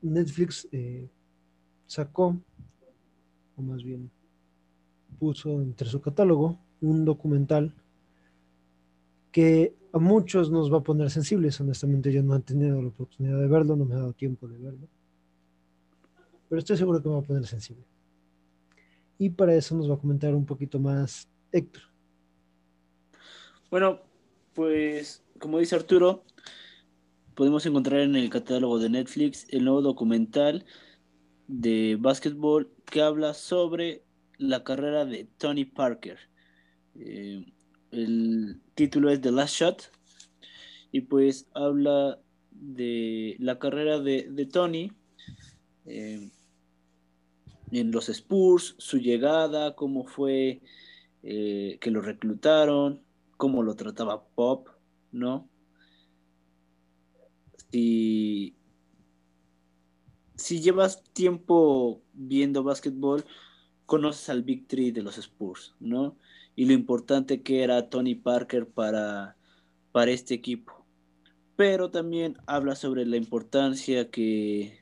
Netflix 0.00 0.66
eh, 0.72 1.08
sacó, 1.86 2.36
o 3.56 3.62
más 3.62 3.84
bien 3.84 4.10
puso 5.22 5.62
entre 5.62 5.88
su 5.88 6.00
catálogo, 6.00 6.58
un 6.80 7.04
documental 7.04 7.72
que 9.30 9.72
a 9.92 9.98
muchos 10.00 10.50
nos 10.50 10.72
va 10.72 10.78
a 10.78 10.82
poner 10.82 11.10
sensibles. 11.10 11.60
Honestamente, 11.60 12.12
yo 12.12 12.24
no 12.24 12.34
he 12.34 12.40
tenido 12.40 12.82
la 12.82 12.88
oportunidad 12.88 13.38
de 13.38 13.46
verlo, 13.46 13.76
no 13.76 13.84
me 13.84 13.94
ha 13.94 13.98
dado 13.98 14.14
tiempo 14.14 14.48
de 14.48 14.58
verlo. 14.58 14.88
Pero 16.48 16.58
estoy 16.58 16.76
seguro 16.76 17.00
que 17.00 17.08
me 17.08 17.14
va 17.14 17.20
a 17.20 17.24
poner 17.24 17.46
sensible. 17.46 17.84
Y 19.16 19.30
para 19.30 19.54
eso 19.54 19.76
nos 19.76 19.88
va 19.88 19.94
a 19.94 19.98
comentar 19.98 20.34
un 20.34 20.44
poquito 20.44 20.80
más 20.80 21.28
Héctor. 21.52 21.82
Bueno, 23.70 24.00
pues 24.54 25.22
como 25.38 25.60
dice 25.60 25.76
Arturo, 25.76 26.24
podemos 27.36 27.64
encontrar 27.64 28.00
en 28.00 28.16
el 28.16 28.28
catálogo 28.28 28.80
de 28.80 28.90
Netflix 28.90 29.46
el 29.50 29.66
nuevo 29.66 29.82
documental 29.82 30.64
de 31.46 31.96
básquetbol 32.00 32.72
que 32.86 33.02
habla 33.02 33.34
sobre 33.34 34.02
la 34.38 34.64
carrera 34.64 35.04
de 35.04 35.28
Tony 35.38 35.64
Parker. 35.64 36.18
Eh, 36.94 37.44
el 37.90 38.60
título 38.74 39.10
es 39.10 39.20
The 39.20 39.32
Last 39.32 39.54
Shot 39.56 39.92
y 40.92 41.02
pues 41.02 41.46
habla 41.54 42.20
de 42.50 43.36
la 43.38 43.58
carrera 43.58 43.98
de, 43.98 44.48
Tony 44.50 44.92
eh, 45.86 46.30
en 47.70 47.90
los 47.90 48.08
Spurs, 48.08 48.74
su 48.78 48.98
llegada, 48.98 49.74
cómo 49.74 50.04
fue 50.04 50.60
eh, 51.22 51.78
que 51.80 51.90
lo 51.90 52.00
reclutaron, 52.00 53.02
cómo 53.36 53.62
lo 53.62 53.74
trataba 53.74 54.24
Pop, 54.34 54.68
¿no? 55.10 55.48
Si, 57.70 58.54
si 60.36 60.60
llevas 60.60 61.02
tiempo 61.14 62.02
viendo 62.12 62.62
básquetbol, 62.62 63.24
conoces 63.86 64.28
al 64.28 64.42
Big 64.42 64.66
Three 64.66 64.92
de 64.92 65.02
los 65.02 65.18
Spurs, 65.18 65.74
¿no? 65.80 66.16
Y 66.56 66.66
lo 66.66 66.72
importante 66.72 67.42
que 67.42 67.62
era 67.62 67.88
Tony 67.88 68.14
Parker 68.14 68.66
para, 68.66 69.36
para 69.92 70.10
este 70.10 70.34
equipo. 70.34 70.84
Pero 71.56 71.90
también 71.90 72.36
habla 72.46 72.74
sobre 72.74 73.06
la 73.06 73.16
importancia 73.16 74.10
que, 74.10 74.80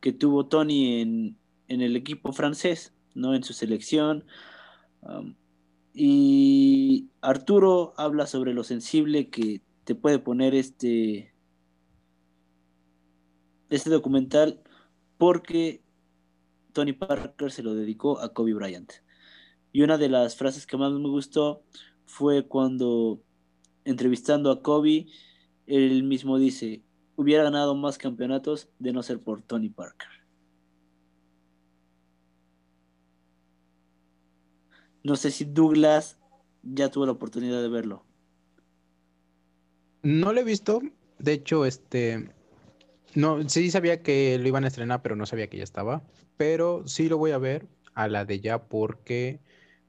que 0.00 0.12
tuvo 0.12 0.46
Tony 0.46 1.00
en, 1.00 1.36
el 1.68 1.96
equipo 1.96 2.32
francés, 2.32 2.92
¿no? 3.14 3.34
En 3.34 3.44
su 3.44 3.52
selección. 3.52 4.24
Y 5.94 7.08
Arturo 7.20 7.94
habla 7.96 8.26
sobre 8.26 8.54
lo 8.54 8.64
sensible 8.64 9.28
que 9.28 9.62
te 9.84 9.94
puede 9.94 10.18
poner 10.18 10.54
este, 10.54 11.32
este 13.70 13.90
documental 13.90 14.60
porque 15.18 15.82
Tony 16.72 16.92
Parker 16.92 17.50
se 17.50 17.62
lo 17.62 17.74
dedicó 17.74 18.20
a 18.20 18.32
Kobe 18.32 18.54
Bryant. 18.54 18.92
Y 19.72 19.82
una 19.82 19.98
de 19.98 20.08
las 20.08 20.36
frases 20.36 20.66
que 20.66 20.76
más 20.76 20.92
me 20.92 21.08
gustó 21.08 21.62
fue 22.06 22.46
cuando 22.46 23.22
entrevistando 23.84 24.50
a 24.50 24.62
Kobe, 24.62 25.06
él 25.66 26.02
mismo 26.02 26.38
dice, 26.38 26.82
hubiera 27.16 27.44
ganado 27.44 27.74
más 27.74 27.98
campeonatos 27.98 28.68
de 28.78 28.92
no 28.92 29.02
ser 29.02 29.20
por 29.20 29.42
Tony 29.42 29.68
Parker. 29.68 30.08
No 35.02 35.16
sé 35.16 35.30
si 35.30 35.44
Douglas 35.44 36.18
ya 36.62 36.90
tuvo 36.90 37.06
la 37.06 37.12
oportunidad 37.12 37.62
de 37.62 37.68
verlo. 37.68 38.04
No 40.02 40.32
lo 40.32 40.40
he 40.40 40.44
visto. 40.44 40.82
De 41.18 41.32
hecho, 41.34 41.64
este. 41.64 42.34
No, 43.14 43.48
sí 43.48 43.70
sabía 43.70 44.02
que 44.02 44.38
lo 44.38 44.48
iban 44.48 44.64
a 44.64 44.68
estrenar, 44.68 45.02
pero 45.02 45.16
no 45.16 45.26
sabía 45.26 45.48
que 45.48 45.58
ya 45.58 45.64
estaba. 45.64 46.02
Pero 46.36 46.86
sí 46.86 47.08
lo 47.08 47.18
voy 47.18 47.32
a 47.32 47.38
ver 47.38 47.66
a 47.94 48.08
la 48.08 48.24
de 48.24 48.40
ya 48.40 48.62
porque 48.62 49.40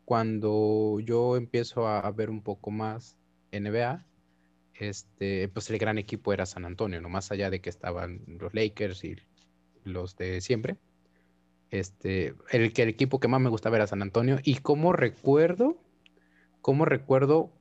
cuando 0.05 0.99
yo 0.99 1.37
empiezo 1.37 1.87
a, 1.87 2.09
ver 2.11 2.29
un 2.29 2.41
poco 2.41 2.71
más 2.71 3.15
NBA, 3.51 4.05
este, 4.73 5.47
pues 5.49 5.69
el 5.69 5.77
gran 5.77 5.97
equipo 5.97 6.33
era 6.33 6.45
San 6.45 6.65
Antonio, 6.65 6.99
no 7.01 7.09
más 7.09 7.31
allá 7.31 7.49
de 7.49 7.61
que 7.61 7.69
estaban 7.69 8.21
los 8.27 8.53
Lakers 8.53 9.03
y 9.03 9.15
los 9.83 10.15
de 10.15 10.41
siempre. 10.41 10.77
Este, 11.69 12.35
el, 12.49 12.73
el 12.75 12.89
equipo 12.89 13.19
que 13.19 13.27
más 13.27 13.39
me 13.39 13.49
gustaba 13.49 13.77
era 13.77 13.87
San 13.87 14.01
Antonio. 14.01 14.39
Y 14.43 14.57
como 14.57 14.93
recuerdo, 14.93 15.77
como 16.61 16.85
recuerdo 16.85 17.51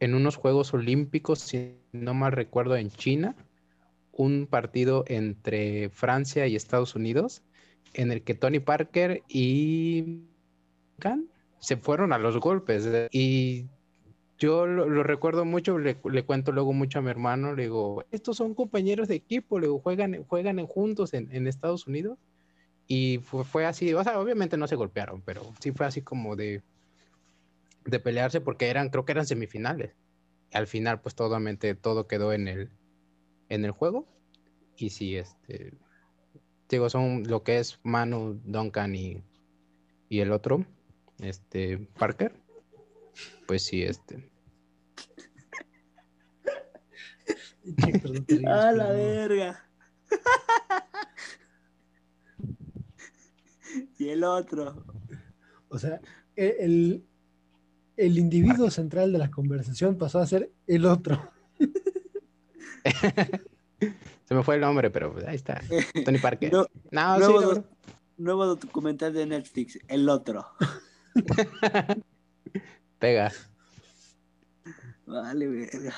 en 0.00 0.14
unos 0.14 0.36
Juegos 0.36 0.74
Olímpicos, 0.74 1.38
si 1.38 1.78
no 1.92 2.12
mal 2.14 2.32
recuerdo, 2.32 2.76
en 2.76 2.90
China, 2.90 3.34
un 4.16 4.46
partido 4.46 5.04
entre 5.08 5.90
Francia 5.90 6.46
y 6.46 6.56
Estados 6.56 6.94
Unidos, 6.94 7.42
en 7.92 8.12
el 8.12 8.22
que 8.22 8.34
Tony 8.34 8.60
Parker 8.60 9.22
y 9.28 10.24
se 11.58 11.76
fueron 11.76 12.12
a 12.12 12.18
los 12.18 12.38
golpes. 12.38 12.88
Y 13.10 13.66
yo 14.38 14.66
lo, 14.66 15.02
recuerdo 15.02 15.44
mucho, 15.44 15.78
le, 15.78 15.96
cuento 16.24 16.52
luego 16.52 16.72
mucho 16.72 16.98
a 16.98 17.02
mi 17.02 17.10
hermano, 17.10 17.54
le 17.54 17.64
digo, 17.64 18.04
estos 18.10 18.36
son 18.36 18.54
compañeros 18.54 19.08
de 19.08 19.16
equipo, 19.16 19.58
le 19.58 19.68
juegan, 19.68 20.24
juegan 20.24 20.64
juntos 20.66 21.14
en, 21.14 21.46
Estados 21.46 21.86
Unidos. 21.86 22.18
Y 22.86 23.20
fue, 23.22 23.64
así, 23.64 23.94
o 23.94 24.04
sea, 24.04 24.20
obviamente 24.20 24.56
no 24.56 24.68
se 24.68 24.76
golpearon, 24.76 25.22
pero 25.22 25.42
sí 25.60 25.72
fue 25.72 25.86
así 25.86 26.02
como 26.02 26.36
de, 26.36 26.62
de 27.86 27.98
pelearse 27.98 28.42
porque 28.42 28.68
eran, 28.68 28.90
creo 28.90 29.04
que 29.04 29.12
eran 29.12 29.26
semifinales. 29.26 29.94
Al 30.52 30.66
final, 30.66 31.00
pues 31.00 31.14
totalmente 31.14 31.74
todo 31.74 32.06
quedó 32.06 32.32
en 32.32 32.46
el, 32.46 32.70
en 33.48 33.64
el 33.64 33.70
juego. 33.70 34.06
Y 34.76 34.90
sí, 34.90 35.16
este, 35.16 35.72
digo, 36.68 36.90
son 36.90 37.24
lo 37.24 37.42
que 37.42 37.58
es 37.58 37.78
Manu, 37.82 38.40
Duncan 38.44 38.94
y, 38.94 39.22
y 40.08 40.20
el 40.20 40.32
otro, 40.32 40.66
este, 41.20 41.78
Parker. 41.98 42.34
Pues 43.46 43.64
sí, 43.64 43.82
este. 43.82 44.30
A 48.46 48.72
la 48.72 48.92
verga. 48.92 49.66
y 53.98 54.08
el 54.08 54.24
otro. 54.24 54.84
O 55.68 55.78
sea, 55.78 56.00
el, 56.36 57.04
el 57.96 58.18
individuo 58.18 58.70
central 58.70 59.12
de 59.12 59.18
la 59.18 59.30
conversación 59.30 59.96
pasó 59.96 60.18
a 60.18 60.26
ser 60.26 60.50
el 60.66 60.86
otro. 60.86 61.32
Se 64.24 64.34
me 64.34 64.42
fue 64.42 64.54
el 64.56 64.60
nombre, 64.60 64.90
pero 64.90 65.14
ahí 65.26 65.36
está. 65.36 65.62
Tony 66.04 66.18
Parker. 66.18 66.52
nuevo, 68.16 68.46
documental 68.56 69.12
de 69.12 69.26
Netflix, 69.26 69.78
el 69.88 70.08
otro. 70.08 70.46
Pega. 72.98 73.32
Vale, 75.06 75.46
verga. 75.46 75.94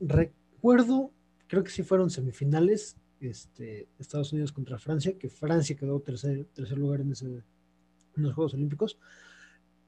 Recuerdo, 0.00 1.12
creo 1.46 1.62
que 1.62 1.70
sí 1.70 1.82
fueron 1.82 2.10
semifinales, 2.10 2.96
este, 3.20 3.88
Estados 3.98 4.32
Unidos 4.32 4.52
contra 4.52 4.78
Francia, 4.78 5.16
que 5.18 5.28
Francia 5.28 5.76
quedó 5.76 6.00
tercer, 6.00 6.46
tercer 6.46 6.78
lugar 6.78 7.00
en, 7.02 7.12
ese, 7.12 7.26
en 7.26 8.22
los 8.22 8.34
Juegos 8.34 8.54
Olímpicos 8.54 8.98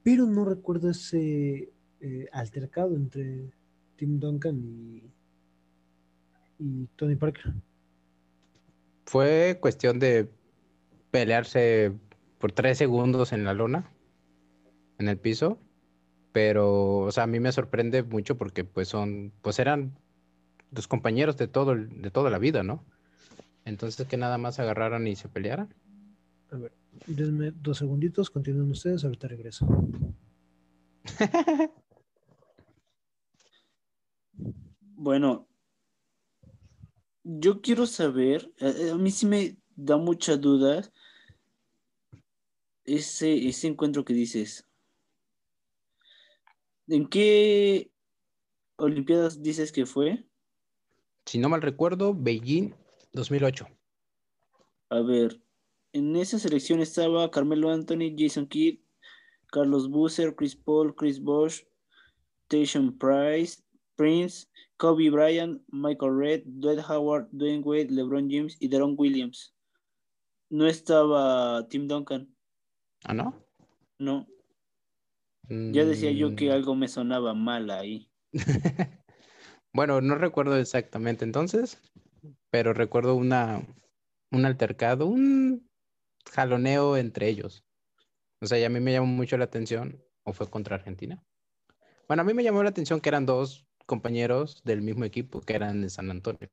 pero 0.07 0.25
no 0.25 0.45
recuerdo 0.45 0.89
ese 0.89 1.69
eh, 1.99 2.29
altercado 2.31 2.95
entre 2.95 3.51
Tim 3.97 4.21
Duncan 4.21 4.57
y, 4.57 5.03
y 6.59 6.87
Tony 6.95 7.15
Parker. 7.15 7.53
Fue 9.05 9.57
cuestión 9.61 9.99
de 9.99 10.29
pelearse 11.11 11.93
por 12.39 12.51
tres 12.51 12.77
segundos 12.77 13.31
en 13.31 13.43
la 13.43 13.53
lona, 13.53 13.89
en 14.97 15.07
el 15.07 15.17
piso, 15.17 15.59
pero, 16.31 16.99
o 16.99 17.11
sea, 17.11 17.23
a 17.23 17.27
mí 17.27 17.39
me 17.39 17.51
sorprende 17.51 18.03
mucho 18.03 18.37
porque, 18.37 18.63
pues, 18.63 18.89
son, 18.89 19.31
pues, 19.41 19.59
eran 19.59 19.97
los 20.71 20.87
compañeros 20.87 21.37
de 21.37 21.47
todo, 21.47 21.75
de 21.75 22.11
toda 22.11 22.29
la 22.29 22.37
vida, 22.37 22.63
¿no? 22.63 22.83
Entonces, 23.65 24.05
que 24.07 24.17
nada 24.17 24.37
más 24.37 24.59
agarraran 24.59 25.07
y 25.07 25.15
se 25.15 25.29
pelearan. 25.29 25.73
A 26.51 26.57
ver, 26.57 26.71
Denme 27.05 27.51
dos 27.51 27.77
segunditos, 27.77 28.29
continúen 28.29 28.71
ustedes, 28.71 29.03
ahorita 29.03 29.27
regreso. 29.27 29.67
bueno, 34.95 35.46
yo 37.27 37.61
quiero 37.61 37.85
saber, 37.85 38.53
a, 38.61 38.95
mí 38.95 39.11
sí 39.11 39.25
me 39.25 39.57
da 39.75 39.97
mucha 39.97 40.37
duda 40.37 40.89
ese, 42.85 43.47
ese 43.47 43.67
encuentro 43.67 44.05
que 44.05 44.13
dices. 44.13 44.65
¿En 46.87 47.07
qué 47.07 47.91
Olimpiadas 48.77 49.43
dices 49.43 49.73
que 49.73 49.85
fue? 49.85 50.23
Si 51.25 51.37
no 51.37 51.49
mal 51.49 51.61
recuerdo, 51.61 52.13
Beijing 52.13 52.73
2008. 53.11 53.67
A 54.89 55.01
ver, 55.01 55.41
en 55.91 56.15
esa 56.15 56.39
selección 56.39 56.79
estaba 56.79 57.29
Carmelo 57.29 57.69
Anthony, 57.69 58.15
Jason 58.17 58.47
Kidd, 58.47 58.79
Carlos 59.51 59.89
Busser, 59.89 60.33
Chris 60.33 60.55
Paul, 60.55 60.95
Chris 60.95 61.19
Bosch, 61.19 61.63
Tation 62.47 62.97
Price, 62.97 63.61
Prince, 63.97 64.47
Kobe 64.77 65.09
Bryant, 65.09 65.61
Michael 65.69 66.17
Red, 66.17 66.43
Dwight 66.45 66.79
Howard, 66.87 67.27
Dwayne 67.31 67.63
Wade, 67.63 67.89
LeBron 67.89 68.29
James 68.29 68.57
y 68.59 68.67
Deron 68.67 68.95
Williams. 68.97 69.55
No 70.49 70.67
estaba 70.67 71.67
Tim 71.67 71.87
Duncan. 71.87 72.33
¿Ah, 73.03 73.13
no? 73.13 73.33
No. 73.99 74.27
Ya 75.49 75.85
decía 75.85 76.11
yo 76.11 76.35
que 76.35 76.49
mm. 76.49 76.51
algo 76.51 76.75
me 76.75 76.87
sonaba 76.87 77.33
mal 77.33 77.69
ahí. 77.69 78.09
bueno, 79.73 80.01
no 80.01 80.15
recuerdo 80.15 80.57
exactamente 80.57 81.23
entonces, 81.23 81.81
pero 82.49 82.73
recuerdo 82.73 83.15
una, 83.15 83.65
un 84.31 84.45
altercado, 84.45 85.07
un 85.07 85.69
jaloneo 86.31 86.97
entre 86.97 87.29
ellos. 87.29 87.63
O 88.41 88.45
sea, 88.45 88.59
y 88.59 88.63
a 88.63 88.69
mí 88.69 88.79
me 88.79 88.91
llamó 88.91 89.07
mucho 89.07 89.37
la 89.37 89.45
atención, 89.45 90.03
o 90.23 90.33
fue 90.33 90.49
contra 90.49 90.75
Argentina. 90.75 91.23
Bueno, 92.07 92.21
a 92.21 92.25
mí 92.25 92.33
me 92.33 92.43
llamó 92.43 92.61
la 92.61 92.69
atención 92.69 92.99
que 93.01 93.09
eran 93.09 93.25
dos 93.25 93.66
compañeros 93.87 94.61
del 94.63 94.83
mismo 94.83 95.05
equipo, 95.05 95.41
que 95.41 95.55
eran 95.55 95.81
de 95.81 95.89
San 95.89 96.11
Antonio. 96.11 96.51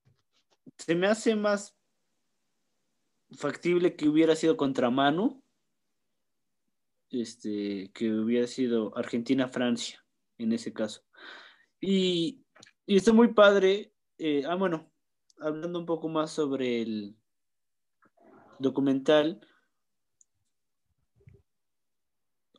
Se 0.78 0.95
me 0.95 1.09
hace 1.09 1.37
más 1.37 1.76
factible 3.32 3.97
que 3.97 4.09
hubiera 4.09 4.35
sido 4.37 4.57
contra 4.57 4.89
Manu, 4.89 5.43
este, 7.11 7.91
que 7.93 8.11
hubiera 8.11 8.47
sido 8.47 8.97
Argentina-Francia 8.97 10.03
en 10.39 10.53
ese 10.53 10.72
caso. 10.72 11.03
Y, 11.80 12.45
y 12.87 12.97
está 12.97 13.12
muy 13.12 13.35
padre. 13.35 13.93
Eh, 14.18 14.45
ah, 14.47 14.55
bueno, 14.55 14.91
hablando 15.39 15.78
un 15.78 15.87
poco 15.87 16.09
más 16.09 16.30
sobre 16.30 16.82
el 16.82 17.16
documental, 18.59 19.47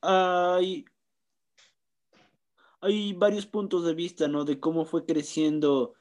hay, 0.01 0.86
hay 2.86 3.13
varios 3.13 3.45
puntos 3.45 3.83
de 3.86 3.93
vista, 3.93 4.27
¿no? 4.27 4.45
De 4.45 4.59
cómo 4.59 4.86
fue 4.86 5.05
creciendo 5.05 5.95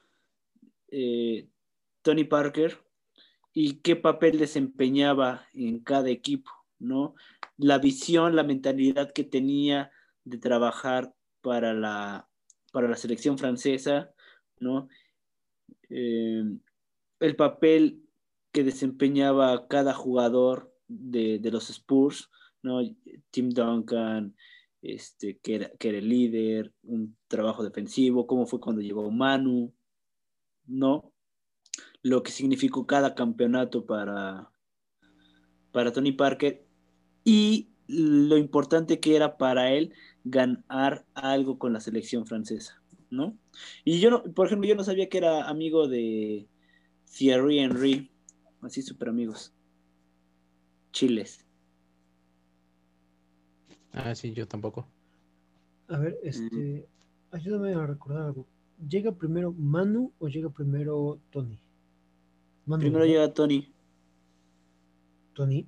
eh, 0.89 1.49
Tony 2.03 2.25
Parker 2.25 2.79
y 3.53 3.77
qué 3.77 3.97
papel 3.97 4.39
desempeñaba 4.39 5.47
en 5.55 5.81
cada 5.81 6.11
equipo, 6.11 6.51
¿no? 6.79 7.15
La 7.57 7.79
visión, 7.79 8.37
la 8.37 8.43
mentalidad 8.43 9.13
que 9.13 9.25
tenía 9.25 9.91
de 10.25 10.39
trabajar 10.39 11.15
para 11.41 11.73
la, 11.73 12.29
para 12.73 12.89
la 12.89 12.97
selección 12.97 13.39
francesa, 13.39 14.13
¿no? 14.59 14.89
Eh, 15.89 16.45
el 17.21 17.37
papel 17.37 18.03
que 18.53 18.65
desempeñaba 18.65 19.69
cada 19.69 19.95
jugador 19.95 20.75
de, 20.87 21.39
de 21.39 21.51
los 21.51 21.71
Spurs, 21.71 22.31
¿no? 22.63 22.81
Tim 23.31 23.51
Duncan, 23.51 24.37
este, 24.85 25.39
que, 25.39 25.55
era, 25.55 25.71
que 25.79 25.89
era 25.89 25.99
el 25.99 26.09
líder, 26.09 26.73
un 26.83 27.17
trabajo 27.29 27.65
defensivo, 27.65 28.27
cómo 28.27 28.47
fue 28.47 28.61
cuando 28.61 28.83
llegó 28.83 29.11
Manu, 29.11 29.73
¿no? 30.67 31.11
Lo 32.03 32.23
que 32.23 32.31
significó 32.31 32.87
cada 32.87 33.15
campeonato 33.15 33.87
para, 33.87 34.51
para 35.73 35.93
Tony 35.93 36.13
Parker 36.13 36.67
y 37.25 37.71
lo 37.87 38.37
importante 38.37 39.01
que 39.01 39.17
era 39.17 39.39
para 39.39 39.73
él 39.73 39.95
ganar 40.25 41.07
algo 41.15 41.59
con 41.59 41.73
la 41.73 41.81
selección 41.81 42.27
francesa, 42.27 42.83
¿no? 43.09 43.39
Y 43.85 44.01
yo, 44.01 44.11
no, 44.11 44.23
por 44.23 44.47
ejemplo, 44.47 44.69
yo 44.69 44.75
no 44.75 44.85
sabía 44.85 45.09
que 45.09 45.19
era 45.19 45.49
amigo 45.49 45.89
de 45.89 46.47
Thierry 47.17 47.61
Henry, 47.61 48.11
así 48.61 48.83
súper 48.83 49.09
amigos, 49.09 49.55
chiles. 50.93 51.47
Ah, 53.95 54.15
sí, 54.15 54.33
yo 54.33 54.47
tampoco. 54.47 54.87
A 55.89 55.99
ver, 55.99 56.19
este, 56.23 56.87
ayúdame 57.31 57.75
a 57.75 57.87
recordar 57.87 58.23
algo. 58.23 58.47
¿Llega 58.89 59.13
primero 59.13 59.53
Manu 59.53 60.13
o 60.19 60.29
llega 60.29 60.51
primero 60.51 61.19
Tony? 61.31 61.59
Manu, 62.67 62.81
Primero 62.81 63.05
llega 63.07 63.33
Tony. 63.33 63.73
Tony. 65.35 65.67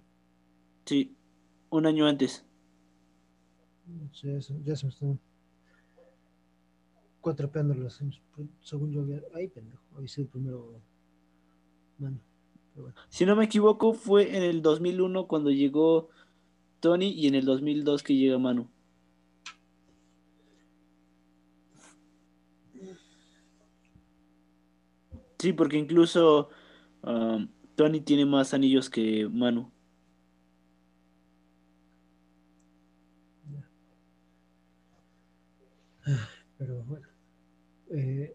Sí, 0.86 1.14
un 1.70 1.86
año 1.86 2.06
antes. 2.06 2.44
Sí, 4.12 4.28
ya 4.64 4.74
se 4.76 4.86
me 4.86 4.90
están 4.92 5.20
cuatrapeando 7.20 7.74
los 7.74 8.00
años. 8.00 8.20
Por- 8.34 8.46
Según 8.62 8.90
yo 8.92 9.02
había. 9.02 9.20
Ay, 9.34 9.48
pendejo. 9.48 9.82
Había 9.96 10.08
sido 10.08 10.28
primero 10.28 10.80
Manu. 11.98 12.18
Pero 12.74 12.82
bueno. 12.84 12.98
Si 13.08 13.24
no 13.26 13.36
me 13.36 13.44
equivoco, 13.44 13.92
fue 13.92 14.36
en 14.36 14.42
el 14.42 14.62
2001 14.62 15.26
cuando 15.28 15.50
llegó 15.50 16.08
Tony 16.80 17.10
y 17.10 17.26
en 17.26 17.34
el 17.34 17.44
2002 17.44 18.02
que 18.02 18.14
llega 18.14 18.38
Manu. 18.38 18.68
Sí, 25.38 25.52
porque 25.52 25.76
incluso 25.76 26.48
um, 27.02 27.48
Tony 27.76 28.00
tiene 28.00 28.24
más 28.26 28.54
anillos 28.54 28.88
que 28.90 29.28
Manu. 29.28 29.70
Pero 36.58 36.82
bueno. 36.84 37.06
Eh, 37.90 38.34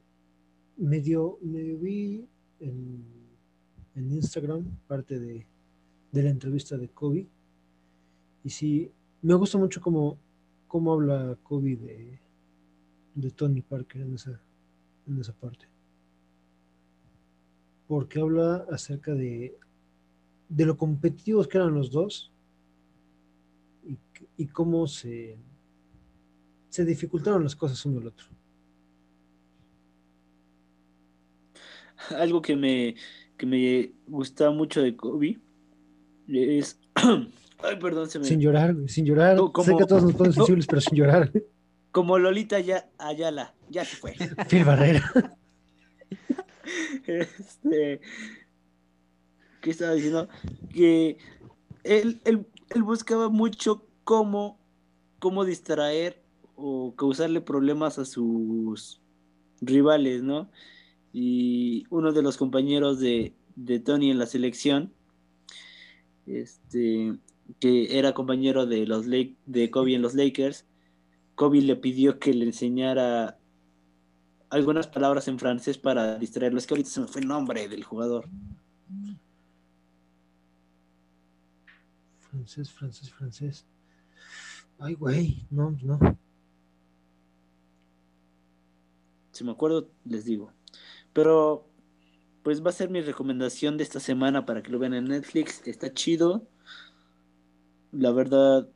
medio, 0.77 1.37
medio 1.41 1.77
vi 1.79 2.25
en, 2.59 3.03
en 3.95 4.11
Instagram 4.11 4.63
parte 4.87 5.19
de, 5.19 5.45
de 6.11 6.23
la 6.23 6.29
entrevista 6.29 6.77
de 6.77 6.89
Kobe. 6.89 7.27
Y 8.43 8.49
sí, 8.49 8.91
me 9.21 9.33
gusta 9.35 9.57
mucho 9.57 9.81
cómo, 9.81 10.17
cómo 10.67 10.93
habla 10.93 11.37
Kobe 11.43 11.75
de, 11.75 12.19
de 13.15 13.31
Tony 13.31 13.61
Parker 13.61 14.01
en 14.01 14.15
esa, 14.15 14.41
en 15.07 15.19
esa 15.19 15.33
parte. 15.33 15.67
Porque 17.87 18.19
habla 18.19 18.65
acerca 18.71 19.13
de, 19.13 19.57
de 20.49 20.65
lo 20.65 20.77
competitivos 20.77 21.47
que 21.47 21.57
eran 21.57 21.73
los 21.73 21.91
dos 21.91 22.31
y, 24.37 24.47
cómo 24.47 24.87
se, 24.87 25.37
se 26.69 26.85
dificultaron 26.85 27.43
las 27.43 27.55
cosas 27.55 27.85
uno 27.85 27.99
al 27.99 28.07
otro. 28.07 28.25
Algo 32.17 32.41
que 32.41 32.55
me, 32.55 32.95
que 33.37 33.45
me 33.45 33.91
gusta 34.07 34.49
mucho 34.51 34.81
de 34.81 34.95
Kobe 34.95 35.39
es... 36.27 36.79
Ay, 37.64 37.76
perdón, 37.78 38.09
se 38.09 38.20
me... 38.20 38.26
Sin 38.26 38.39
llorar, 38.39 38.76
sin 38.88 39.05
llorar. 39.05 39.38
Sé 39.64 39.76
que 39.78 39.86
todos 39.86 40.03
nos 40.03 40.14
ponen 40.14 40.34
sensibles, 40.34 40.66
pero 40.68 40.82
sin 40.82 40.97
llorar. 40.97 41.32
Como 41.91 42.18
Lolita 42.18 42.59
ya, 42.59 42.89
Ayala, 42.97 43.53
ya 43.70 43.84
se 43.86 43.95
fue. 43.95 44.16
Phil 44.49 44.64
Barrera. 44.66 45.38
Este, 47.05 48.01
¿Qué 49.62 49.70
estaba 49.70 49.93
diciendo? 49.93 50.28
Que 50.74 51.18
él, 51.84 52.22
él- 52.26 52.45
él 52.74 52.84
buscaba 52.84 53.30
mucho 53.30 53.86
cómo, 54.03 54.59
cómo 55.20 55.43
distraer 55.45 56.22
o 56.55 56.95
causarle 56.95 57.41
problemas 57.41 57.99
a 57.99 58.05
sus 58.05 59.01
rivales, 59.62 60.24
¿no? 60.24 60.49
Y 61.14 61.86
uno 61.89 62.14
de 62.14 62.22
los 62.22 62.38
compañeros 62.38 62.99
de, 62.99 63.34
de 63.55 63.80
Tony 63.80 64.12
en 64.12 64.20
la 64.20 64.26
selección, 64.28 64.93
este, 66.26 67.16
que 67.60 67.97
era 67.97 68.14
compañero 68.14 68.66
de 68.66 68.86
los 68.86 69.06
Lake- 69.08 69.38
de 69.45 69.70
Kobe 69.72 69.95
en 69.95 70.02
los 70.02 70.14
Lakers, 70.16 70.66
Kobe 71.36 71.62
le 71.62 71.76
pidió 71.76 72.20
que 72.20 72.34
le 72.34 72.45
enseñara 72.45 73.38
algunas 74.49 74.88
palabras 74.88 75.28
en 75.28 75.39
francés 75.39 75.78
para 75.78 76.18
distraerlo. 76.18 76.60
Es 76.60 76.68
que 76.68 76.74
ahorita 76.74 76.89
se 76.89 77.02
me 77.02 77.08
fue 77.08 77.22
el 77.22 77.28
nombre 77.28 77.68
del 77.68 77.84
jugador. 77.84 78.28
Francés, 82.20 82.72
francés, 82.72 83.12
francés. 83.12 83.66
Ay, 84.80 84.95
güey, 84.95 85.45
no, 85.49 85.72
no. 85.84 85.99
Si 89.32 89.43
me 89.43 89.52
acuerdo, 89.52 89.89
les 90.06 90.26
digo. 90.26 90.52
Pero, 91.14 91.68
pues 92.43 92.64
va 92.64 92.70
a 92.70 92.74
ser 92.74 92.89
mi 92.89 93.02
recomendación 93.02 93.78
de 93.78 93.84
esta 93.84 93.99
semana 93.99 94.45
para 94.45 94.62
que 94.64 94.72
lo 94.72 94.80
vean 94.80 94.93
en 94.93 95.06
Netflix. 95.06 95.62
Está 95.66 95.93
chido. 95.93 96.47
La 97.91 98.11
verdad, 98.11 98.69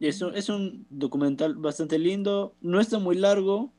es 0.00 0.20
un, 0.22 0.34
es 0.36 0.48
un 0.48 0.86
documental 0.90 1.54
bastante 1.56 1.98
lindo. 1.98 2.54
No 2.60 2.80
está 2.80 2.98
muy 2.98 3.16
largo. 3.16 3.72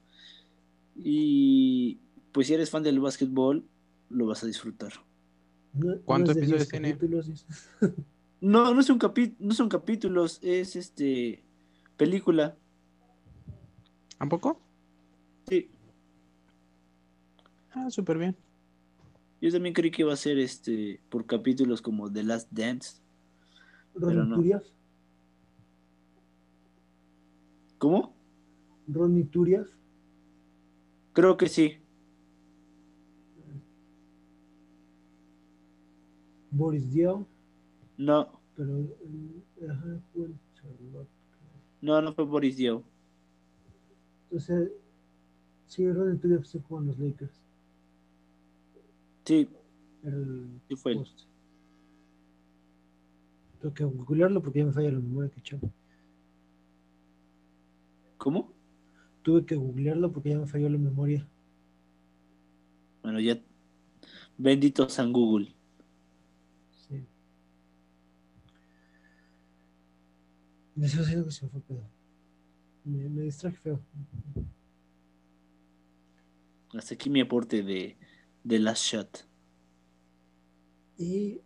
Y 0.95 1.99
pues 2.31 2.47
si 2.47 2.53
eres 2.53 2.69
fan 2.69 2.83
del 2.83 2.99
básquetbol, 2.99 3.65
lo 4.09 4.25
vas 4.27 4.43
a 4.43 4.47
disfrutar. 4.47 4.93
No- 5.73 5.95
no 5.95 6.01
¿Cuántos 6.01 6.37
episodios 6.37 6.61
10 6.61 6.69
tiene? 6.69 6.91
capítulos. 6.93 7.45
No, 8.41 8.73
no, 8.75 8.79
es 8.81 8.89
un 8.91 8.99
capi- 8.99 9.33
no 9.39 9.53
son 9.55 9.69
capítulos, 9.69 10.39
es 10.43 10.75
este 10.75 11.43
película. 11.97 12.55
¿Tampoco? 14.19 14.61
Sí, 15.49 15.69
Ah, 17.71 17.89
súper 17.89 18.17
bien. 18.19 18.35
yo 19.41 19.51
también 19.51 19.73
creí 19.73 19.89
que 19.89 20.03
iba 20.03 20.13
a 20.13 20.17
ser 20.17 20.37
este 20.37 21.01
por 21.09 21.25
capítulos 21.25 21.81
como 21.81 22.11
The 22.11 22.23
Last 22.23 22.49
Dance. 22.51 23.01
Ronnie 23.95 24.23
no. 24.49 24.61
¿Cómo? 27.77 28.13
Ronnie 28.87 29.25
Turiaf. 29.25 29.67
Creo 31.13 31.37
que 31.37 31.47
sí. 31.47 31.77
Boris 36.51 36.91
Diaw. 36.91 37.25
No, 37.97 38.29
Pero. 38.55 38.79
eh, 38.79 39.67
Ajá, 39.69 39.99
Charlotte. 40.55 41.07
no, 41.81 42.01
no 42.01 42.13
fue 42.13 42.25
Boris 42.25 42.57
Diaw. 42.57 42.83
Entonces. 44.25 44.71
Sí, 45.67 45.89
Ronnie 45.91 46.19
Turiaf 46.19 46.45
se 46.45 46.59
jugó 46.59 46.81
en 46.81 46.87
los 46.87 46.99
Lakers. 46.99 47.41
Sí, 49.25 49.49
el 50.03 50.61
sí 50.67 50.75
fue 50.75 50.91
él. 50.93 51.05
Tengo 53.74 53.74
que 53.74 53.97
googlearlo 53.97 54.43
porque 54.43 54.59
ya 54.59 54.66
me 54.66 54.72
falla 54.72 54.91
la 54.91 54.99
memoria 54.99 55.32
que 55.32 55.41
chavo. 55.41 55.72
¿Cómo? 58.18 58.53
Tuve 59.24 59.43
que 59.45 59.55
googlearlo 59.55 60.11
porque 60.11 60.30
ya 60.30 60.38
me 60.38 60.45
falló 60.45 60.70
la 60.70 60.78
memoria. 60.78 61.28
Bueno, 63.01 63.20
ya. 63.20 63.41
Bendito 64.38 64.88
San 64.88 65.11
Google. 65.11 65.55
Sí. 66.88 67.07
Haciendo 70.84 71.26
que 71.26 71.32
se 71.32 71.45
me 71.45 71.51
fue 71.51 71.61
pedo. 71.61 71.89
Me, 72.84 73.09
me 73.09 73.22
distraje 73.24 73.57
feo. 73.57 73.82
Hasta 76.76 76.93
aquí 76.93 77.09
mi 77.09 77.22
aporte 77.22 77.63
de, 77.63 77.97
de 78.43 78.59
Last 78.59 78.84
Shot. 78.84 79.28
Y 80.97 81.41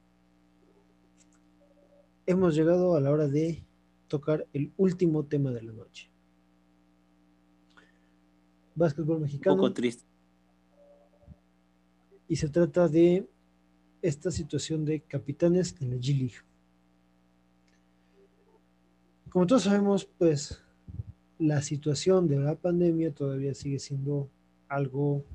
hemos 2.30 2.56
llegado 2.56 2.96
a 2.96 3.02
la 3.02 3.10
hora 3.10 3.28
de 3.28 3.66
tocar 4.08 4.48
el 4.54 4.72
último 4.78 5.26
tema 5.26 5.50
de 5.52 5.64
la 5.64 5.74
noche. 5.74 6.12
Básquetbol 8.76 9.16
Un 9.16 9.22
mexicano. 9.24 9.56
poco 9.56 9.74
triste. 9.74 10.04
y 12.28 12.36
se 12.36 12.48
trata 12.48 12.88
de 12.88 13.28
esta 14.04 14.30
situación 14.30 14.86
de 14.86 15.02
capitanes 15.02 15.76
en 15.82 15.90
la 15.90 15.96
G 15.96 16.16
League. 16.16 16.36
Como 19.32 19.48
todos 19.48 19.64
sabemos, 19.64 20.06
pues 20.06 20.62
la 21.40 21.64
situación 21.64 22.28
de 22.28 22.38
la 22.38 22.54
pandemia 22.54 23.12
todavía 23.12 23.56
sigue 23.56 23.80
siendo 23.80 24.30
algo 24.68 25.26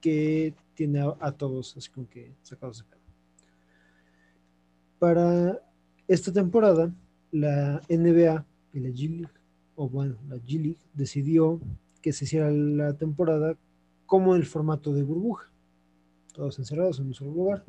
que 0.00 0.54
tiene 0.74 1.00
a, 1.00 1.16
a 1.18 1.32
todos 1.32 1.76
así 1.76 1.90
como 1.90 2.08
que 2.08 2.36
sacados 2.42 2.78
de 2.78 2.84
pedo. 2.84 2.97
Para 4.98 5.60
esta 6.08 6.32
temporada, 6.32 6.92
la 7.30 7.80
NBA 7.88 8.46
y 8.72 8.80
la 8.80 8.88
G 8.88 9.08
League, 9.08 9.32
o 9.76 9.88
bueno, 9.88 10.16
la 10.28 10.36
G 10.36 10.60
League 10.60 10.78
decidió 10.94 11.60
que 12.02 12.12
se 12.12 12.24
hiciera 12.24 12.50
la 12.50 12.94
temporada 12.94 13.56
como 14.06 14.34
el 14.34 14.46
formato 14.46 14.92
de 14.92 15.02
burbuja, 15.02 15.50
todos 16.32 16.58
encerrados 16.58 16.98
en 16.98 17.08
un 17.08 17.14
solo 17.14 17.32
lugar. 17.32 17.64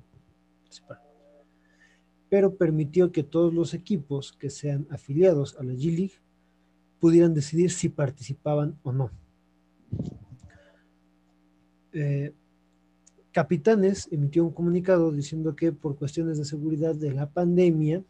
Pero 2.30 2.56
permitió 2.56 3.12
que 3.12 3.24
todos 3.24 3.54
los 3.54 3.74
equipos 3.74 4.34
que 4.34 4.50
sean 4.50 4.88
afiliados 4.90 5.58
a 5.60 5.64
la 5.64 5.74
G 5.74 5.96
League 5.96 6.14
pudieran 7.00 7.34
decidir 7.34 7.72
si 7.72 7.90
participaban 7.90 8.78
o 8.84 8.92
no. 8.92 9.12
Eh, 11.92 12.34
Capitanes 13.32 14.08
emitió 14.12 14.44
un 14.44 14.52
comunicado 14.52 15.12
diciendo 15.12 15.56
que 15.56 15.72
por 15.72 15.96
cuestiones 15.96 16.38
de 16.38 16.46
seguridad 16.46 16.96
de 16.96 17.12
la 17.12 17.30
pandemia 17.30 18.04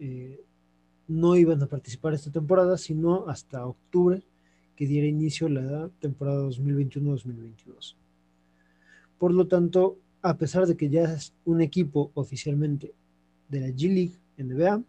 eh, 0.00 0.44
no 1.06 1.36
iban 1.36 1.62
a 1.62 1.66
participar 1.66 2.14
esta 2.14 2.32
temporada, 2.32 2.76
sino 2.76 3.28
hasta 3.28 3.64
octubre, 3.64 4.22
que 4.74 4.86
diera 4.86 5.06
inicio 5.06 5.48
la 5.48 5.88
temporada 6.00 6.48
2021-2022. 6.48 7.94
Por 9.18 9.32
lo 9.32 9.46
tanto, 9.46 9.98
a 10.22 10.36
pesar 10.36 10.66
de 10.66 10.76
que 10.76 10.88
ya 10.88 11.04
es 11.04 11.32
un 11.44 11.60
equipo 11.60 12.10
oficialmente 12.14 12.92
de 13.48 13.60
la 13.60 13.68
G 13.68 13.88
League 13.88 14.18
NBA, 14.36 14.82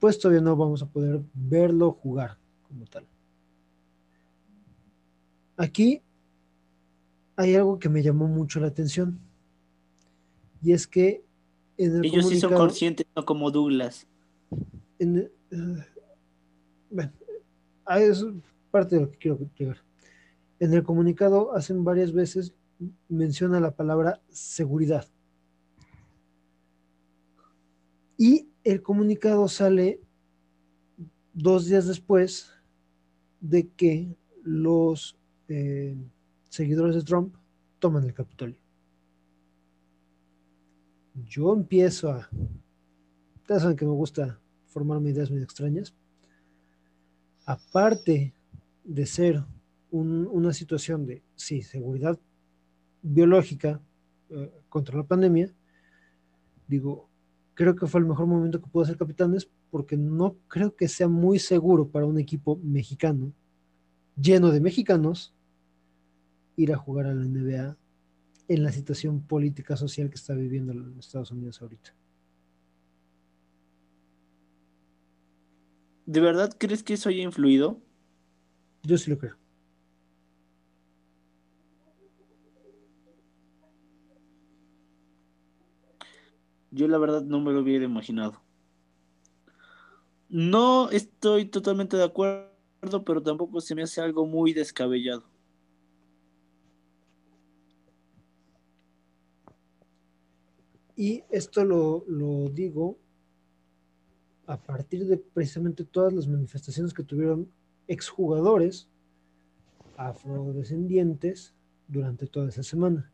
pues 0.00 0.18
todavía 0.18 0.42
no 0.42 0.56
vamos 0.56 0.82
a 0.82 0.86
poder 0.86 1.20
verlo 1.32 1.92
jugar 1.92 2.36
como 2.66 2.86
tal. 2.86 3.06
Aquí 5.56 6.02
hay 7.36 7.54
algo 7.54 7.78
que 7.78 7.88
me 7.88 8.02
llamó 8.02 8.28
mucho 8.28 8.60
la 8.60 8.68
atención. 8.68 9.18
Y 10.62 10.72
es 10.72 10.86
que 10.86 11.24
en 11.76 11.96
el 11.96 12.04
Ellos 12.04 12.28
sí 12.28 12.38
son 12.38 12.54
conscientes, 12.54 13.06
no 13.16 13.24
como 13.24 13.50
Douglas. 13.50 14.06
En, 14.98 15.30
uh, 15.50 15.76
bueno, 16.90 17.12
es 17.96 18.24
parte 18.70 18.96
de 18.96 19.02
lo 19.02 19.10
que 19.10 19.18
quiero 19.18 19.38
llegar. 19.56 19.78
En 20.60 20.72
el 20.72 20.82
comunicado 20.82 21.54
hacen 21.54 21.82
varias 21.82 22.12
veces 22.12 22.54
menciona 23.08 23.60
la 23.60 23.72
palabra 23.72 24.20
seguridad. 24.30 25.06
Y 28.16 28.48
el 28.62 28.82
comunicado 28.82 29.48
sale 29.48 30.00
dos 31.32 31.66
días 31.66 31.86
después 31.86 32.50
de 33.40 33.68
que 33.70 34.14
los 34.44 35.18
eh, 35.48 35.96
seguidores 36.52 36.94
de 36.94 37.02
Trump 37.02 37.34
toman 37.78 38.04
el 38.04 38.12
Capitolio. 38.12 38.58
Yo 41.24 41.54
empiezo 41.54 42.10
a... 42.10 42.28
Ustedes 43.36 43.62
saben 43.62 43.76
que 43.76 43.86
me 43.86 43.92
gusta 43.92 44.38
formarme 44.66 45.10
ideas 45.10 45.30
muy 45.30 45.42
extrañas. 45.42 45.94
Aparte 47.46 48.34
de 48.84 49.06
ser 49.06 49.42
una 49.90 50.52
situación 50.52 51.06
de, 51.06 51.22
sí, 51.36 51.62
seguridad 51.62 52.18
biológica 53.00 53.80
eh, 54.28 54.52
contra 54.68 54.98
la 54.98 55.04
pandemia, 55.04 55.50
digo, 56.68 57.08
creo 57.54 57.74
que 57.74 57.86
fue 57.86 58.00
el 58.00 58.06
mejor 58.06 58.26
momento 58.26 58.60
que 58.60 58.68
pudo 58.68 58.84
hacer 58.84 58.98
Capitanes 58.98 59.48
porque 59.70 59.96
no 59.96 60.36
creo 60.48 60.76
que 60.76 60.86
sea 60.86 61.08
muy 61.08 61.38
seguro 61.38 61.88
para 61.88 62.04
un 62.04 62.18
equipo 62.18 62.56
mexicano 62.62 63.32
lleno 64.16 64.50
de 64.50 64.60
mexicanos 64.60 65.34
ir 66.56 66.72
a 66.72 66.76
jugar 66.76 67.06
a 67.06 67.14
la 67.14 67.24
NBA 67.24 67.76
en 68.48 68.62
la 68.62 68.72
situación 68.72 69.22
política 69.22 69.76
social 69.76 70.10
que 70.10 70.16
está 70.16 70.34
viviendo 70.34 70.72
en 70.72 70.98
Estados 70.98 71.30
Unidos 71.30 71.62
ahorita. 71.62 71.94
¿De 76.06 76.20
verdad 76.20 76.54
crees 76.58 76.82
que 76.82 76.94
eso 76.94 77.08
haya 77.08 77.22
influido? 77.22 77.80
Yo 78.82 78.98
sí 78.98 79.10
lo 79.10 79.18
creo. 79.18 79.36
Yo 86.70 86.88
la 86.88 86.98
verdad 86.98 87.22
no 87.22 87.40
me 87.40 87.52
lo 87.52 87.60
hubiera 87.60 87.84
imaginado. 87.84 88.40
No 90.28 90.90
estoy 90.90 91.44
totalmente 91.44 91.96
de 91.96 92.04
acuerdo, 92.04 93.04
pero 93.04 93.22
tampoco 93.22 93.60
se 93.60 93.74
me 93.74 93.82
hace 93.82 94.00
algo 94.00 94.26
muy 94.26 94.54
descabellado. 94.54 95.31
Y 100.96 101.24
esto 101.30 101.64
lo, 101.64 102.48
digo 102.50 102.98
a 104.46 104.60
partir 104.60 105.06
de 105.06 105.16
precisamente 105.16 105.84
todas 105.84 106.12
las 106.12 106.28
manifestaciones 106.28 106.92
que 106.92 107.04
tuvieron 107.04 107.48
exjugadores 107.86 108.88
afrodescendientes 109.96 111.54
durante 111.88 112.26
toda 112.26 112.48
esa 112.48 112.62
semana, 112.62 113.10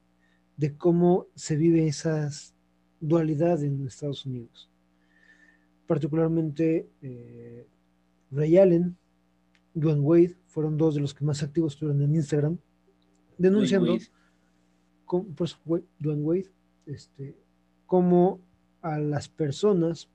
de 0.56 0.76
cómo 0.76 1.26
se 1.34 1.56
vive 1.56 1.86
esas 1.86 2.54
dualidad 3.00 3.62
en 3.62 3.86
Estados 3.86 4.26
Unidos. 4.26 4.68
Particularmente 5.86 6.88
eh, 7.02 7.66
Ray 8.30 8.58
Allen, 8.58 8.96
Dwayne 9.74 10.00
Wade 10.00 10.36
fueron 10.46 10.76
dos 10.76 10.94
de 10.94 11.00
los 11.00 11.14
que 11.14 11.24
más 11.24 11.42
activos 11.42 11.74
estuvieron 11.74 12.02
en 12.02 12.14
Instagram, 12.14 12.58
denunciando, 13.36 13.96
con, 15.04 15.34
Dwayne 15.98 16.22
Wade, 16.22 16.50
este, 16.86 17.36
como 17.88 18.38
a 18.82 18.98
las 18.98 19.30
personas 19.30 20.08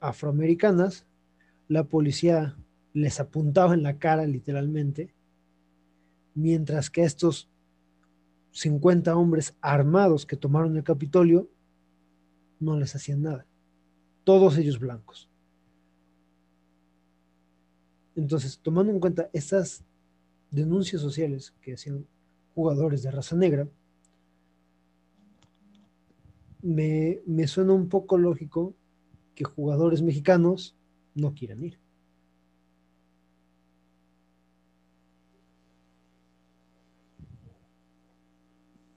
afroamericanas, 0.00 1.06
la 1.68 1.84
policía 1.84 2.56
les 2.94 3.20
apuntaba 3.20 3.74
en 3.74 3.82
la 3.82 3.98
cara 3.98 4.26
literalmente, 4.26 5.12
mientras 6.34 6.88
que 6.88 7.04
estos 7.04 7.50
50 8.52 9.14
hombres 9.16 9.54
armados 9.60 10.24
que 10.24 10.36
tomaron 10.36 10.78
el 10.78 10.82
Capitolio 10.82 11.46
no 12.58 12.78
les 12.78 12.96
hacían 12.96 13.20
nada. 13.20 13.44
Todos 14.24 14.56
ellos 14.56 14.78
blancos. 14.78 15.28
Entonces, 18.14 18.58
tomando 18.62 18.92
en 18.94 19.00
cuenta 19.00 19.28
esas 19.34 19.84
denuncias 20.50 21.02
sociales 21.02 21.54
que 21.60 21.74
hacían 21.74 22.06
jugadores 22.54 23.02
de 23.02 23.10
raza 23.10 23.36
negra, 23.36 23.68
me, 26.66 27.20
me 27.26 27.46
suena 27.46 27.72
un 27.72 27.88
poco 27.88 28.18
lógico 28.18 28.74
que 29.34 29.44
jugadores 29.44 30.02
mexicanos 30.02 30.76
no 31.14 31.34
quieran 31.34 31.64
ir. 31.64 31.78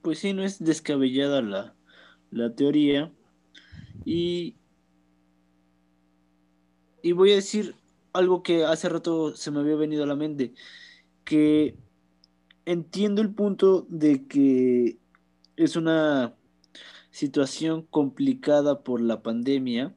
pues 0.02 0.18
sí, 0.18 0.32
no 0.32 0.42
es 0.42 0.62
descabellada 0.62 1.42
la, 2.30 2.54
teoría. 2.54 3.12
Y, 4.04 4.56
y 7.02 7.12
voy 7.12 7.32
a 7.32 7.36
decir 7.36 7.74
algo 8.12 8.42
que 8.42 8.64
hace 8.64 8.88
rato 8.88 9.36
se 9.36 9.50
me 9.50 9.60
había 9.60 9.76
venido 9.76 10.04
a 10.04 10.06
la 10.06 10.16
mente, 10.16 10.52
que 11.24 11.76
entiendo 12.64 13.22
el 13.22 13.32
punto 13.32 13.86
de 13.88 14.26
que 14.26 14.98
es 15.56 15.76
una 15.76 16.34
situación 17.10 17.82
complicada 17.82 18.82
por 18.82 19.00
la 19.00 19.22
pandemia, 19.22 19.94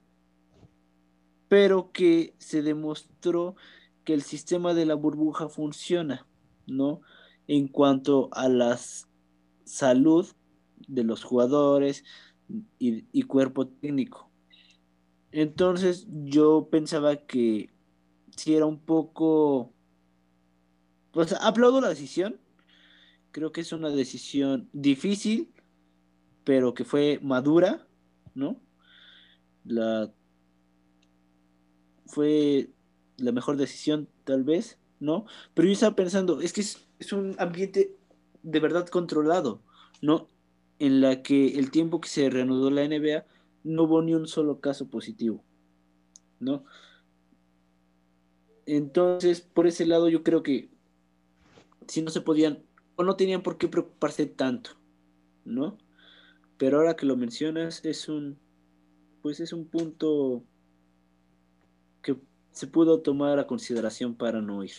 pero 1.48 1.92
que 1.92 2.34
se 2.40 2.62
demostró 2.62 3.56
que 4.04 4.14
el 4.14 4.22
sistema 4.22 4.74
de 4.74 4.86
la 4.86 4.96
burbuja 4.96 5.50
funciona, 5.50 6.26
¿no? 6.68 7.02
En 7.48 7.68
cuanto 7.68 8.30
a 8.34 8.50
las 8.50 9.08
salud 9.64 10.28
de 10.88 11.04
los 11.04 11.24
jugadores 11.24 12.04
y, 12.80 13.22
cuerpo 13.24 13.68
técnico. 13.68 14.30
Entonces 15.32 16.08
yo 16.10 16.68
pensaba 16.70 17.16
que 17.18 17.70
si 18.36 18.56
era 18.56 18.66
un 18.66 18.80
poco... 18.80 19.72
Pues 21.12 21.34
aplaudo 21.34 21.80
la 21.82 21.90
decisión. 21.90 22.40
Creo 23.32 23.52
que 23.52 23.62
es 23.62 23.72
una 23.72 23.90
decisión 23.90 24.70
difícil, 24.74 25.53
pero 26.44 26.74
que 26.74 26.86
fue 26.86 27.20
madura, 27.22 27.88
¿no? 28.36 28.60
La... 29.66 30.12
Fue 32.06 32.70
la 33.18 33.32
mejor 33.32 33.58
decisión, 33.58 34.08
tal 34.24 34.44
vez, 34.44 34.78
¿no? 35.00 35.26
Pero 35.54 35.68
yo 35.68 35.74
estaba 35.74 35.96
pensando, 35.96 36.42
es 36.42 36.54
que 36.54 36.62
es 36.62 37.14
un 37.14 37.36
ambiente 37.40 37.96
de 38.44 38.60
verdad 38.60 38.88
controlado, 38.88 39.62
¿no? 40.02 40.28
En 40.80 41.02
la 41.02 41.24
que 41.24 41.58
el 41.58 41.72
tiempo 41.72 42.02
que 42.02 42.10
se 42.10 42.30
reanudó 42.30 42.70
la 42.70 42.88
NBA 42.88 43.26
no 43.64 43.84
hubo 43.84 44.02
ni 44.02 44.14
un 44.14 44.28
solo 44.28 44.60
caso 44.60 44.90
positivo, 44.90 45.44
¿no? 46.40 46.66
Entonces, 48.66 49.42
por 49.42 49.68
ese 49.68 49.86
lado 49.86 50.10
yo 50.10 50.24
creo 50.24 50.44
que 50.44 50.70
si 51.88 52.02
no 52.02 52.12
se 52.12 52.22
podían 52.22 52.64
o 52.96 53.04
no 53.04 53.16
tenían 53.16 53.44
por 53.44 53.58
qué 53.58 53.68
preocuparse 53.68 54.26
tanto, 54.26 54.72
¿no? 55.46 55.78
Pero 56.64 56.78
ahora 56.78 56.96
que 56.96 57.06
lo 57.06 57.18
mencionas 57.18 57.84
es 57.84 58.08
un 58.08 58.40
pues 59.22 59.42
es 59.42 59.52
un 59.52 59.68
punto 59.68 60.46
que 62.02 62.16
se 62.52 62.68
pudo 62.68 63.02
tomar 63.02 63.38
a 63.38 63.48
consideración 63.48 64.16
para 64.16 64.42
no 64.42 64.64
ir. 64.64 64.72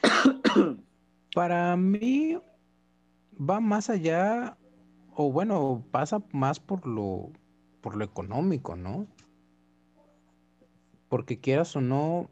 Para 1.34 1.76
mí 1.76 2.38
va 3.38 3.60
más 3.60 3.90
allá, 3.90 4.56
o 5.14 5.30
bueno, 5.30 5.84
pasa 5.90 6.22
más 6.32 6.58
por 6.58 6.86
lo, 6.86 7.30
por 7.82 7.94
lo 7.94 8.02
económico, 8.02 8.76
¿no? 8.76 9.06
Porque 11.10 11.38
quieras 11.38 11.76
o 11.76 11.82
no, 11.82 12.30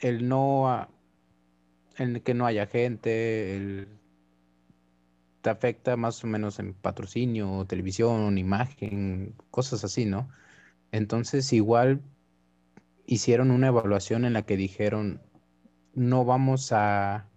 el 0.00 0.28
no, 0.28 0.88
el 1.96 2.22
que 2.22 2.34
no 2.34 2.44
haya 2.44 2.66
gente, 2.66 3.56
el, 3.56 3.99
te 5.42 5.50
afecta 5.50 5.96
más 5.96 6.22
o 6.24 6.26
menos 6.26 6.58
en 6.58 6.74
patrocinio, 6.74 7.64
televisión, 7.66 8.38
imagen, 8.38 9.34
cosas 9.50 9.84
así, 9.84 10.04
¿no? 10.04 10.28
Entonces 10.92 11.52
igual 11.52 12.02
hicieron 13.06 13.50
una 13.50 13.68
evaluación 13.68 14.24
en 14.24 14.34
la 14.34 14.42
que 14.42 14.56
dijeron, 14.56 15.20
no 15.94 16.24
vamos 16.24 16.72
a, 16.72 17.28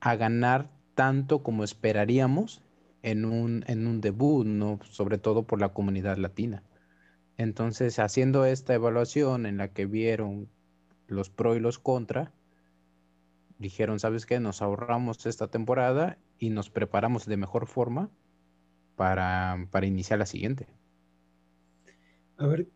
a 0.00 0.16
ganar 0.16 0.70
tanto 0.94 1.42
como 1.42 1.64
esperaríamos 1.64 2.62
en 3.02 3.24
un, 3.24 3.64
en 3.66 3.86
un 3.86 4.00
debut, 4.00 4.46
¿no? 4.46 4.78
sobre 4.84 5.18
todo 5.18 5.44
por 5.44 5.60
la 5.60 5.70
comunidad 5.70 6.16
latina. 6.18 6.62
Entonces, 7.36 7.98
haciendo 7.98 8.44
esta 8.44 8.74
evaluación 8.74 9.46
en 9.46 9.56
la 9.56 9.68
que 9.68 9.86
vieron 9.86 10.48
los 11.08 11.30
pro 11.30 11.56
y 11.56 11.60
los 11.60 11.78
contra, 11.78 12.32
dijeron, 13.58 13.98
¿sabes 13.98 14.26
qué? 14.26 14.38
Nos 14.38 14.62
ahorramos 14.62 15.26
esta 15.26 15.48
temporada 15.48 16.18
y 16.42 16.50
nos 16.50 16.70
preparamos 16.70 17.24
de 17.26 17.36
mejor 17.36 17.68
forma 17.68 18.10
para, 18.96 19.68
para 19.70 19.86
iniciar 19.86 20.18
la 20.18 20.26
siguiente. 20.26 20.66
A 22.36 22.48
ver, 22.48 22.66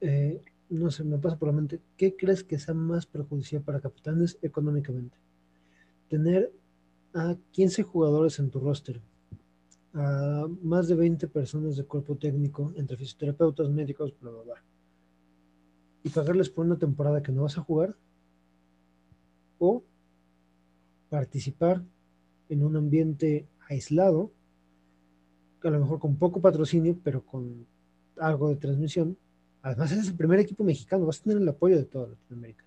eh, 0.00 0.40
no 0.68 0.92
sé, 0.92 1.02
me 1.02 1.18
pasa 1.18 1.36
por 1.36 1.48
la 1.48 1.54
mente, 1.54 1.80
¿qué 1.96 2.14
crees 2.14 2.44
que 2.44 2.60
sea 2.60 2.74
más 2.74 3.04
perjudicial 3.04 3.62
para 3.62 3.80
Capitanes 3.80 4.38
económicamente? 4.40 5.18
Tener 6.08 6.52
a 7.12 7.34
15 7.50 7.82
jugadores 7.82 8.38
en 8.38 8.50
tu 8.50 8.60
roster, 8.60 9.02
a 9.92 10.46
más 10.62 10.86
de 10.86 10.94
20 10.94 11.26
personas 11.26 11.74
de 11.76 11.82
cuerpo 11.82 12.14
técnico, 12.14 12.72
entre 12.76 12.96
fisioterapeutas, 12.96 13.68
médicos, 13.68 14.14
bla, 14.20 14.30
bla, 14.30 14.42
bla, 14.42 14.64
y 16.04 16.08
pagarles 16.10 16.50
por 16.50 16.64
una 16.64 16.78
temporada 16.78 17.20
que 17.20 17.32
no 17.32 17.42
vas 17.42 17.58
a 17.58 17.62
jugar, 17.62 17.96
o 19.58 19.82
participar 21.10 21.82
en 22.48 22.64
un 22.64 22.76
ambiente 22.76 23.46
aislado, 23.68 24.30
a 25.62 25.70
lo 25.70 25.80
mejor 25.80 25.98
con 25.98 26.16
poco 26.16 26.40
patrocinio, 26.40 26.96
pero 27.02 27.24
con 27.24 27.66
algo 28.18 28.48
de 28.48 28.56
transmisión. 28.56 29.16
Además, 29.62 29.92
eres 29.92 30.08
el 30.08 30.14
primer 30.14 30.38
equipo 30.38 30.64
mexicano, 30.64 31.06
vas 31.06 31.20
a 31.20 31.24
tener 31.24 31.38
el 31.38 31.48
apoyo 31.48 31.76
de 31.76 31.84
toda 31.84 32.08
Latinoamérica. 32.08 32.64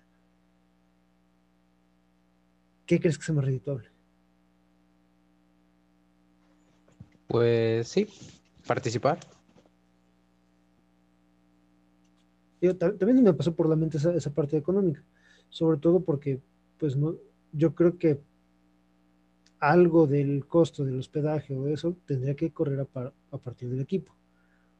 ¿Qué 2.86 3.00
crees 3.00 3.16
que 3.16 3.24
sea 3.24 3.34
más 3.34 3.44
redituable? 3.44 3.88
Pues 7.26 7.88
sí, 7.88 8.08
participar. 8.66 9.20
Yo, 12.60 12.76
también 12.76 13.22
me 13.22 13.32
pasó 13.32 13.54
por 13.54 13.68
la 13.68 13.76
mente 13.76 13.96
esa, 13.96 14.12
esa 14.14 14.34
parte 14.34 14.56
económica, 14.56 15.02
sobre 15.48 15.78
todo 15.78 16.00
porque, 16.00 16.40
pues 16.76 16.96
no, 16.96 17.14
yo 17.52 17.74
creo 17.74 17.96
que 17.96 18.20
algo 19.60 20.06
del 20.06 20.46
costo 20.46 20.84
del 20.84 20.98
hospedaje 20.98 21.54
o 21.54 21.68
eso 21.68 21.96
tendría 22.06 22.34
que 22.34 22.50
correr 22.50 22.80
a, 22.80 23.12
a 23.30 23.38
partir 23.38 23.68
del 23.68 23.80
equipo. 23.80 24.14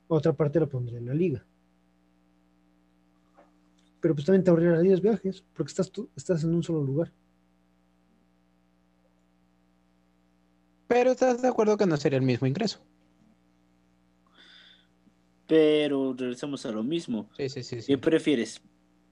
Otra 0.08 0.32
parte 0.32 0.58
la 0.58 0.66
pondría 0.66 0.98
en 0.98 1.06
la 1.06 1.14
liga. 1.14 1.44
Pero 4.00 4.14
pues 4.14 4.26
también 4.26 4.42
te 4.42 4.50
ahorrarías 4.50 5.00
viajes, 5.00 5.44
porque 5.54 5.70
estás, 5.70 5.92
tú, 5.92 6.08
estás 6.16 6.42
en 6.42 6.54
un 6.54 6.62
solo 6.62 6.82
lugar. 6.82 7.12
Pero 10.88 11.12
estás 11.12 11.42
de 11.42 11.48
acuerdo 11.48 11.76
que 11.76 11.86
no 11.86 11.96
sería 11.96 12.18
el 12.18 12.24
mismo 12.24 12.46
ingreso. 12.46 12.80
Pero 15.46 16.14
regresamos 16.14 16.64
a 16.64 16.72
lo 16.72 16.82
mismo. 16.82 17.28
Sí, 17.36 17.48
sí, 17.48 17.62
sí. 17.62 17.82
sí. 17.82 17.92
¿Qué 17.92 17.98
prefieres? 17.98 18.62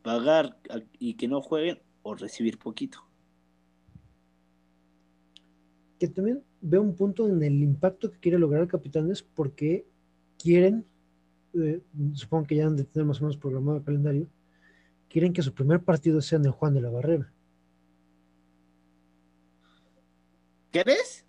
¿Pagar 0.02 0.58
y 0.98 1.14
que 1.14 1.28
no 1.28 1.42
jueguen 1.42 1.80
o 2.02 2.14
recibir 2.14 2.58
poquito? 2.58 3.07
Que 5.99 6.09
también 6.09 6.42
veo 6.61 6.82
un 6.82 6.94
punto 6.94 7.28
en 7.28 7.42
el 7.42 7.62
impacto 7.62 8.11
que 8.11 8.18
quiere 8.18 8.38
lograr 8.38 8.66
Capitanes 8.68 9.22
porque 9.22 9.86
quieren, 10.38 10.84
eh, 11.55 11.80
supongo 12.14 12.46
que 12.46 12.57
ya 12.57 12.66
han 12.66 12.76
de 12.76 12.84
tener 12.84 13.07
más 13.07 13.20
o 13.20 13.24
menos 13.24 13.36
programado 13.36 13.78
el 13.78 13.84
calendario, 13.84 14.28
quieren 15.09 15.32
que 15.32 15.42
su 15.42 15.53
primer 15.53 15.80
partido 15.80 16.20
sea 16.20 16.38
en 16.38 16.46
el 16.46 16.53
Juan 16.53 16.74
de 16.74 16.80
la 16.80 16.90
Barrera. 16.90 17.32
¿Qué 20.70 20.84
ves? 20.84 21.24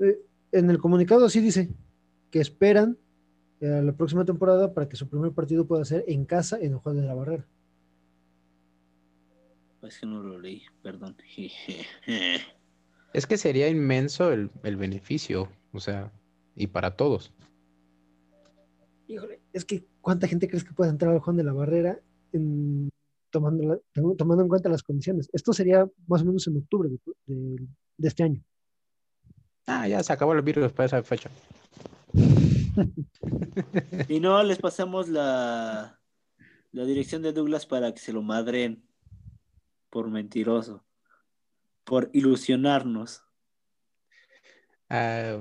Eh, 0.00 0.20
en 0.52 0.70
el 0.70 0.78
comunicado 0.78 1.24
así 1.24 1.40
dice 1.40 1.70
que 2.30 2.40
esperan 2.40 2.98
a 3.62 3.80
la 3.80 3.92
próxima 3.92 4.24
temporada 4.24 4.74
para 4.74 4.88
que 4.88 4.96
su 4.96 5.08
primer 5.08 5.32
partido 5.32 5.66
pueda 5.66 5.84
ser 5.84 6.04
en 6.06 6.26
casa 6.26 6.58
en 6.58 6.72
el 6.72 6.78
Juan 6.78 6.96
de 6.96 7.02
la 7.02 7.14
Barrera. 7.14 7.46
Es 9.82 9.98
que 9.98 10.06
no 10.06 10.22
lo 10.22 10.38
leí, 10.38 10.62
perdón. 10.82 11.16
Es 13.14 13.26
que 13.26 13.38
sería 13.38 13.68
inmenso 13.68 14.32
el, 14.32 14.50
el, 14.64 14.76
beneficio, 14.76 15.48
o 15.72 15.78
sea, 15.78 16.10
y 16.56 16.66
para 16.66 16.96
todos. 16.96 17.32
Híjole, 19.06 19.40
es 19.52 19.64
que 19.64 19.86
¿cuánta 20.00 20.26
gente 20.26 20.48
crees 20.48 20.64
que 20.64 20.72
puede 20.72 20.90
entrar 20.90 21.12
al 21.12 21.20
Juan 21.20 21.36
de 21.36 21.44
la 21.44 21.52
Barrera 21.52 22.00
en, 22.32 22.90
tomando, 23.30 23.62
la, 23.62 23.78
tomando 24.18 24.42
en 24.42 24.48
cuenta 24.48 24.68
las 24.68 24.82
condiciones? 24.82 25.30
Esto 25.32 25.52
sería 25.52 25.88
más 26.08 26.22
o 26.22 26.24
menos 26.24 26.44
en 26.48 26.56
octubre 26.56 26.88
de, 26.88 26.98
de, 27.26 27.66
de 27.98 28.08
este 28.08 28.24
año. 28.24 28.42
Ah, 29.68 29.86
ya 29.86 30.02
se 30.02 30.12
acabó 30.12 30.32
el 30.32 30.42
virus 30.42 30.72
para 30.72 30.86
esa 30.86 31.02
fecha. 31.04 31.30
y 34.08 34.18
no 34.18 34.42
les 34.42 34.58
pasamos 34.58 35.08
la, 35.08 36.00
la 36.72 36.84
dirección 36.84 37.22
de 37.22 37.32
Douglas 37.32 37.64
para 37.64 37.94
que 37.94 38.00
se 38.00 38.12
lo 38.12 38.22
madren 38.22 38.82
por 39.88 40.10
mentiroso 40.10 40.84
por 41.84 42.10
ilusionarnos. 42.12 43.22
Uh, 44.90 45.40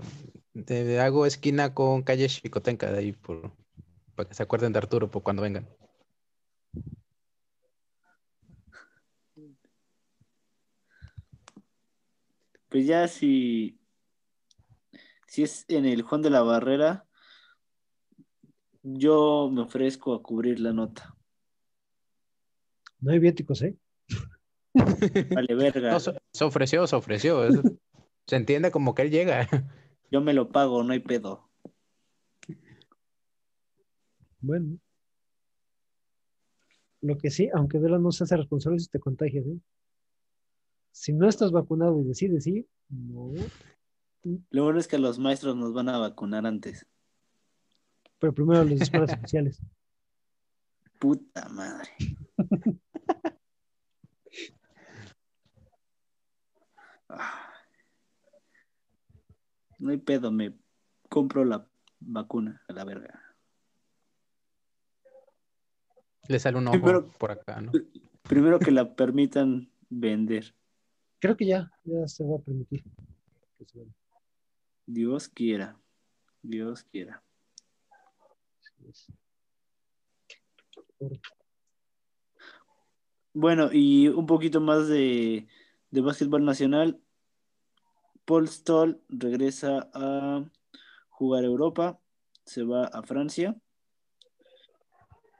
te 0.66 1.00
hago 1.00 1.26
esquina 1.26 1.74
con 1.74 2.04
calle 2.04 2.28
Chicotenca 2.28 2.91
de 2.91 3.00
ahí 3.00 3.12
por, 3.14 3.52
para 4.16 4.30
que 4.30 4.36
se 4.36 4.44
acuerden 4.44 4.74
de 4.74 4.80
Arturo 4.80 5.10
por 5.10 5.24
cuando 5.24 5.41
vengan. 5.41 5.68
Pues 12.70 12.88
ya 12.88 13.08
si, 13.08 13.80
si 15.28 15.44
es 15.44 15.66
en 15.68 15.86
el 15.86 16.02
Juan 16.02 16.24
de 16.24 16.32
la 16.32 16.41
Barrera, 16.41 17.06
yo 18.82 19.50
me 19.54 19.62
ofrezco 19.62 20.14
a 20.14 20.24
cubrir 20.24 20.60
la 20.60 20.74
nota. 20.74 21.16
No 23.00 23.12
hay 23.12 23.20
viáticos, 23.20 23.62
¿eh? 23.62 23.78
Vale, 25.36 25.56
verga. 25.56 25.92
No, 25.92 26.00
se, 26.00 26.14
se, 26.32 26.44
ofreció, 26.44 26.88
se 26.88 26.96
ofreció. 26.96 27.44
Es, 27.46 27.60
se 28.28 28.36
entiende 28.36 28.72
como 28.72 28.96
que 28.96 29.04
él 29.04 29.12
llega. 29.12 29.48
Yo 30.12 30.22
me 30.22 30.34
lo 30.34 30.50
pago, 30.50 30.84
no 30.84 30.94
hay 30.94 31.00
pedo. 31.00 31.50
Bueno. 34.40 34.78
Lo 37.02 37.18
que 37.18 37.32
sí, 37.32 37.50
aunque 37.54 37.80
Vela 37.80 37.98
no 37.98 38.12
se 38.12 38.24
hace 38.24 38.38
responsable 38.38 38.80
si 38.80 38.88
te 38.88 39.00
contagias, 39.00 39.46
¿eh? 39.46 39.60
Si 40.92 41.12
no 41.12 41.28
estás 41.28 41.52
vacunado 41.52 42.00
y 42.00 42.04
decides 42.04 42.46
ir, 42.48 42.68
no. 42.90 43.34
Lo 44.52 44.64
bueno 44.64 44.80
es 44.80 44.88
que 44.88 45.00
los 45.00 45.20
maestros 45.20 45.56
nos 45.56 45.74
van 45.74 45.90
a 45.90 45.98
vacunar 45.98 46.46
antes. 46.46 46.86
Pero 48.20 48.34
primero 48.34 48.64
los 48.64 48.80
escuelas 48.80 49.12
oficiales. 49.18 49.62
Puta 51.00 51.50
madre. 51.50 51.90
No 59.80 59.91
hay 59.91 59.97
pedo, 59.97 60.32
me 60.32 60.53
compro 61.09 61.43
la 61.45 61.68
vacuna 61.99 62.61
a 62.68 62.74
la 62.74 62.84
verga. 62.84 63.22
Le 66.28 66.39
sale 66.39 66.57
un 66.57 66.68
ojo 66.68 66.74
primero, 66.74 67.07
por 67.18 67.32
acá, 67.32 67.59
¿no? 67.59 67.72
Primero 68.22 68.59
que 68.59 68.72
la 68.72 68.95
permitan 68.95 69.70
vender. 69.89 70.55
Creo 71.20 71.36
que 71.36 71.45
ya, 71.45 71.72
ya 71.84 72.07
se 72.07 72.24
va 72.24 72.38
a 72.38 72.39
permitir. 72.39 72.84
Dios 74.86 75.28
quiera. 75.28 75.78
Dios 76.41 76.84
quiera. 76.84 77.22
Bueno, 83.34 83.70
y 83.72 84.07
un 84.07 84.26
poquito 84.26 84.61
más 84.61 84.88
de, 84.88 85.47
de 85.91 86.01
básquetbol 86.01 86.45
nacional. 86.45 87.03
Paul 88.26 88.48
Stoll 88.48 89.02
regresa 89.10 89.90
a 89.94 90.46
jugar 91.10 91.44
Europa, 91.44 92.00
se 92.46 92.64
va 92.64 92.86
a 92.86 93.04
Francia 93.04 93.56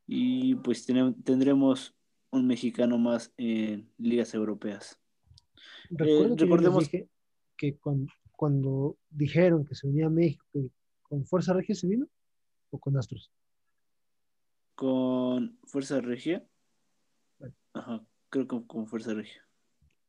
y 0.08 0.56
pues 0.56 0.86
ten 0.86 1.22
tendremos 1.24 1.96
un 2.32 2.48
mexicano 2.48 2.98
más 2.98 3.32
en 3.38 3.90
ligas 3.98 4.34
europeas. 4.34 5.00
Recuerdo 5.90 6.34
eh, 6.34 6.38
que 6.38 6.44
recordemos 6.44 6.90
que, 6.90 7.10
que 7.58 7.78
cuando, 7.78 8.12
cuando, 8.36 8.98
dijeron 9.10 9.66
que 9.66 9.76
se 9.76 9.88
unía 9.88 10.08
a 10.08 10.10
México, 10.10 10.46
¿con 11.04 11.26
Fuerza 11.26 11.54
Regia 11.54 11.76
se 11.76 11.88
vino 11.88 12.08
o 12.72 12.80
con 12.80 12.98
Astros? 12.98 13.32
Con 14.76 15.58
Fuerza 15.64 16.02
Regia. 16.02 16.46
Ajá, 17.74 18.06
creo 18.30 18.48
que 18.48 18.66
con 18.66 18.88
Fuerza 18.88 19.14
Regia. 19.14 19.48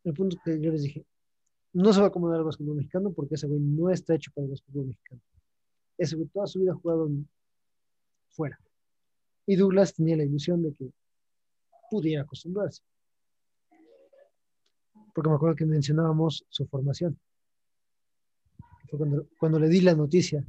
El 0.05 0.14
punto 0.14 0.37
que 0.45 0.61
yo 0.61 0.70
les 0.72 0.83
dije, 0.83 1.07
no 1.75 1.93
se 1.93 2.01
va 2.01 2.07
a 2.07 2.09
acomodar 2.09 2.39
al 2.39 2.45
básquetbol 2.45 2.77
mexicano 2.77 3.12
porque 3.12 3.35
ese 3.35 3.47
güey 3.47 3.61
no 3.61 3.91
está 3.91 4.14
hecho 4.14 4.31
para 4.35 4.47
el 4.47 4.51
básquetbol 4.53 4.87
mexicano. 4.87 5.20
Ese 5.99 6.16
güey 6.16 6.29
toda 6.29 6.47
su 6.47 6.61
vida 6.61 6.72
ha 6.72 6.77
jugado 6.77 7.07
en- 7.07 7.29
fuera. 8.31 8.59
Y 9.47 9.57
Douglas 9.57 9.95
tenía 9.95 10.16
la 10.16 10.25
ilusión 10.25 10.62
de 10.62 10.72
que 10.72 10.91
pudiera 11.91 12.22
acostumbrarse. 12.22 12.83
Porque 15.14 15.29
me 15.29 15.37
acuerdo 15.37 15.55
que 15.55 15.66
mencionábamos 15.66 16.45
su 16.49 16.66
formación. 16.66 17.18
Fue 18.89 18.99
cuando, 18.99 19.29
cuando 19.39 19.59
le 19.61 19.68
di 19.68 19.81
la 19.81 19.95
noticia 19.95 20.45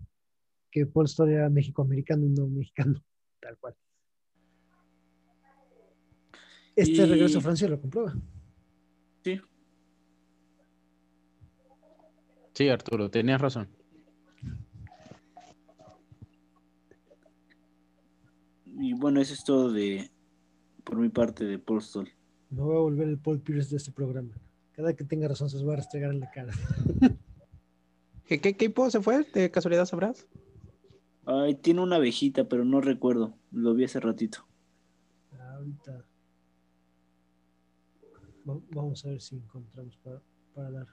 que 0.71 0.85
Paul 0.87 1.07
Stoll 1.07 1.29
era 1.31 1.49
mexicoamericano 1.49 2.25
y 2.25 2.29
no 2.29 2.47
mexicano, 2.47 3.03
tal 3.39 3.57
cual. 3.57 3.75
Este 6.75 6.91
Y- 6.93 7.05
regreso 7.05 7.37
a 7.39 7.41
Francia 7.41 7.67
lo 7.67 7.79
comprueba. 7.79 8.13
Sí. 9.23 9.39
Sí, 12.55 12.69
Arturo, 12.69 13.09
tenías 13.11 13.39
razón. 13.41 13.67
Y 18.65 18.93
bueno, 18.93 19.21
eso 19.21 19.33
es 19.33 19.43
todo 19.43 19.71
de 19.71 20.09
por 20.83 20.97
mi 20.97 21.09
parte 21.09 21.45
de 21.45 21.59
Paul 21.59 21.81
Stoll. 21.81 22.09
Me 22.49 22.61
voy 22.61 22.75
a 22.75 22.79
volver 22.79 23.07
el 23.07 23.17
Paul 23.17 23.39
Pierce 23.41 23.69
de 23.71 23.77
este 23.77 23.91
programa. 23.91 24.33
Cada 24.73 24.93
que 24.95 25.03
tenga 25.03 25.27
razón 25.27 25.49
se 25.49 25.55
los 25.57 25.65
voy 25.65 25.73
a 25.73 25.77
restregar 25.77 26.11
en 26.11 26.19
la 26.19 26.31
cara. 26.31 26.53
¿Qué, 28.25 28.41
qué 28.41 28.49
equipo 28.49 28.89
se 28.89 29.01
fue? 29.01 29.23
¿De 29.33 29.51
casualidad 29.51 29.85
sabrás? 29.85 30.27
Ay, 31.25 31.55
tiene 31.55 31.81
una 31.81 31.95
abejita, 31.97 32.47
pero 32.47 32.65
no 32.65 32.81
recuerdo. 32.81 33.33
Lo 33.51 33.73
vi 33.73 33.83
hace 33.85 33.99
ratito. 33.99 34.45
Ahorita. 35.39 36.05
Va- 38.47 38.59
Vamos 38.71 39.05
a 39.05 39.09
ver 39.09 39.21
si 39.21 39.35
encontramos 39.37 39.97
para, 39.97 40.21
para 40.53 40.71
dar. 40.71 40.87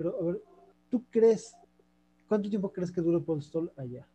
Pero, 0.00 0.18
a 0.18 0.24
ver, 0.24 0.42
¿tú 0.88 1.04
crees? 1.10 1.54
¿Cuánto 2.26 2.48
tiempo 2.48 2.72
crees 2.72 2.90
que 2.90 3.02
dure 3.02 3.20
Paul 3.20 3.42
Stoll 3.42 3.70
allá? 3.76 4.08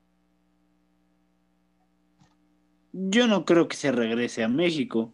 Yo 2.91 3.27
no 3.27 3.45
creo 3.45 3.67
que 3.67 3.75
se 3.75 3.91
regrese 3.91 4.43
a 4.43 4.47
México. 4.47 5.13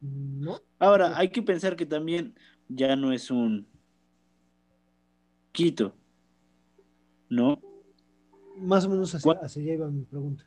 No. 0.00 0.58
Ahora, 0.80 1.16
hay 1.16 1.28
que 1.30 1.42
pensar 1.42 1.76
que 1.76 1.86
también 1.86 2.34
ya 2.68 2.96
no 2.96 3.12
es 3.12 3.30
un 3.30 3.68
Quito, 5.52 5.94
¿no? 7.28 7.60
Más 8.56 8.84
o 8.84 8.88
menos 8.88 9.14
hacia, 9.14 9.30
hacia 9.34 9.62
allá 9.62 9.74
iba 9.74 9.86
mi 9.86 10.02
pregunta. 10.02 10.44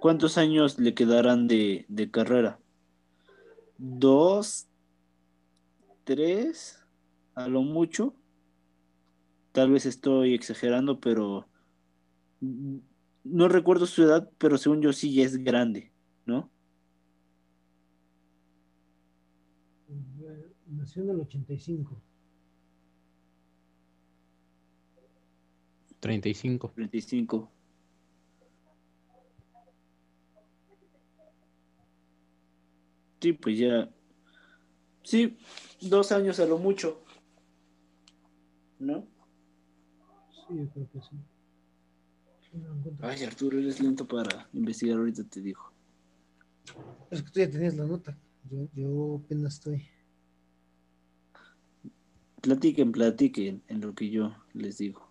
¿Cuántos 0.00 0.38
años 0.38 0.80
le 0.80 0.92
quedarán 0.92 1.46
de, 1.46 1.84
de 1.86 2.10
carrera? 2.10 2.58
¿Dos? 3.86 4.66
¿Tres? 6.04 6.82
A 7.34 7.48
lo 7.48 7.60
mucho. 7.60 8.14
Tal 9.52 9.70
vez 9.72 9.84
estoy 9.84 10.32
exagerando, 10.32 11.00
pero 11.00 11.46
no 12.40 13.48
recuerdo 13.48 13.84
su 13.84 14.02
edad, 14.02 14.30
pero 14.38 14.56
según 14.56 14.80
yo 14.80 14.94
sí 14.94 15.12
ya 15.12 15.24
es 15.24 15.36
grande, 15.36 15.92
¿no? 16.24 16.50
Nació 20.66 21.02
en 21.02 21.10
el 21.10 21.20
85. 21.20 22.00
35. 26.00 26.72
35. 26.74 27.53
Sí, 33.24 33.32
pues 33.32 33.58
ya. 33.58 33.88
Sí, 35.02 35.38
dos 35.80 36.12
años 36.12 36.38
a 36.40 36.44
lo 36.44 36.58
mucho. 36.58 37.02
¿No? 38.78 39.08
Sí, 40.30 40.58
yo 40.58 40.68
creo 40.68 40.90
que 40.92 41.00
sí. 41.00 41.16
Ay, 43.00 43.24
Arturo, 43.24 43.58
eres 43.58 43.80
lento 43.80 44.06
para 44.06 44.46
investigar, 44.52 44.98
ahorita 44.98 45.24
te 45.24 45.40
digo. 45.40 45.72
Es 47.10 47.22
que 47.22 47.30
tú 47.30 47.40
ya 47.40 47.48
tenías 47.48 47.76
la 47.76 47.86
nota. 47.86 48.14
Yo, 48.50 48.68
yo 48.74 49.22
apenas 49.24 49.54
estoy. 49.54 49.88
Platiquen, 52.42 52.92
platiquen 52.92 53.62
en 53.68 53.80
lo 53.80 53.94
que 53.94 54.10
yo 54.10 54.36
les 54.52 54.76
digo. 54.76 55.08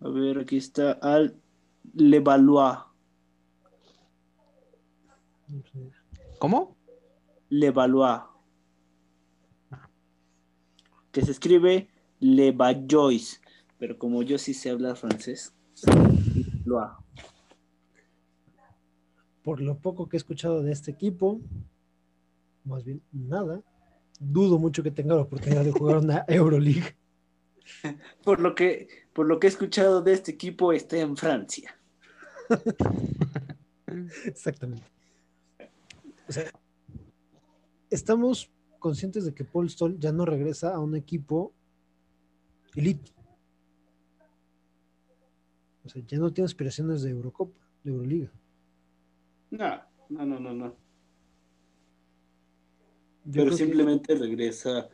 A 0.00 0.08
ver, 0.08 0.40
aquí 0.40 0.56
está 0.56 0.94
Al 0.94 1.40
Levallois. 1.94 2.78
no 5.46 5.62
sé. 5.62 5.95
¿Cómo? 6.38 6.76
Levallois. 7.48 8.22
Que 11.12 11.22
se 11.22 11.30
escribe 11.30 11.88
Levallois. 12.20 13.40
Pero 13.78 13.98
como 13.98 14.22
yo 14.22 14.38
sí 14.38 14.54
sé 14.54 14.70
hablar 14.70 14.96
francés, 14.96 15.54
Levallois. 16.64 16.96
Por 19.42 19.60
lo 19.60 19.78
poco 19.78 20.08
que 20.08 20.16
he 20.16 20.18
escuchado 20.18 20.62
de 20.62 20.72
este 20.72 20.90
equipo, 20.90 21.40
más 22.64 22.84
bien 22.84 23.00
nada, 23.12 23.62
dudo 24.18 24.58
mucho 24.58 24.82
que 24.82 24.90
tenga 24.90 25.14
la 25.14 25.22
oportunidad 25.22 25.64
de 25.64 25.70
jugar 25.70 25.98
una 25.98 26.24
Euroleague. 26.28 26.96
Por 28.24 28.40
lo 28.40 28.54
que, 28.54 28.88
por 29.12 29.26
lo 29.26 29.38
que 29.38 29.46
he 29.46 29.50
escuchado 29.50 30.02
de 30.02 30.14
este 30.14 30.32
equipo, 30.32 30.72
está 30.72 30.98
en 30.98 31.16
Francia. 31.16 31.78
Exactamente. 34.24 34.95
O 36.28 36.32
sea, 36.32 36.50
estamos 37.90 38.50
conscientes 38.78 39.24
de 39.24 39.34
que 39.34 39.44
Paul 39.44 39.68
Stoll 39.70 39.98
ya 39.98 40.12
no 40.12 40.24
regresa 40.24 40.74
a 40.74 40.80
un 40.80 40.96
equipo 40.96 41.52
elite. 42.74 43.12
O 45.84 45.88
sea, 45.88 46.02
ya 46.06 46.18
no 46.18 46.32
tiene 46.32 46.46
aspiraciones 46.46 47.02
de 47.02 47.10
Eurocopa, 47.10 47.60
de 47.84 47.90
Euroliga. 47.92 48.32
No, 49.50 49.80
no, 50.08 50.26
no, 50.26 50.40
no, 50.40 50.52
no. 50.52 50.66
Yo 53.24 53.42
Pero 53.42 53.50
que- 53.50 53.56
simplemente 53.56 54.14
regresa 54.14 54.88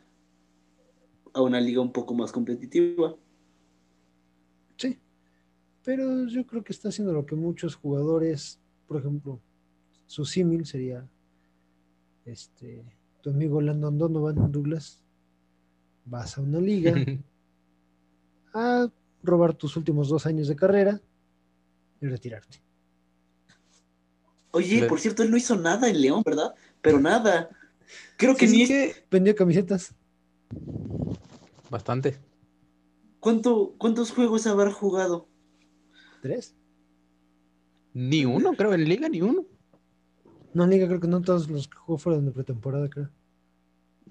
a 1.33 1.41
una 1.41 1.59
liga 1.59 1.81
un 1.81 1.91
poco 1.91 2.13
más 2.13 2.31
competitiva. 2.31 3.15
Sí, 4.77 4.99
pero 5.83 6.27
yo 6.27 6.45
creo 6.45 6.63
que 6.63 6.73
está 6.73 6.89
haciendo 6.89 7.11
lo 7.13 7.25
que 7.25 7.35
muchos 7.35 7.75
jugadores, 7.75 8.59
por 8.87 8.97
ejemplo, 8.97 9.39
su 10.05 10.25
símil 10.25 10.65
sería 10.65 11.07
este 12.25 12.83
tu 13.21 13.29
amigo 13.29 13.61
Landon 13.61 13.97
Donovan 13.97 14.51
Douglas. 14.51 15.01
Vas 16.05 16.37
a 16.37 16.41
una 16.41 16.59
liga 16.59 16.93
a 18.53 18.89
robar 19.23 19.53
tus 19.53 19.77
últimos 19.77 20.09
dos 20.09 20.25
años 20.25 20.47
de 20.47 20.55
carrera 20.55 21.01
y 22.01 22.07
retirarte. 22.07 22.61
Oye, 24.51 24.85
por 24.87 24.99
cierto, 24.99 25.23
él 25.23 25.31
no 25.31 25.37
hizo 25.37 25.55
nada 25.55 25.89
en 25.89 25.99
León, 25.99 26.21
¿verdad? 26.23 26.53
Pero 26.81 26.99
nada. 26.99 27.49
Creo 28.17 28.35
que 28.35 28.47
Sí, 28.47 28.57
ni 28.57 28.63
es... 28.63 29.03
Vendió 29.09 29.35
camisetas. 29.35 29.95
Bastante. 31.71 32.19
¿Cuánto, 33.19 33.73
¿Cuántos 33.77 34.11
juegos 34.11 34.45
habrá 34.45 34.71
jugado? 34.71 35.27
¿Tres? 36.21 36.55
Ni 37.93 38.25
uno, 38.25 38.53
creo, 38.53 38.73
en 38.73 38.87
liga, 38.87 39.09
ni 39.09 39.21
uno. 39.21 39.45
No, 40.53 40.67
liga 40.67 40.87
creo 40.87 40.99
que 40.99 41.07
no 41.07 41.21
todos 41.21 41.49
los 41.49 41.67
que 41.67 41.77
jugó 41.77 41.97
fueron 41.97 42.25
de 42.25 42.31
pretemporada, 42.31 42.89
creo. 42.89 43.09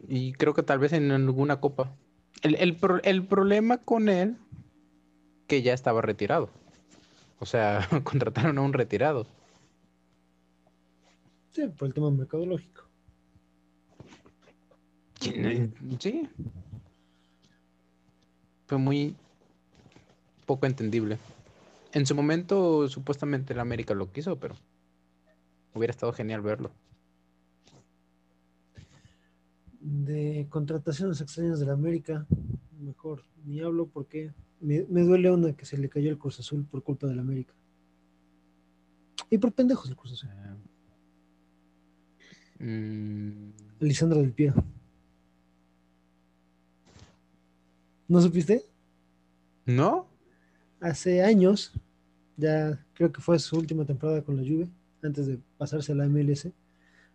Y 0.09 0.33
creo 0.33 0.55
que 0.55 0.63
tal 0.63 0.79
vez 0.79 0.93
en 0.93 1.11
alguna 1.11 1.61
copa. 1.61 1.95
El, 2.43 2.57
el 2.57 2.77
pro- 2.77 3.03
el 3.03 3.25
problema 3.27 3.79
con 3.79 4.09
él, 4.09 4.37
que 5.47 5.63
ya 5.63 5.73
estaba 5.75 6.01
retirado. 6.03 6.51
O 7.39 7.47
sea, 7.47 7.89
contrataron 8.05 8.59
a 8.59 8.63
un 8.63 8.73
retirado. 8.73 9.27
Sí, 11.53 11.67
por 11.69 11.89
el 11.89 11.95
tema 11.95 12.11
mercadológico. 12.11 12.83
¿Quién- 15.21 15.75
Sí. 16.01 16.29
Fue 18.67 18.79
muy 18.79 19.15
poco 20.47 20.67
entendible. 20.67 21.19
En 21.93 22.07
su 22.07 22.15
momento, 22.15 22.89
supuestamente 22.89 23.53
el 23.53 23.61
América 23.61 23.93
lo 23.95 24.11
quiso, 24.11 24.37
pero 24.41 24.57
hubiera 25.75 25.93
estado 25.93 26.13
genial 26.13 26.43
verlo. 26.43 26.73
De 29.81 30.47
contrataciones 30.49 31.21
extrañas 31.21 31.59
de 31.59 31.67
la 31.67 31.73
América, 31.73 32.27
mejor 32.81 33.25
ni 33.45 33.61
hablo 33.61 33.87
porque 33.87 34.33
me, 34.61 34.85
me 34.89 35.03
duele 35.03 35.31
una 35.31 35.55
que 35.55 35.67
se 35.67 35.77
le 35.77 35.89
cayó 35.89 36.11
el 36.11 36.19
Cruz 36.19 36.39
Azul 36.39 36.65
por 36.65 36.83
culpa 36.83 37.07
del 37.07 37.19
América. 37.19 37.53
Y 39.31 39.39
por 39.39 39.53
pendejos 39.53 39.89
el 39.89 39.97
Cruz 39.97 40.13
Azul. 40.13 40.31
Mm, 42.59 43.51
Lisandro 43.81 44.21
del 44.21 44.33
Piero. 44.33 44.63
¿No 48.07 48.21
supiste? 48.21 48.63
¿No? 49.67 50.07
Hace 50.81 51.23
años 51.23 51.73
ya 52.37 52.85
creo 52.95 53.11
que 53.11 53.21
fue 53.21 53.39
su 53.39 53.57
última 53.57 53.85
temporada 53.85 54.23
con 54.23 54.37
la 54.37 54.43
Juve, 54.43 54.69
antes 55.03 55.27
de 55.27 55.41
pasarse 55.63 55.93
a 55.93 55.95
la 55.95 56.09
MLS, 56.09 56.49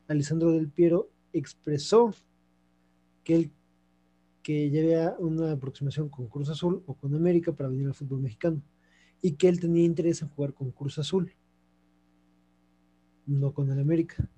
Alessandro 0.08 0.54
Del 0.54 0.70
Piero 0.70 1.10
expresó 1.34 2.14
que 3.26 3.36
él 3.36 3.52
que 4.42 4.70
lleve 4.70 4.96
una 5.20 5.52
aproximación 5.52 6.08
con 6.08 6.30
Cruz 6.30 6.48
Azul 6.48 6.82
o 6.86 6.94
con 6.94 7.14
América 7.14 7.52
para 7.52 7.68
venir 7.68 7.88
al 7.88 7.94
fútbol 7.94 8.22
mexicano 8.22 8.62
y 9.22 9.34
que 9.34 9.50
él 9.50 9.60
tenía 9.60 9.84
interés 9.84 10.22
en 10.22 10.30
jugar 10.30 10.54
con 10.54 10.72
Cruz 10.72 10.98
Azul, 10.98 11.34
no 13.26 13.52
con 13.54 13.70
el 13.70 13.82
América. 13.82 14.30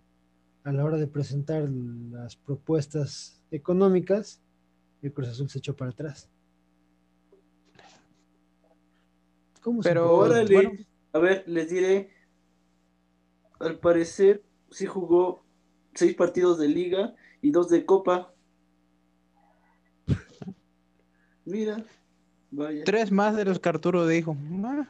A 0.64 0.72
la 0.72 0.84
hora 0.84 0.98
de 0.98 1.06
presentar 1.06 1.70
las 1.70 2.36
propuestas 2.36 3.44
económicas, 3.52 4.42
el 5.04 5.14
Cruz 5.14 5.28
Azul 5.28 5.50
se 5.52 5.60
echó 5.60 5.76
para 5.76 5.92
atrás. 5.92 6.28
¿Cómo 9.62 9.82
Pero 9.82 10.12
órale, 10.12 10.88
a 11.14 11.20
ver, 11.20 11.44
les 11.46 11.70
diré, 11.70 12.10
al 13.60 13.80
parecer 13.80 14.44
sí 14.72 14.86
jugó 14.86 15.44
seis 15.94 16.16
partidos 16.16 16.60
de 16.60 16.68
liga 16.68 17.16
y 17.42 17.52
dos 17.52 17.70
de 17.70 17.86
copa. 17.86 18.34
Mira, 21.46 21.84
vaya. 22.52 22.84
Tres 22.84 23.12
más 23.12 23.36
de 23.36 23.46
los 23.46 23.60
que 23.60 23.70
Arturo 23.70 24.08
dijo. 24.08 24.36
Ah. 24.64 24.88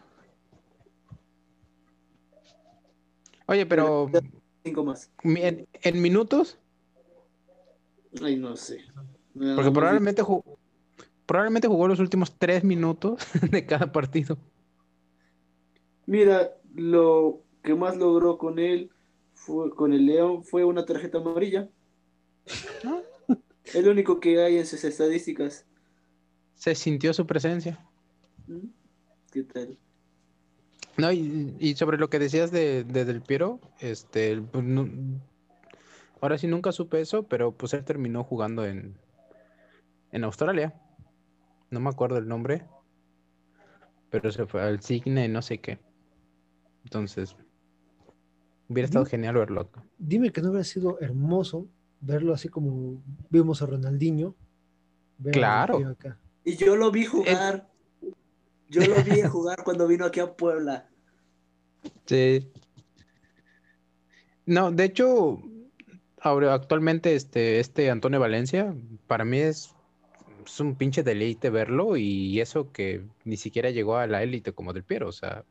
Oye, 3.47 3.65
pero. 3.65 4.11
Cinco 4.63 4.83
más. 4.83 5.09
¿En, 5.23 6.01
minutos? 6.01 6.57
Ay, 8.21 8.35
no 8.35 8.55
sé. 8.55 8.83
Porque 9.33 9.71
probablemente 9.71 10.21
jugó, 10.21 10.59
probablemente 11.25 11.67
jugó 11.67 11.87
los 11.87 11.99
últimos 11.99 12.37
tres 12.37 12.63
minutos 12.63 13.25
de 13.51 13.65
cada 13.65 13.91
partido. 13.91 14.37
Mira, 16.05 16.51
lo 16.75 17.43
que 17.63 17.75
más 17.75 17.97
logró 17.97 18.37
con 18.37 18.59
él, 18.59 18.89
fue, 19.33 19.69
con 19.71 19.93
el 19.93 20.05
León, 20.05 20.43
fue 20.43 20.63
una 20.63 20.85
tarjeta 20.85 21.19
amarilla. 21.19 21.69
¿No? 22.83 23.01
El 23.73 23.87
único 23.87 24.19
que 24.19 24.41
hay 24.41 24.57
en 24.57 24.65
sus 24.65 24.83
estadísticas. 24.83 25.65
Se 26.55 26.75
sintió 26.75 27.13
su 27.13 27.25
presencia. 27.25 27.79
¿Mm? 28.47 28.67
¿Qué 29.31 29.43
tal? 29.43 29.77
No, 30.97 31.11
y, 31.13 31.75
sobre 31.75 31.97
lo 31.97 32.09
que 32.09 32.19
decías 32.19 32.51
de, 32.51 32.83
Del 32.83 33.21
Piero, 33.21 33.61
este, 33.79 34.41
pues, 34.41 34.65
ahora 36.19 36.37
sí 36.37 36.47
nunca 36.47 36.73
supe 36.73 36.99
eso, 36.99 37.23
pero 37.23 37.53
pues 37.53 37.73
él 37.73 37.85
terminó 37.85 38.23
jugando 38.25 38.65
en, 38.65 38.97
en 40.11 40.23
Australia. 40.25 40.73
No 41.69 41.79
me 41.79 41.89
acuerdo 41.89 42.17
el 42.17 42.27
nombre, 42.27 42.65
pero 44.09 44.29
se 44.31 44.45
fue 44.45 44.61
al 44.61 44.81
Signe, 44.81 45.29
no 45.29 45.41
sé 45.41 45.59
qué. 45.59 45.79
Entonces, 46.83 47.37
hubiera 48.69 48.85
estado 48.85 49.05
genial 49.05 49.35
verlo 49.35 49.67
Dime 49.97 50.31
que 50.31 50.41
no 50.41 50.49
hubiera 50.49 50.63
sido 50.63 50.99
hermoso 51.01 51.67
verlo 52.01 52.33
así 52.33 52.49
como 52.49 53.01
vimos 53.29 53.61
a 53.61 53.65
Ronaldinho. 53.65 54.35
Claro. 55.31 55.95
Y 56.43 56.55
yo 56.55 56.75
lo 56.75 56.91
vi 56.91 57.05
jugar. 57.05 57.69
Yo 58.69 58.81
lo 58.85 59.03
vi 59.03 59.21
jugar 59.29 59.63
cuando 59.63 59.87
vino 59.87 60.05
aquí 60.05 60.19
a 60.19 60.33
Puebla. 60.33 60.87
Sí. 62.05 62.47
No, 64.45 64.71
de 64.71 64.85
hecho, 64.85 65.41
ahora 66.21 66.53
actualmente 66.53 67.15
este, 67.15 67.59
este 67.59 67.89
Antonio 67.89 68.19
Valencia, 68.19 68.73
para 69.07 69.25
mí 69.25 69.39
es, 69.39 69.75
es, 70.45 70.59
un 70.59 70.75
pinche 70.75 71.03
deleite 71.03 71.49
verlo 71.49 71.97
y 71.97 72.39
eso 72.41 72.71
que 72.71 73.03
ni 73.25 73.37
siquiera 73.37 73.69
llegó 73.69 73.97
a 73.97 74.07
la 74.07 74.23
élite 74.23 74.53
como 74.53 74.73
del 74.73 74.83
Piero, 74.83 75.09
o 75.09 75.11
sea, 75.11 75.43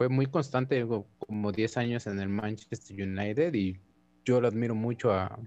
fue 0.00 0.08
muy 0.08 0.24
constante, 0.24 0.86
como 1.18 1.52
10 1.52 1.76
años 1.76 2.06
en 2.06 2.18
el 2.20 2.30
Manchester 2.30 3.06
United 3.06 3.52
y 3.52 3.78
yo 4.24 4.40
lo 4.40 4.48
admiro 4.48 4.74
mucho 4.74 5.12
a, 5.12 5.38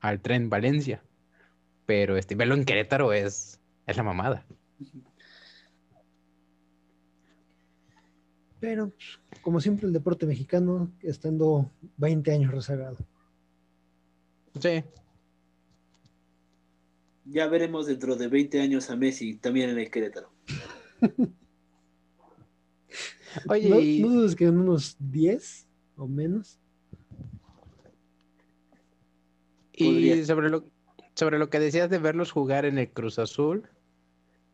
al 0.00 0.20
tren 0.20 0.50
Valencia, 0.50 1.04
pero 1.86 2.16
este, 2.16 2.34
verlo 2.34 2.56
en 2.56 2.64
Querétaro 2.64 3.12
es, 3.12 3.60
es 3.86 3.96
la 3.96 4.02
mamada. 4.02 4.44
Pero, 8.58 8.92
como 9.40 9.60
siempre, 9.60 9.86
el 9.86 9.92
deporte 9.92 10.26
mexicano 10.26 10.90
estando 11.00 11.70
20 11.98 12.32
años 12.32 12.50
rezagado. 12.50 12.96
Sí. 14.60 14.82
Ya 17.24 17.46
veremos 17.46 17.86
dentro 17.86 18.16
de 18.16 18.26
20 18.26 18.60
años 18.62 18.90
a 18.90 18.96
Messi 18.96 19.36
también 19.36 19.70
en 19.70 19.78
el 19.78 19.92
Querétaro. 19.92 20.32
Oye, 23.48 24.00
¿No, 24.00 24.08
dudes 24.08 24.34
que 24.34 24.44
en 24.44 24.58
unos 24.58 24.96
10 24.98 25.66
o 25.96 26.06
menos? 26.06 26.58
Y 29.72 30.24
sobre 30.24 30.48
lo, 30.48 30.64
sobre 31.14 31.38
lo 31.38 31.50
que 31.50 31.60
decías 31.60 31.90
de 31.90 31.98
verlos 31.98 32.30
jugar 32.30 32.64
en 32.64 32.78
el 32.78 32.90
Cruz 32.90 33.18
Azul, 33.18 33.68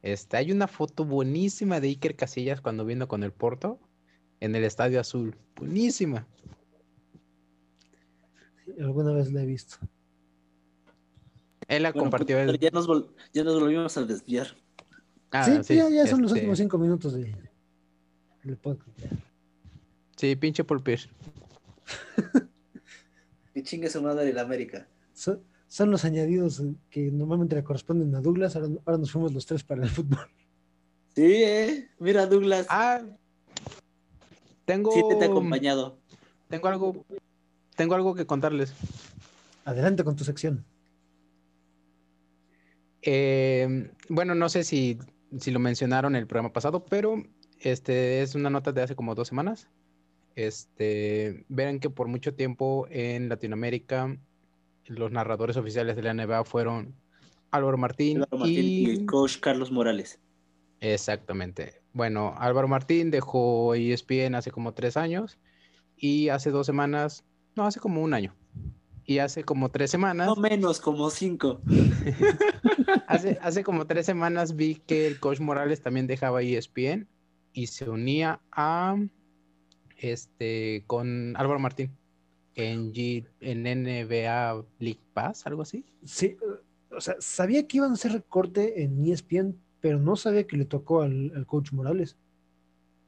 este, 0.02 0.36
hay 0.36 0.50
una 0.50 0.66
foto 0.66 1.04
buenísima 1.04 1.80
de 1.80 1.88
Iker 1.88 2.16
Casillas 2.16 2.60
cuando 2.60 2.84
vino 2.84 3.06
con 3.06 3.22
el 3.22 3.32
Porto 3.32 3.78
en 4.40 4.56
el 4.56 4.64
Estadio 4.64 5.00
Azul. 5.00 5.36
Buenísima. 5.56 6.26
alguna 8.80 9.12
vez 9.12 9.32
la 9.32 9.42
he 9.42 9.46
visto. 9.46 9.76
Él 11.68 11.84
la 11.84 11.92
compartió. 11.92 12.36
Pues, 12.44 12.58
ya, 12.58 12.70
nos 13.44 13.60
volvimos 13.60 13.96
a 13.96 14.02
desviar. 14.02 14.48
Ah, 15.30 15.62
sí, 15.62 15.76
ya, 15.76 16.06
son 16.06 16.20
los 16.20 16.32
este 16.32 16.40
últimos 16.40 16.58
cinco 16.58 16.76
minutos 16.76 17.14
de, 17.14 17.34
del 18.44 18.56
podcast. 18.56 18.98
Sí, 20.16 20.36
pinche 20.36 20.64
Pulpir. 20.64 21.00
que 23.54 23.62
chingue 23.62 23.90
su 23.90 24.02
madre 24.02 24.24
de 24.24 24.32
la 24.32 24.42
América. 24.42 24.86
Son, 25.12 25.90
los 25.90 26.04
añadidos 26.04 26.62
que 26.90 27.10
normalmente 27.10 27.56
le 27.56 27.64
corresponden 27.64 28.14
a 28.14 28.20
Douglas. 28.20 28.56
Ahora, 28.56 28.98
nos 28.98 29.10
fuimos 29.10 29.32
los 29.32 29.46
tres 29.46 29.64
para 29.64 29.82
el 29.82 29.88
fútbol. 29.88 30.28
Sí, 31.14 31.42
eh. 31.42 31.88
Mira, 31.98 32.26
Douglas. 32.26 32.66
Ah, 32.68 33.02
tengo. 34.64 34.92
Sí, 34.92 35.02
te, 35.08 35.24
he 35.24 35.28
acompañado. 35.28 35.98
Tengo 36.48 36.68
algo. 36.68 37.04
Tengo 37.76 37.94
algo 37.94 38.14
que 38.14 38.26
contarles. 38.26 38.74
Adelante 39.64 40.04
con 40.04 40.16
tu 40.16 40.24
sección. 40.24 40.64
Eh, 43.02 43.90
bueno, 44.08 44.34
no 44.34 44.48
sé 44.48 44.62
si, 44.62 44.98
si 45.38 45.50
lo 45.50 45.58
mencionaron 45.58 46.14
en 46.14 46.20
el 46.20 46.26
programa 46.26 46.52
pasado, 46.52 46.84
pero 46.84 47.22
este 47.62 48.22
es 48.22 48.34
una 48.34 48.50
nota 48.50 48.72
de 48.72 48.82
hace 48.82 48.96
como 48.96 49.14
dos 49.14 49.28
semanas. 49.28 49.68
Este, 50.34 51.44
verán 51.48 51.78
que 51.78 51.90
por 51.90 52.08
mucho 52.08 52.34
tiempo 52.34 52.86
en 52.90 53.28
Latinoamérica 53.28 54.16
los 54.86 55.12
narradores 55.12 55.56
oficiales 55.56 55.96
de 55.96 56.02
la 56.02 56.14
NBA 56.14 56.44
fueron 56.44 56.94
Álvaro 57.50 57.76
Martín, 57.76 58.24
y... 58.44 58.90
el 58.90 59.06
coach 59.06 59.38
Carlos 59.38 59.70
Morales. 59.70 60.18
Exactamente. 60.80 61.82
Bueno, 61.92 62.34
Álvaro 62.38 62.66
Martín 62.66 63.10
dejó 63.10 63.74
ESPN 63.74 64.34
hace 64.34 64.50
como 64.50 64.72
tres 64.72 64.96
años 64.96 65.38
y 65.96 66.30
hace 66.30 66.50
dos 66.50 66.66
semanas, 66.66 67.24
no, 67.54 67.66
hace 67.66 67.78
como 67.78 68.02
un 68.02 68.14
año. 68.14 68.34
Y 69.04 69.18
hace 69.18 69.44
como 69.44 69.68
tres 69.68 69.90
semanas. 69.90 70.26
No 70.26 70.36
menos, 70.36 70.80
como 70.80 71.10
cinco. 71.10 71.60
hace, 73.06 73.38
hace 73.42 73.62
como 73.62 73.86
tres 73.86 74.06
semanas 74.06 74.56
vi 74.56 74.76
que 74.76 75.06
el 75.06 75.20
coach 75.20 75.40
Morales 75.40 75.82
también 75.82 76.06
dejaba 76.06 76.42
ESPN 76.42 77.06
y 77.52 77.66
se 77.66 77.88
unía 77.88 78.40
a 78.50 78.96
este 79.96 80.84
con 80.86 81.36
Álvaro 81.36 81.58
Martín 81.58 81.90
en, 82.54 82.92
G, 82.92 83.26
en 83.40 83.62
NBA 83.62 84.64
League 84.78 85.00
Pass, 85.14 85.46
algo 85.46 85.62
así. 85.62 85.84
Sí, 86.04 86.36
o 86.90 87.00
sea, 87.00 87.16
sabía 87.18 87.66
que 87.66 87.78
iban 87.78 87.90
a 87.90 87.94
hacer 87.94 88.12
recorte 88.12 88.82
en 88.82 89.04
ESPN, 89.04 89.58
pero 89.80 89.98
no 89.98 90.16
sabía 90.16 90.46
que 90.46 90.56
le 90.56 90.64
tocó 90.64 91.02
al, 91.02 91.44
coach 91.46 91.72
Morales. 91.72 92.16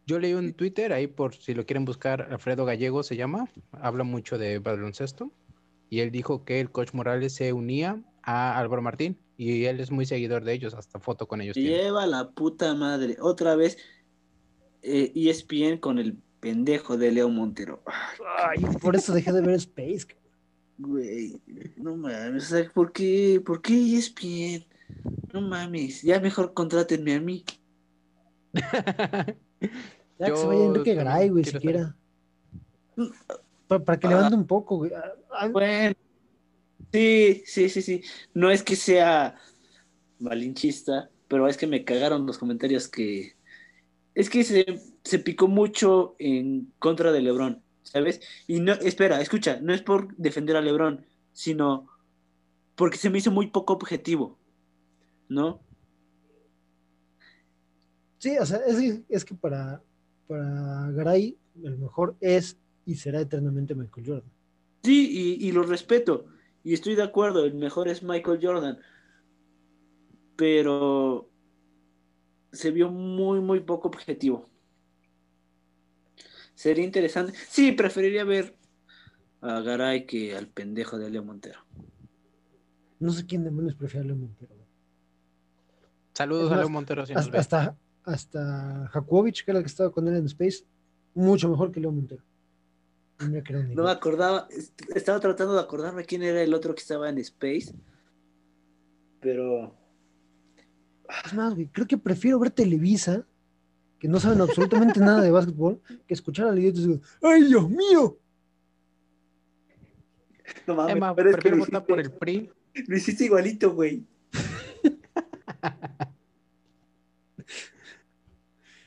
Yo 0.07 0.19
leí 0.19 0.35
un 0.35 0.53
Twitter 0.53 0.93
ahí 0.93 1.07
por 1.07 1.35
si 1.35 1.55
lo 1.55 1.65
quieren 1.65 1.85
buscar, 1.85 2.29
Alfredo 2.31 2.65
Gallego 2.65 3.03
se 3.03 3.17
llama, 3.17 3.49
habla 3.73 4.05
mucho 4.05 4.37
de 4.37 4.59
baloncesto 4.59 5.33
y 5.89 6.01
él 6.01 6.11
dijo 6.11 6.45
que 6.45 6.61
el 6.61 6.71
coach 6.71 6.93
Morales 6.93 7.35
se 7.35 7.53
unía 7.55 8.03
a 8.23 8.59
Álvaro 8.59 8.83
Martín 8.83 9.19
y 9.37 9.65
él 9.65 9.81
es 9.81 9.91
muy 9.91 10.05
seguidor 10.05 10.45
de 10.45 10.53
ellos, 10.53 10.75
hasta 10.75 11.01
foto 11.01 11.27
con 11.27 11.41
ellos. 11.41 11.57
Lleva 11.57 12.07
la 12.07 12.31
puta 12.31 12.75
madre, 12.75 13.17
otra 13.21 13.57
vez 13.57 13.79
eh, 14.85 15.13
ESPN 15.15 15.79
con 15.79 15.99
el 15.99 16.19
pendejo 16.41 16.99
de 16.99 17.11
Leo 17.11 17.31
Montero. 17.31 17.83
Ay, 18.39 18.63
por 18.81 18.95
eso 18.95 19.15
dejé 19.15 19.33
de 19.33 19.41
ver 19.41 19.55
Space. 19.55 20.07
Güey, 20.77 21.41
no 21.77 21.97
mames, 21.97 22.55
¿por 22.75 22.93
qué? 22.93 23.41
¿Por 23.45 23.63
qué 23.63 23.97
ESPN? 23.97 24.67
No 25.33 25.41
mames, 25.41 26.03
ya 26.03 26.21
mejor 26.21 26.53
contrátenme 26.53 27.15
a 27.15 27.21
mí. 27.21 27.45
ya 28.53 30.27
que 30.27 30.37
se 30.37 30.47
vaya 30.47 30.65
Enrique 30.65 30.95
Garay, 30.95 31.29
güey, 31.31 31.45
siquiera. 31.45 31.97
Para, 33.67 33.99
que 33.99 34.09
levante 34.09 34.37
un 34.37 34.47
poco, 34.47 34.77
güey. 34.77 34.93
Ah, 34.93 35.13
ah. 35.31 35.49
Bueno, 35.49 35.95
sí, 36.93 37.43
sí, 37.47 37.69
sí, 37.69 37.83
sí. 37.83 38.03
No 38.35 38.51
es 38.51 38.63
que 38.63 38.77
sea 38.77 39.37
malinchista, 40.19 41.09
pero 41.27 41.49
es 41.49 41.57
que 41.57 41.67
me 41.67 41.85
cagaron 41.85 42.27
los 42.27 42.37
comentarios 42.37 42.87
que 42.89 43.34
es 44.15 44.31
que 44.31 44.45
se, 44.45 44.81
se 45.03 45.19
picó 45.19 45.49
mucho 45.49 46.15
en 46.19 46.73
contra 46.79 47.13
de 47.13 47.23
LeBron, 47.23 47.63
¿sabes? 47.83 48.21
Y 48.47 48.61
no, 48.61 48.73
espera, 48.73 49.21
escucha, 49.21 49.59
no 49.61 49.75
es 49.75 49.83
por 49.83 50.15
defender 50.17 50.57
a 50.57 50.61
LeBron, 50.61 51.05
sino 51.33 51.89
porque 52.75 52.97
se 52.97 53.11
me 53.11 53.19
hizo 53.19 53.31
muy 53.31 53.49
poco 53.49 53.73
objetivo, 53.73 54.39
¿no? 55.29 55.61
Sí, 58.19 58.39
o 58.39 58.47
sea, 58.47 58.59
es, 58.67 59.01
es 59.09 59.25
que 59.25 59.35
para, 59.35 59.83
para 60.27 60.91
Garay 60.93 61.37
el 61.63 61.79
mejor 61.79 62.17
es 62.21 62.57
y 62.87 62.95
será 62.95 63.21
eternamente 63.21 63.75
Michael 63.75 64.07
Jordan. 64.07 64.33
Sí, 64.83 65.39
y, 65.41 65.49
y 65.49 65.53
lo 65.53 65.63
respeto, 65.63 66.27
y 66.63 66.75
estoy 66.75 66.95
de 66.95 67.03
acuerdo, 67.03 67.45
el 67.45 67.55
mejor 67.55 67.89
es 67.89 68.03
Michael 68.03 68.41
Jordan, 68.41 68.79
pero 70.37 71.31
se 72.55 72.71
vio 72.71 72.91
muy, 72.91 73.41
muy 73.41 73.61
poco 73.61 73.89
objetivo. 73.89 74.49
Sería 76.55 76.85
interesante. 76.85 77.33
Sí, 77.49 77.73
preferiría 77.73 78.25
ver 78.25 78.57
a 79.41 79.61
Garay 79.61 80.07
que 80.07 80.37
al 80.37 80.47
pendejo 80.49 80.99
de 80.99 81.11
Leo 81.11 81.25
Montero. 81.25 81.61
No 83.01 83.11
sé 83.13 83.27
quién 83.27 83.45
demonios 83.45 83.75
prefiere 83.75 84.05
a 84.05 84.07
Leo 84.09 84.17
Montero. 84.17 84.55
Saludos 86.15 86.53
a 86.53 86.57
Leo 86.57 86.69
Montero. 86.69 87.05
si 87.05 87.13
Hasta, 87.13 87.39
hasta, 87.39 87.77
hasta 88.05 88.89
Jakubovic, 88.93 89.45
que 89.45 89.51
era 89.51 89.59
el 89.59 89.65
que 89.65 89.69
estaba 89.71 89.91
con 89.91 90.07
él 90.09 90.17
en 90.17 90.27
Space, 90.27 90.65
mucho 91.15 91.49
mejor 91.49 91.73
que 91.73 91.81
Leo 91.81 91.91
Montero. 91.93 92.23
No 93.19 93.85
me 93.85 93.91
acordaba, 93.91 94.47
est- 94.51 94.81
estaba 94.95 95.21
tratando 95.21 95.55
de 95.55 95.61
acordarme 95.61 96.05
quién 96.05 96.23
era 96.23 96.43
el 96.43 96.53
otro 96.55 96.75
que 96.75 96.81
estaba 96.83 97.09
en 97.09 97.19
Space, 97.19 97.75
pero 99.21 99.75
Es 101.25 101.33
más, 101.33 101.55
güey, 101.55 101.67
creo 101.69 101.87
que 101.87 101.97
prefiero 101.97 102.39
ver 102.39 102.51
Televisa, 102.51 103.27
que 103.99 104.09
no 104.09 104.21
saben 104.21 104.41
absolutamente 104.41 105.01
nada 105.01 105.23
de 105.23 105.31
básquetbol, 105.31 105.81
que 106.07 106.15
escuchar 106.15 106.49
a 106.49 106.59
idiotas 106.59 106.83
y 106.83 106.89
digo, 106.89 107.01
¡ay, 107.23 107.45
Dios 107.45 107.71
mío! 107.71 108.19
no 110.67 110.75
mames, 110.75 110.97
Emma, 110.97 111.15
pero 111.15 111.31
es 111.31 111.37
que 111.37 111.55
votar 111.55 111.87
por 111.87 111.99
el 111.99 112.07
hiciste, 112.07 112.19
PRI. 112.19 112.51
lo 112.89 112.97
hiciste 112.97 113.25
igualito, 113.25 113.75
güey. 113.75 114.05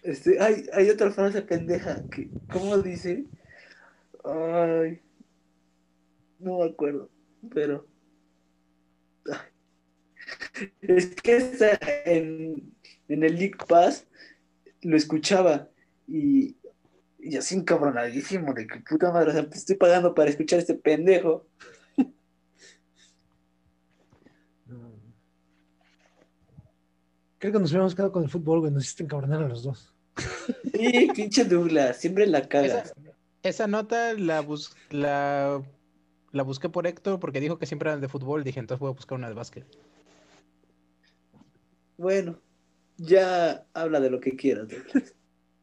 Este, 0.03 0.41
hay, 0.41 0.65
hay 0.71 0.89
otra 0.89 1.11
frase 1.11 1.41
pendeja 1.41 2.01
que, 2.09 2.29
¿cómo 2.49 2.77
dice? 2.77 3.25
Ay, 4.23 5.01
no 6.39 6.59
me 6.59 6.65
acuerdo, 6.69 7.09
pero. 7.53 7.85
es 10.81 11.15
que 11.15 11.37
en, 12.05 12.73
en 13.07 13.23
el 13.23 13.35
League 13.35 13.57
Pass 13.67 14.07
lo 14.81 14.95
escuchaba 14.97 15.69
y, 16.07 16.55
y 17.19 17.35
así 17.37 17.55
encabronadísimo 17.55 18.53
de 18.53 18.67
que 18.67 18.79
puta 18.79 19.11
madre, 19.11 19.29
o 19.31 19.33
sea, 19.33 19.49
te 19.49 19.57
estoy 19.57 19.75
pagando 19.75 20.13
para 20.13 20.29
escuchar 20.29 20.57
a 20.57 20.61
este 20.61 20.75
pendejo. 20.75 21.45
Creo 27.39 27.53
que 27.53 27.59
nos 27.59 27.69
hubiéramos 27.71 27.93
quedado 27.93 28.11
con 28.11 28.23
el 28.23 28.29
fútbol, 28.29 28.61
güey, 28.61 28.71
nos 28.71 28.83
hiciste 28.85 29.03
encabronar 29.03 29.43
a 29.43 29.47
los 29.47 29.63
dos. 29.63 29.93
Sí, 30.73 31.09
pinche 31.13 31.45
Douglas, 31.45 31.97
siempre 31.97 32.25
la 32.25 32.47
cagas. 32.47 32.91
Esa, 32.91 32.93
esa 33.43 33.67
nota 33.67 34.13
la, 34.13 34.41
bus- 34.41 34.75
la, 34.89 35.61
la 36.31 36.43
busqué 36.43 36.69
por 36.69 36.87
Héctor 36.87 37.19
porque 37.19 37.39
dijo 37.39 37.59
que 37.59 37.67
siempre 37.67 37.89
eran 37.89 38.01
de 38.01 38.07
fútbol. 38.09 38.43
Dije, 38.43 38.59
entonces 38.59 38.79
voy 38.79 38.89
a 38.89 38.95
buscar 38.95 39.17
una 39.19 39.27
de 39.29 39.35
básquet. 39.35 39.65
Bueno, 41.97 42.39
ya 42.97 43.65
habla 43.73 43.99
de 43.99 44.09
lo 44.09 44.19
que 44.19 44.35
quieras. 44.35 44.67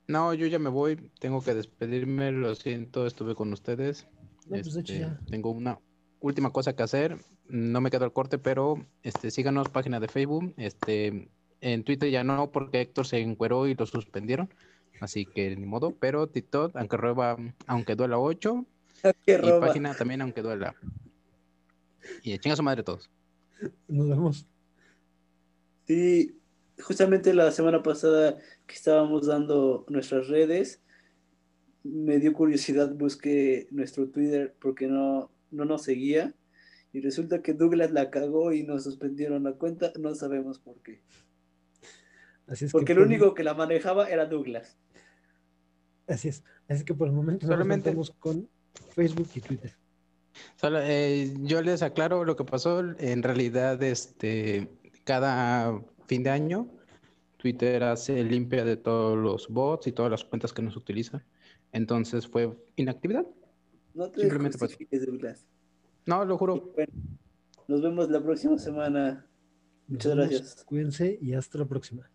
No, 0.06 0.34
yo 0.34 0.46
ya 0.46 0.58
me 0.58 0.68
voy. 0.70 0.96
Tengo 1.18 1.42
que 1.42 1.54
despedirme. 1.54 2.30
Lo 2.32 2.54
siento, 2.54 3.06
estuve 3.06 3.34
con 3.34 3.52
ustedes. 3.52 4.06
No, 4.46 4.60
pues, 4.60 4.76
Este, 4.76 4.98
ya. 5.00 5.18
tengo 5.30 5.50
una 5.50 5.78
última 6.20 6.50
cosa 6.50 6.74
que 6.76 6.82
hacer. 6.82 7.16
No 7.48 7.80
me 7.80 7.90
quedo 7.90 8.04
al 8.04 8.12
corte, 8.12 8.38
pero 8.38 8.84
este, 9.02 9.30
síganos 9.30 9.68
página 9.70 10.00
de 10.00 10.08
Facebook. 10.08 10.52
Este, 10.56 11.28
en 11.60 11.84
Twitter 11.84 12.10
ya 12.10 12.24
no, 12.24 12.50
porque 12.52 12.80
Héctor 12.82 13.06
se 13.06 13.20
encueró 13.20 13.66
y 13.66 13.74
lo 13.74 13.86
suspendieron. 13.86 14.50
Así 15.00 15.24
que 15.26 15.56
ni 15.56 15.66
modo. 15.66 15.94
Pero 15.98 16.26
TikTok, 16.28 16.76
aunque 16.76 16.96
roba, 16.96 17.36
aunque 17.66 17.94
duela 17.96 18.18
8. 18.18 18.64
Qué 19.24 19.32
Y 19.32 19.36
roba. 19.36 19.66
página 19.68 19.94
también, 19.94 20.20
aunque 20.22 20.42
duela. 20.42 20.74
Y 22.22 22.38
chinga 22.38 22.56
su 22.56 22.62
madre 22.62 22.82
todos. 22.82 23.10
Nos 23.88 24.08
vemos. 24.08 24.46
Sí, 25.86 26.38
justamente 26.80 27.34
la 27.34 27.50
semana 27.52 27.82
pasada 27.82 28.38
que 28.66 28.74
estábamos 28.74 29.26
dando 29.26 29.84
nuestras 29.88 30.28
redes, 30.28 30.82
me 31.82 32.18
dio 32.18 32.32
curiosidad, 32.32 32.94
busqué 32.94 33.68
nuestro 33.70 34.08
Twitter 34.08 34.54
porque 34.60 34.86
no, 34.86 35.30
no 35.50 35.64
nos 35.66 35.82
seguía 35.82 36.34
y 36.92 37.00
resulta 37.00 37.42
que 37.42 37.52
Douglas 37.52 37.90
la 37.90 38.10
cagó 38.10 38.52
y 38.52 38.62
nos 38.62 38.84
suspendieron 38.84 39.44
la 39.44 39.52
cuenta, 39.52 39.92
no 39.98 40.14
sabemos 40.14 40.58
por 40.58 40.80
qué. 40.82 41.02
Así 42.46 42.66
es 42.66 42.72
Porque 42.72 42.86
que 42.86 42.92
el 42.92 43.00
único 43.00 43.34
que 43.34 43.42
la 43.42 43.54
manejaba 43.54 44.08
era 44.08 44.26
Douglas. 44.26 44.78
Así 46.06 46.28
es. 46.28 46.44
Así 46.68 46.84
que 46.84 46.94
por 46.94 47.08
el 47.08 47.14
momento 47.14 47.46
Solamente- 47.46 47.94
nos 47.94 48.10
con 48.12 48.48
Facebook 48.94 49.28
y 49.34 49.40
Twitter. 49.40 49.72
Solo, 50.56 50.80
eh, 50.82 51.32
yo 51.40 51.62
les 51.62 51.82
aclaro 51.82 52.24
lo 52.24 52.36
que 52.36 52.44
pasó. 52.44 52.80
En 52.98 53.22
realidad, 53.22 53.82
este, 53.82 54.68
cada 55.04 55.80
fin 56.06 56.22
de 56.22 56.30
año, 56.30 56.68
Twitter 57.36 57.84
hace 57.84 58.24
limpia 58.24 58.64
de 58.64 58.76
todos 58.76 59.18
los 59.18 59.48
bots 59.48 59.86
y 59.86 59.92
todas 59.92 60.10
las 60.10 60.24
cuentas 60.24 60.52
que 60.52 60.62
nos 60.62 60.76
utilizan. 60.76 61.22
Entonces 61.72 62.26
fue 62.26 62.56
inactividad. 62.76 63.26
No 63.94 64.10
te 64.10 64.20
Simplemente 64.20 64.58
Douglas. 65.06 65.46
No, 66.06 66.24
lo 66.24 66.36
juro. 66.36 66.72
bueno, 66.74 66.92
nos 67.68 67.82
vemos 67.82 68.10
la 68.10 68.22
próxima 68.22 68.58
semana. 68.58 69.26
Nos 69.86 69.88
Muchas 69.88 70.16
vemos, 70.16 70.30
gracias. 70.30 70.64
Cuídense 70.64 71.18
y 71.20 71.34
hasta 71.34 71.58
la 71.58 71.66
próxima. 71.66 72.10